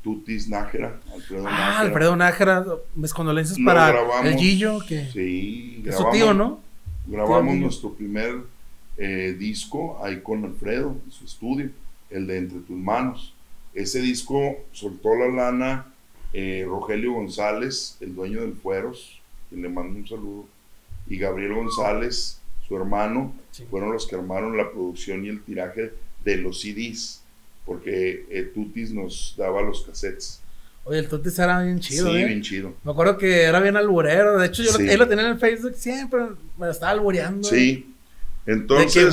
[0.02, 1.78] Tutis Nájera, Alfredo Ah, Nájera.
[1.80, 2.66] Alfredo Nájera,
[2.96, 4.26] mis condolencias para grabamos.
[4.26, 6.60] el Gillo, que Sí, es su tío, ¿no?
[7.06, 8.34] grabamos Tío nuestro primer
[8.96, 11.70] eh, disco ahí con Alfredo, en su estudio,
[12.10, 13.34] el de Entre tus manos.
[13.76, 15.86] Ese disco soltó la lana
[16.32, 20.46] eh, Rogelio González, el dueño del Fueros, que le mando un saludo,
[21.08, 23.64] y Gabriel González, su hermano, Sí.
[23.70, 25.92] fueron los que armaron la producción y el tiraje
[26.24, 27.22] de los CDs,
[27.64, 30.40] porque eh, Tutis nos daba los cassettes.
[30.84, 32.24] Oye, el Totis era bien chido, sí, ¿eh?
[32.26, 32.74] bien chido.
[32.84, 34.38] Me acuerdo que era bien alburero.
[34.38, 34.88] De hecho, yo lo- Sí.
[34.88, 36.20] él lo tenía en el Facebook siempre.
[36.58, 37.48] Me lo estaba albureando.
[37.48, 37.92] Sí.
[38.46, 39.12] Entonces,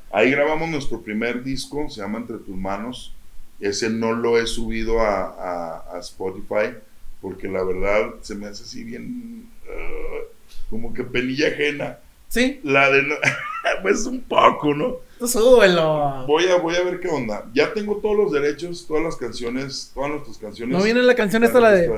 [0.12, 0.68] ahí grabamos.
[0.70, 3.12] Nuestro primer disco, se llama Entre tus manos.
[3.58, 6.74] Ese no lo he subido a, a- a Spotify
[7.20, 10.24] porque la verdad se me hace así bien ah,
[10.70, 11.98] como que penilla ajena.
[12.28, 13.16] Sí, La de no-
[13.82, 14.96] pues un poco, ¿no?
[15.18, 16.24] tú súbelo.
[16.26, 17.44] Voy a, voy a ver qué onda.
[17.52, 20.78] Ya tengo todos los derechos, todas las canciones, todas nuestras canciones.
[20.78, 21.90] ¿No viene la canción esta, la de...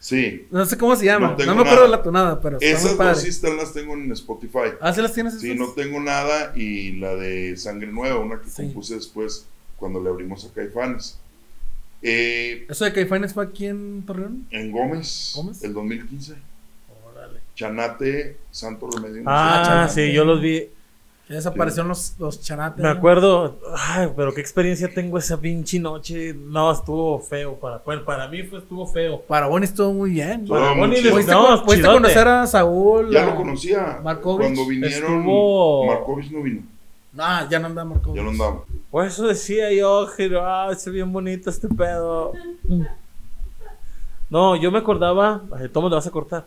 [0.00, 0.70] Estás- No Sí.
[0.70, 1.36] sé cómo se llama.
[1.38, 1.82] No No, me acuerdo nada.
[1.84, 4.72] de la tonada, pero Esas dos sí están, las tengo en Spotify.
[4.80, 8.48] Ah, ¿sí las tienes Sí, no tengo nada y la de Sangre Nueva, una que
[8.48, 8.62] Sí.
[8.62, 9.46] compuse después
[9.76, 11.18] cuando le abrimos a Caifanes.
[12.02, 14.46] Eh, ¿Eso de Caifanes fue aquí en Torreón?
[14.50, 15.62] en Gómez, ¿Gómez?
[15.62, 16.34] el 2015,
[17.12, 17.40] Órale.
[17.54, 19.22] Chanate, Santo Remedio.
[19.26, 19.90] Ah, chaval.
[19.90, 20.66] sí, yo los vi.
[21.30, 22.82] Ya desaparecieron los, los chanates.
[22.82, 22.98] Me ¿no?
[22.98, 26.34] acuerdo, ay, pero qué experiencia tengo esa pinche noche.
[26.34, 27.54] No, estuvo feo.
[27.54, 29.20] Para, bueno, para mí fue, estuvo feo.
[29.22, 30.44] Para Bonnie estuvo muy bien.
[30.48, 31.16] Para muy Bonnie chido.
[31.16, 31.26] les-
[31.62, 33.10] ¿Pudiste, no, conocer a Saúl?
[33.12, 34.00] Ya a- lo conocía.
[34.02, 34.40] Markovich.
[34.40, 36.62] Cuando vinieron, Estuvo- Markovich no vino,
[37.12, 38.12] No, ya no anda Marco.
[38.12, 38.64] ya no andaba.
[38.90, 42.32] Por eso decía yo, que, ah, está bien bonito este pedo.
[44.28, 46.44] No, yo me acordaba, ay, ¿cómo le vas a cortar?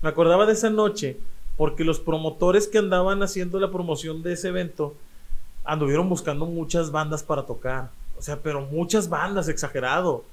[0.00, 1.18] Me acordaba de esa noche
[1.56, 4.94] porque los promotores que andaban haciendo la promoción de ese evento
[5.64, 7.90] anduvieron buscando muchas bandas para tocar.
[8.18, 10.24] O sea, pero muchas bandas, exagerado.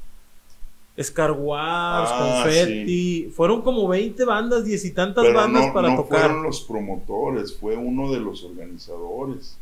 [1.01, 3.31] Scar Wars, Ah, Confetti.
[3.35, 6.19] Fueron como 20 bandas, 10 y tantas Pero bandas no, para no tocar.
[6.19, 9.57] fueron los promotores, fue uno de los organizadores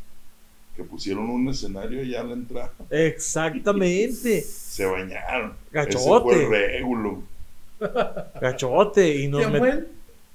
[0.76, 2.72] que pusieron un escenario ya a la entrada.
[2.90, 4.40] Exactamente.
[4.42, 5.50] Se bañaron.
[5.52, 6.22] Ese Gachote.
[6.24, 7.22] fue el régulo.
[8.40, 9.16] Gachote.
[9.22, 9.86] Y nos, ¿Quién met- fue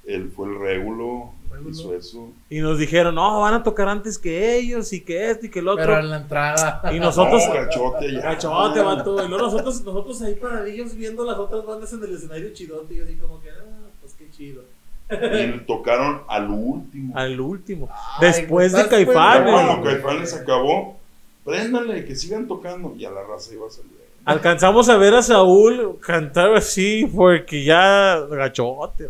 [0.06, 0.30] él?
[0.34, 1.32] Fue el régulo,
[1.68, 2.32] hizo eso.
[2.50, 5.60] y nos dijeron, no, van a tocar antes que ellos y que esto y que
[5.60, 5.84] el otro.
[5.84, 6.82] Pero en la entrada.
[6.92, 7.42] Y nosotros...
[7.46, 8.20] No, gachote ya.
[8.20, 9.24] Gachote, vato.
[9.24, 12.94] Y luego nosotros, nosotros ahí paradillos viendo las otras bandas en el escenario chidote.
[12.94, 14.62] Y yo así como que, ah, pues qué chido.
[15.08, 17.16] Y tocaron al último.
[17.16, 17.88] Al último.
[17.92, 19.52] Ay, Después de Caifanes.
[19.52, 19.84] Cuando.
[19.84, 20.98] Caifanes acabó,
[21.44, 22.94] préndale, que sigan tocando.
[22.96, 23.96] Y a la raza iba a salir.
[24.24, 29.08] Alcanzamos a ver a Saúl cantar así porque ya gachote.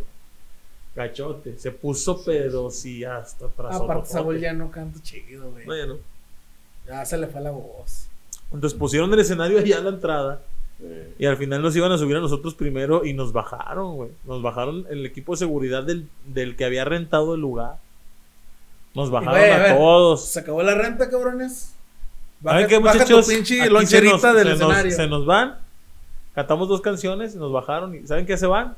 [0.96, 1.58] Gachote.
[1.58, 3.76] Se puso pero sí hasta atrás.
[3.76, 5.64] Aparte, Saúl ya no canta chido, güey.
[5.66, 5.96] Bueno.
[6.88, 8.06] Ya se le fue la voz.
[8.52, 10.42] Entonces pusieron el escenario allá a la entrada.
[10.80, 14.10] Eh, Y al final nos iban a subir a nosotros primero y nos bajaron, güey.
[14.24, 17.76] Nos bajaron el equipo de seguridad del, del que había rentado el lugar.
[18.94, 20.24] Nos bajaron a, a ver, todos.
[20.28, 21.72] Se acabó la renta, cabrones.
[22.42, 23.26] ¿Saben Baja, qué, baja muchachos?
[23.26, 24.96] tu pinche loncherita se nos- del se nos- escenario.
[24.96, 25.58] se nos van,
[26.34, 28.76] cantamos dos canciones, nos bajaron y ¿saben qué se van?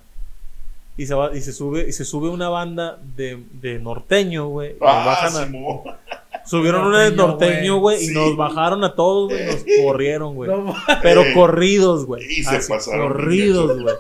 [0.98, 4.72] Y se va y se sube y se sube una banda de, de norteño, güey.
[4.72, 9.30] y nos Ah, bajan a- subieron una de Norteño, güey, y nos bajaron a todos,
[9.30, 10.50] güey, y nos corrieron, güey.
[10.50, 12.24] No, Pero Eh, corridos, güey.
[12.30, 13.94] y se Así, pasaron corridos, güey.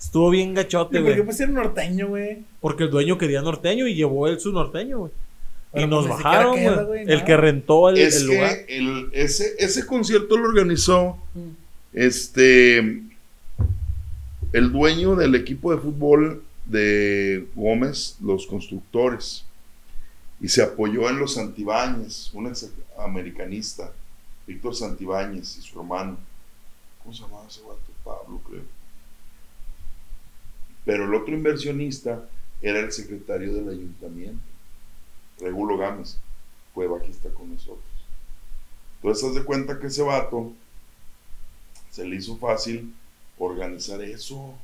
[0.00, 1.26] Estuvo bien gachote, ¿Y por qué güey.
[1.26, 2.38] pusieron norteño, güey?
[2.60, 5.12] Porque el dueño quería norteño y llevó él su norteño, güey.
[5.74, 7.04] Y nos pues bajaron, queda, güey.
[7.04, 8.66] güey, El que rentó el, Es el lugar.
[8.66, 11.50] que el, ese, ese concierto lo organizó Mm.
[11.94, 13.02] este
[14.52, 19.44] el dueño del equipo de fútbol de Gómez, los constructores,
[20.40, 23.92] y se apoyó en los Santibáñez, un ex americanista,
[24.46, 26.18] Víctor Santibáñez y su hermano.
[27.02, 27.80] ¿Cómo se llamaba ese vato?
[28.04, 28.62] Pablo, creo.
[30.84, 32.28] Pero el otro inversionista
[32.60, 34.42] era el secretario del ayuntamiento,
[35.40, 36.18] Regulo Gámez,
[36.74, 37.84] fue bajista con nosotros.
[38.96, 40.52] Entonces, haz de cuenta que ese vato
[41.90, 42.94] se le hizo fácil
[43.38, 44.54] organizar eso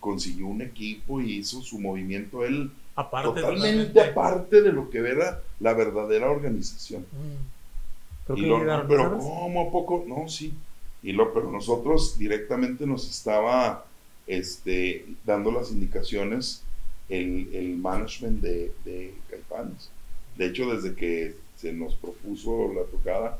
[0.00, 5.42] consiguió un equipo y hizo su movimiento él Aparte, totalmente aparte de lo que era
[5.60, 7.02] la verdadera organización.
[7.12, 8.26] Mm.
[8.26, 9.24] Creo Y que lo- llegaron, pero ¿sabes?
[9.24, 10.04] ¿cómo a poco?
[10.06, 10.54] No, sí.
[11.02, 13.84] Y lo, pero nosotros directamente nos estaba
[14.26, 16.62] este, dando las indicaciones
[17.08, 19.90] el, el management de, de Caifanes.
[20.36, 23.38] De hecho, desde que se nos propuso la tocada,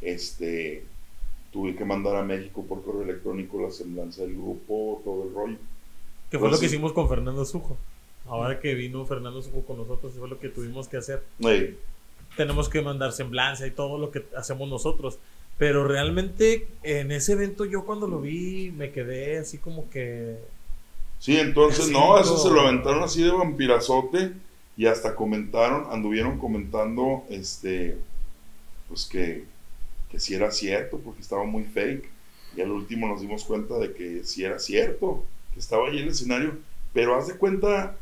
[0.00, 0.84] este,
[1.52, 5.58] tuve que mandar a México por correo electrónico la semblanza del grupo, todo el rollo.
[6.30, 6.74] Que fue lo que sí.
[6.74, 7.76] hicimos con Fernando Sujo.
[8.26, 11.22] Ahora que vino Fernando Sujo con nosotros, fue lo que tuvimos que hacer.
[11.40, 11.78] Ey,
[12.36, 15.18] Tenemos que mandar semblanza y todo lo que hacemos nosotros.
[15.56, 20.38] Pero realmente en ese evento yo cuando lo vi me quedé así como que...
[21.18, 24.32] Sí, entonces Sí, no, eso se lo aventaron así de vampirazote
[24.76, 27.98] y hasta comentaron, anduvieron comentando, este,
[28.88, 29.44] pues que,
[30.10, 32.08] que sí era cierto, porque estaba muy fake.
[32.56, 36.08] Y al último nos dimos cuenta de que sí era cierto, que estaba ahí el
[36.08, 36.56] escenario.
[36.92, 37.96] Pero haz de cuenta,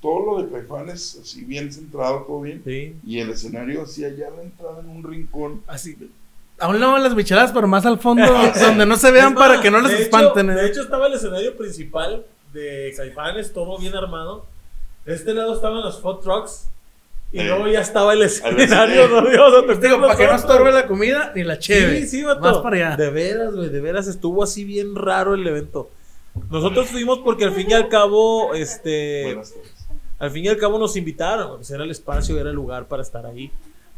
[0.00, 2.62] todo lo de Caifanes, así bien centrado, todo bien.
[2.64, 2.96] Sí.
[3.04, 5.62] Y el escenario así allá a la entrada en un rincón.
[5.66, 5.96] Así.
[6.58, 8.24] A un lado de las bicharadas, pero más al fondo,
[8.60, 10.50] donde no se vean para que no les de espanten.
[10.50, 10.62] Hecho, ¿eh?
[10.62, 14.46] de hecho, estaba el escenario principal de Caifanes, todo bien armado.
[15.04, 16.68] De este lado estaban los food trucks.
[17.30, 19.04] Y luego ya estaba el escenario.
[19.32, 22.00] íbamos a tocar Digo, para que no estorbe la comida ni la cheve.
[22.00, 22.40] Sí, sí, vato.
[22.40, 22.96] Más para allá.
[22.96, 25.90] De veras, güey, de veras estuvo así bien raro el evento.
[26.50, 29.38] Nosotros fuimos porque al fin y al cabo, este,
[30.18, 33.02] al fin y al cabo nos invitaron, pues era el espacio, era el lugar para
[33.02, 33.50] estar ahí.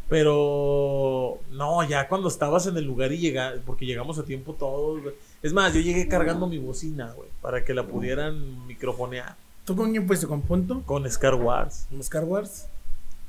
[0.08, 5.02] Pero no, ya cuando estabas en el lugar y llegar, porque llegamos a tiempo todos,
[5.02, 5.14] güey.
[5.40, 9.92] Es más, yo llegué cargando mi bocina, güey, para que la pudieran microfonear ¿Tú con
[9.92, 10.26] quién fuiste?
[10.26, 10.82] ¿Con Punto?
[10.84, 11.86] con Scar Wars.
[11.90, 12.66] ¿Con Scar Wars?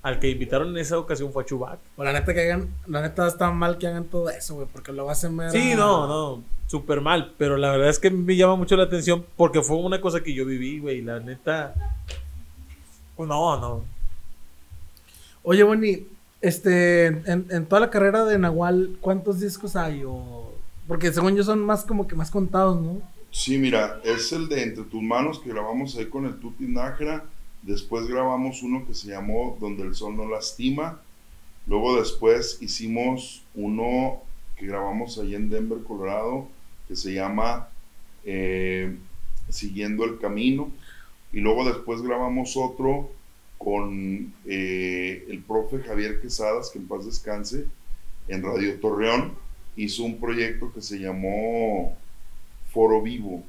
[0.04, 1.80] Al que invitaron en esa ocasión fue a Chubac.
[1.96, 4.92] O la neta que hagan, la neta está mal que hagan todo eso, güey, porque
[4.92, 5.52] lo hacen ver.
[5.52, 9.26] Sí, no, no, súper mal, pero la verdad es que me llama mucho la atención
[9.38, 11.76] porque fue una cosa que yo viví, güey, la neta.
[13.16, 13.84] pues no, no.
[15.44, 16.08] Oye, Bonnie,
[16.42, 20.04] este, en, en toda la carrera de Nahual, ¿cuántos discos hay?
[20.04, 20.52] O...
[20.88, 23.02] Porque según yo son más como que más contados, ¿no?
[23.30, 27.24] Sí, mira, es el de Entre tus manos que grabamos ahí con el Tuti Nájera.
[27.62, 31.02] Después grabamos uno que se llamó Donde el sol no lastima.
[31.68, 34.22] Luego después hicimos uno
[34.58, 36.48] que grabamos ahí en Denver, Colorado,
[36.88, 37.70] que se llama
[38.24, 38.96] eh,
[39.50, 40.72] Siguiendo el Camino.
[41.32, 43.12] Y luego después grabamos otro
[43.58, 47.68] con eh, el profe Javier Quesadas, que en paz descanse,
[48.28, 49.34] en Radio Torreón.
[49.76, 51.96] Hizo un proyecto que se llamó
[52.72, 53.44] Foro Vivo.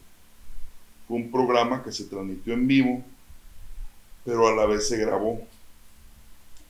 [1.09, 3.02] Fue un programa que se transmitió en vivo,
[4.24, 5.40] pero a la vez se grabó.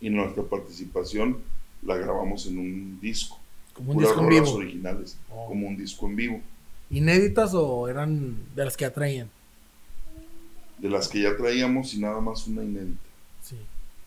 [0.01, 1.39] Y nuestra participación
[1.83, 3.39] la grabamos en un disco.
[3.74, 4.53] Como un disco en vivo.
[4.55, 5.47] originales, Oh.
[5.47, 6.41] como un disco en vivo.
[6.91, 9.31] ¿Inéditas o eran de las que atraían?
[10.79, 12.99] De las que ya traíamos y nada más una inédita.
[13.43, 13.57] Sí.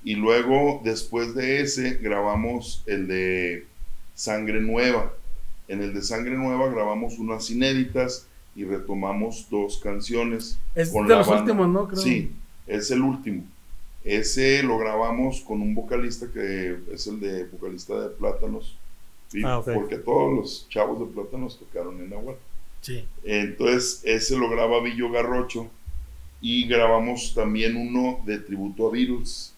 [0.04, 3.66] Y luego, después de ese, grabamos el de
[4.14, 5.14] Sangre Nueva.
[5.68, 10.60] En el de Sangre Nueva grabamos unas inéditas y retomamos dos canciones.
[10.76, 11.42] Es con de la los banda.
[11.44, 11.88] últimos, ¿no?
[11.88, 12.02] Creo.
[12.02, 12.32] Sí,
[12.68, 13.44] es el último.
[14.04, 18.78] Ese lo grabamos con un vocalista que es el de vocalista de Plátanos.
[19.30, 19.42] ¿sí?
[19.44, 19.62] Ah.
[19.64, 22.36] Porque todos los chavos de Plátanos tocaron en Nahual.
[22.82, 23.04] Sí.
[23.24, 25.70] Entonces, ese lo graba Villo Garrocho.
[26.42, 29.54] Y grabamos también uno de tributo a Beatles,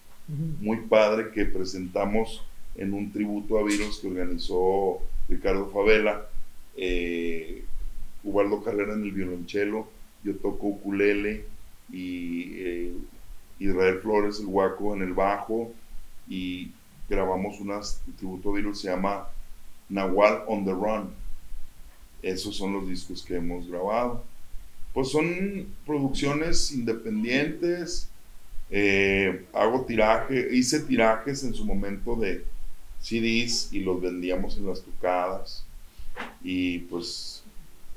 [0.62, 2.44] muy padre, que presentamos
[2.78, 6.28] en un tributo a Beatles que organizó Ricardo Favela.
[6.78, 7.66] Eh,
[8.24, 9.88] Ubaldo Carrera en el violonchelo,
[10.24, 11.46] yo toco ukulele
[11.92, 12.94] y eh,
[13.60, 15.72] Israel Flores, el guaco, en el bajo.
[16.28, 16.72] Y
[17.10, 19.28] grabamos unas tributo Beatles, se llama
[19.90, 21.10] Nahual on the Run.
[22.22, 24.24] Esos son los discos que hemos grabado.
[24.94, 28.10] Pues son producciones independientes.
[28.70, 32.44] eh, hago tiraje, hice tirajes en su momento de
[33.02, 35.64] CDs y los vendíamos en las tocadas.
[36.44, 37.37] Y pues es-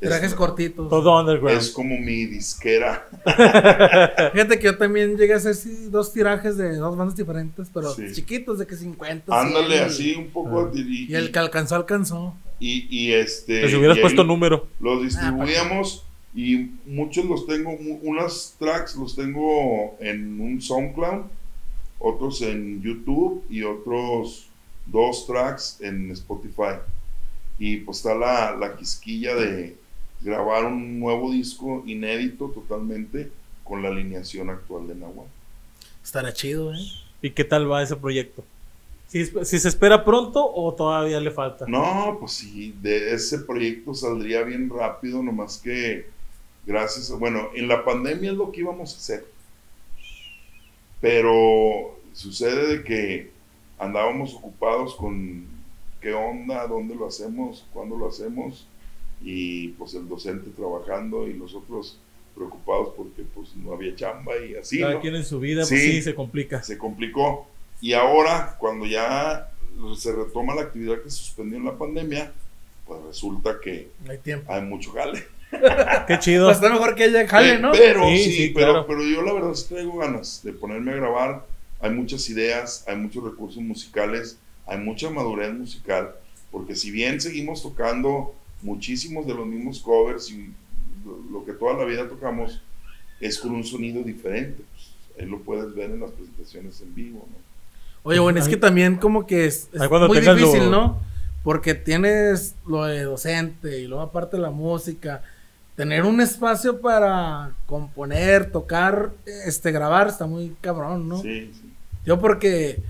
[0.00, 0.88] Trajes cortitos.
[0.88, 1.58] Todo underground.
[1.60, 3.06] es como mi disquera.
[4.32, 7.94] Fíjate que yo también llegué a hacer sí, dos tirajes de dos bandas diferentes, pero
[7.94, 8.04] Sí.
[8.12, 9.38] chiquitos, de que 50.
[9.40, 10.60] Ándale, 100, así un poco.
[10.60, 10.70] Ah.
[10.74, 12.34] y, Y el que alcanzó, alcanzó.
[12.58, 13.60] y, y este.
[13.62, 14.66] Les hubieras y ahí puesto número.
[14.80, 16.04] Los distribuíamos
[16.34, 17.70] y muchos los tengo,
[18.02, 21.24] unas tracks los tengo en un SoundCloud,
[21.98, 24.48] otros en YouTube y otros
[24.86, 26.78] dos tracks en Spotify.
[27.58, 29.76] Y pues está la, la quisquilla de
[30.22, 33.30] grabar un nuevo disco inédito totalmente
[33.64, 35.30] con la alineación actual de Nahuatl.
[36.04, 36.78] Estará chido, ¿eh?
[37.22, 38.44] ¿Y qué tal va ese proyecto?
[39.06, 41.66] ¿Si, si se espera pronto o todavía le falta?
[41.66, 46.06] No, pues sí, de ese proyecto saldría bien rápido, nomás que
[46.66, 49.26] gracias, a- bueno, en la pandemia es lo que íbamos a hacer,
[51.00, 53.30] pero sucede de que
[53.78, 55.44] andábamos ocupados con
[56.00, 58.66] qué onda, dónde lo hacemos, cuándo lo hacemos,
[59.22, 61.98] y pues el docente trabajando y nosotros
[62.34, 65.00] preocupados porque pues no había chamba y así, Cada ¿no?
[65.00, 65.92] quien en su vida, pues Sí.
[65.92, 66.62] sí, se complica.
[66.62, 67.46] se complicó.
[67.80, 69.50] Y ahora, cuando ya
[69.96, 72.32] se retoma la actividad que se suspendió en la pandemia,
[72.86, 74.52] pues resulta que hay tiempo.
[74.52, 75.24] hay mucho jale.
[76.06, 76.46] Qué chido.
[76.46, 77.72] Pues está mejor que ella jale, ¿no?
[77.72, 78.86] Pero Sí, sí, sí, pero, claro.
[78.86, 81.46] pero yo la verdad sí traigo ganas de ponerme a grabar.
[81.80, 86.14] Hay muchas ideas, hay muchos recursos musicales, hay mucha madurez musical,
[86.52, 90.52] porque si bien seguimos tocando muchísimos de los mismos covers y
[91.30, 92.62] lo, que toda la vida tocamos,
[93.20, 94.62] es con un sonido diferente.
[94.72, 97.36] Pues, ahí lo puedes ver en las presentaciones en vivo, ¿no?
[98.02, 100.98] Oye, bueno, es que también como que es, muy lo- difícil, ¿no?
[101.42, 105.22] Porque tienes lo de docente y luego aparte la música.
[105.76, 109.12] Tener un espacio para componer, tocar,
[109.46, 111.20] este, grabar, está muy cabrón, ¿no?
[111.22, 111.72] Sí, sí.
[112.04, 112.82] Yo porque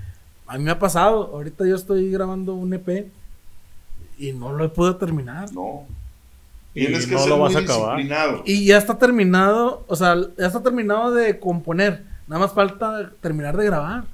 [0.47, 3.07] a mí me ha pasado, ahorita yo estoy grabando un EP
[4.27, 5.51] y no lo he podido terminar.
[5.53, 5.85] No.
[6.73, 7.97] Y Tienes que no ser lo vas muy a acabar.
[7.97, 8.43] disciplinado.
[8.45, 12.03] Y ya está terminado, o sea, ya está terminado de componer.
[12.27, 14.05] Nada más falta terminar de grabar.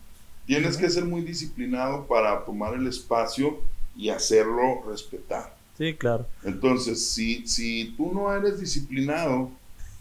[0.45, 3.59] Tienes que ser muy disciplinado para tomar el espacio
[3.95, 5.55] y hacerlo respetar.
[5.77, 6.25] Sí, claro.
[6.43, 9.51] Entonces, si, si tú no eres disciplinado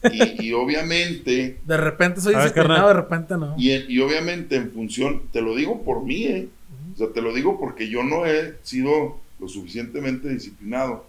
[0.11, 3.55] y, y obviamente, De repente soy disciplinado, de repente no.
[3.59, 6.49] y, y obviamente en función, te lo digo por mí, ¿eh?
[6.95, 11.07] o sea, te lo digo porque yo no he sido lo suficientemente disciplinado.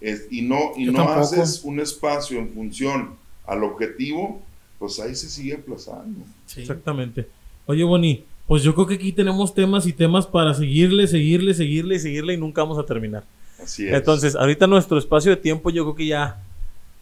[0.00, 1.20] Es- y no, y Yo no tampoco.
[1.20, 3.10] haces un espacio en función
[3.46, 4.40] al objetivo,
[4.78, 6.20] pues ahí se sigue aplazando.
[6.46, 6.60] Sí.
[6.60, 7.26] Exactamente.
[7.66, 11.96] Oye, Bonnie, pues yo creo que aquí tenemos temas y temas para seguirle, seguirle, seguirle
[11.96, 13.24] y seguirle y nunca vamos a terminar.
[13.62, 13.92] Así es.
[13.94, 16.40] Entonces, ahorita nuestro espacio de tiempo yo creo que ya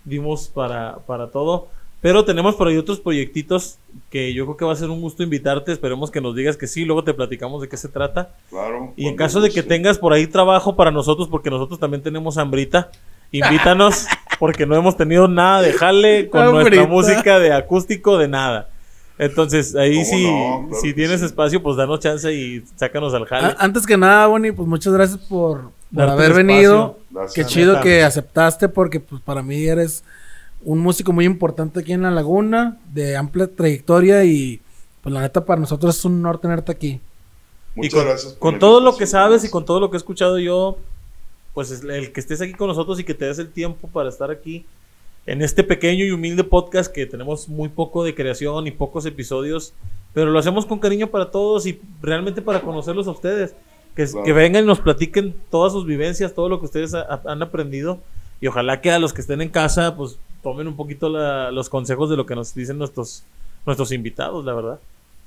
[0.04, 1.68] dimos para, para todo.
[2.06, 3.78] Pero tenemos por ahí otros proyectitos
[4.10, 5.72] que yo creo que va a ser un gusto invitarte.
[5.72, 8.30] Esperemos que nos digas que sí, luego te platicamos de qué se trata.
[8.48, 8.92] claro.
[8.96, 12.38] Y en caso de que tengas por ahí trabajo para nosotros, porque nosotros también tenemos
[12.38, 12.92] hambrita,
[13.32, 14.06] invítanos,
[14.38, 18.68] porque no hemos tenido nada de jale con nuestra música de acústico, de nada.
[19.18, 20.66] Entonces, ahí ¿Cómo sí, no?
[20.68, 21.26] Claro si tienes sí.
[21.26, 23.48] espacio, pues danos chance y sácanos al jale.
[23.48, 27.00] A- antes que nada, Bonnie, pues muchas gracias por, por haber venido.
[27.10, 27.34] Gracias.
[27.34, 30.04] Qué chido que aceptaste porque pues para mí eres
[30.66, 34.60] un músico muy importante aquí en La Laguna, de amplia trayectoria y
[35.00, 37.00] pues la neta para nosotros es un honor tenerte aquí.
[37.76, 38.32] Muchas y con, gracias.
[38.32, 40.78] por con todo lo que sabes y con todo lo que he escuchado yo,
[41.54, 44.08] pues es- el que estés aquí con nosotros y que te des el tiempo para
[44.08, 44.64] estar aquí
[45.26, 49.72] en este pequeño y humilde podcast que tenemos muy poco de creación y pocos episodios,
[50.14, 53.54] pero lo hacemos con cariño para todos y realmente para conocerlos a ustedes.
[53.94, 54.24] Que, Claro.
[54.24, 57.98] que vengan y nos platiquen todas sus vivencias, todo lo que ustedes ha- han aprendido
[58.40, 61.68] y ojalá que a los que estén en casa pues tomen un poquito la- los
[61.68, 63.24] consejos de lo que nos dicen nuestros,
[63.66, 64.78] nuestros invitados, la verdad.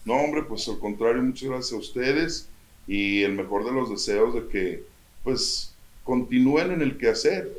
[0.05, 2.47] No, hombre, pues al contrario, muchas gracias a ustedes
[2.87, 4.83] y el mejor de los deseos de que,
[5.25, 5.73] pues,
[6.05, 7.51] continúen en el quehacer,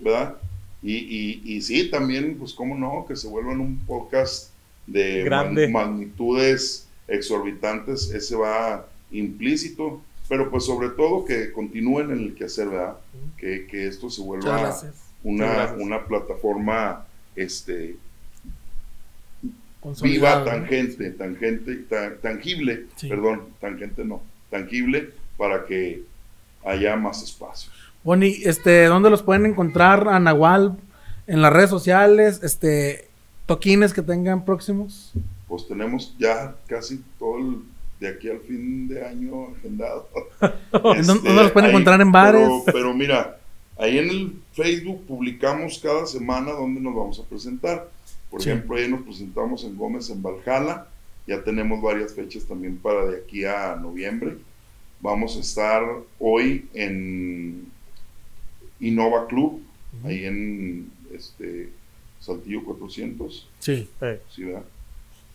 [0.00, 0.36] ¿verdad?
[0.82, 4.50] Y, y, y sí, también, pues, cómo no, que se vuelvan un podcast
[4.86, 5.68] de Grande.
[5.68, 12.68] mag- magnitudes exorbitantes, ese va implícito, pero pues sobre todo que continúen en el quehacer,
[12.70, 12.96] ¿verdad?
[13.36, 14.94] Que, que esto se Muchas vuelva gracias.
[15.24, 17.04] Una, una plataforma
[17.36, 17.96] este,
[20.02, 23.08] viva, tangente, tangente, ta- tangible, Sí.
[23.08, 26.02] perdón, tangente no, tangible para que
[26.64, 27.72] haya más espacios.
[28.04, 30.76] Boni, este, ¿dónde los pueden encontrar a Nahual
[31.26, 32.40] en las redes sociales?
[32.42, 33.08] Este,
[33.46, 35.12] toquines que tengan próximos.
[35.48, 37.58] Pues tenemos ya casi todo el,
[38.00, 40.08] de aquí al fin de año agendado.
[40.40, 40.50] ¿En
[41.06, 42.48] dónde- dónde los pueden encontrar en bares?
[42.48, 43.38] Pero, pero mira,
[43.78, 47.90] ahí en el Facebook publicamos cada semana dónde nos vamos a presentar.
[48.30, 48.50] Por Sí.
[48.50, 50.86] ejemplo, ahí nos presentamos en Gómez, en Valhalla.
[51.26, 54.36] Ya tenemos varias fechas también para de aquí a noviembre.
[55.00, 55.82] Vamos a estar
[56.18, 57.66] hoy en
[58.80, 59.62] Innova Club,
[60.04, 61.70] ahí en este,
[62.20, 63.48] Saltillo 400.
[63.58, 63.88] Sí.
[64.00, 64.64] Eh, Sí, ¿verdad?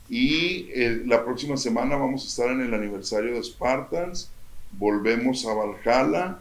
[0.10, 4.30] Y eh, la próxima semana vamos a estar en el aniversario de Spartans.
[4.74, 6.40] Volvemos a Valhalla,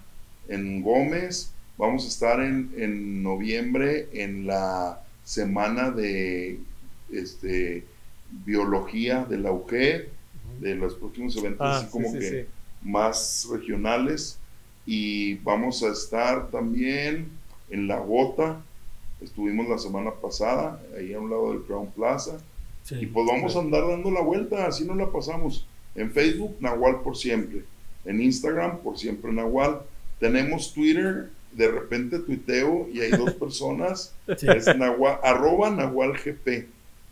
[0.49, 1.53] en Gómez.
[1.79, 6.61] Vamos a estar en, en noviembre en la semana de
[7.11, 7.85] este,
[8.45, 10.05] biología de la UGED,
[10.61, 12.49] de los próximos eventos ah, así sí, como sí, que sí.
[12.83, 14.39] más regionales.
[14.87, 17.29] Y vamos a estar también
[17.71, 18.63] en La Bota.
[19.21, 22.39] Estuvimos la semana pasada, ahí a un lado del Crown Plaza.
[22.91, 25.67] Y pues vamos a andar dando la vuelta, así nos la pasamos.
[25.97, 27.65] En Facebook, Nahual por siempre.
[28.05, 29.81] En Instagram, por siempre Nahual.
[30.21, 34.13] Tenemos Twitter, de repente tuiteo y hay dos personas.
[34.37, 34.47] Sí.
[34.49, 36.67] Es Nahual, arroba Nahual GP.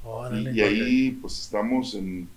[0.05, 0.53] Órale.
[0.53, 2.29] Y, y ahí pues estamos en,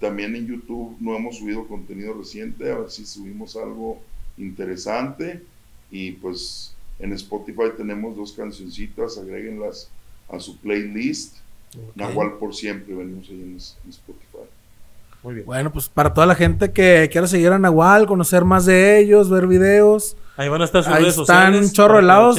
[0.00, 4.00] también en YouTube, no hemos subido contenido reciente, a ver si subimos algo
[4.36, 5.42] interesante.
[5.90, 9.88] Y pues en Spotify tenemos dos cancioncitas, agréguenlas
[10.28, 11.36] a su playlist.
[11.74, 11.96] Ok.
[11.96, 14.50] Nahual por siempre, venimos ahí en, en Spotify.
[15.22, 15.46] Muy bien.
[15.46, 19.30] Bueno, pues para toda la gente que quiera seguir a Nahual, conocer más de ellos,
[19.30, 21.66] ver videos, Ahí van a estar sus ahí redes están sociales.
[21.68, 22.36] un chorro de lados.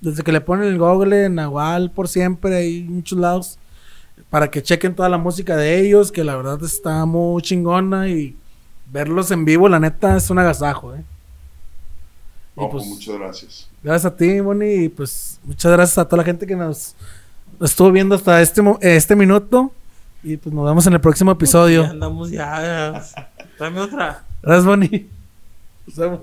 [0.00, 3.58] Desde que le ponen el google Nahual por siempre, hay muchos lados.
[4.30, 8.36] Para que chequen toda la música de ellos, que la verdad está muy chingona y
[8.92, 11.02] verlos en vivo, la neta, es un agasajo, ¿eh?
[12.56, 13.68] No, pues, pues, muchas gracias.
[13.82, 16.94] gracias a ti, Moni, y pues muchas gracias a toda la gente que nos,
[17.62, 19.72] estuvo viendo hasta este, mo- este minuto.
[20.22, 21.84] Y pues nos vemos en el próximo Ya episodio.
[21.86, 23.02] andamos ya.
[23.58, 24.24] Dame otra.
[24.42, 25.08] Gracias, Moni.
[25.86, 26.20] Nos vemos.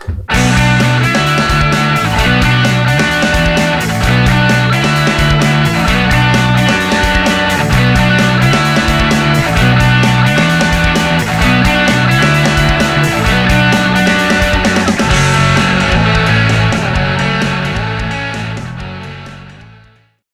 [0.00, 1.17] Música.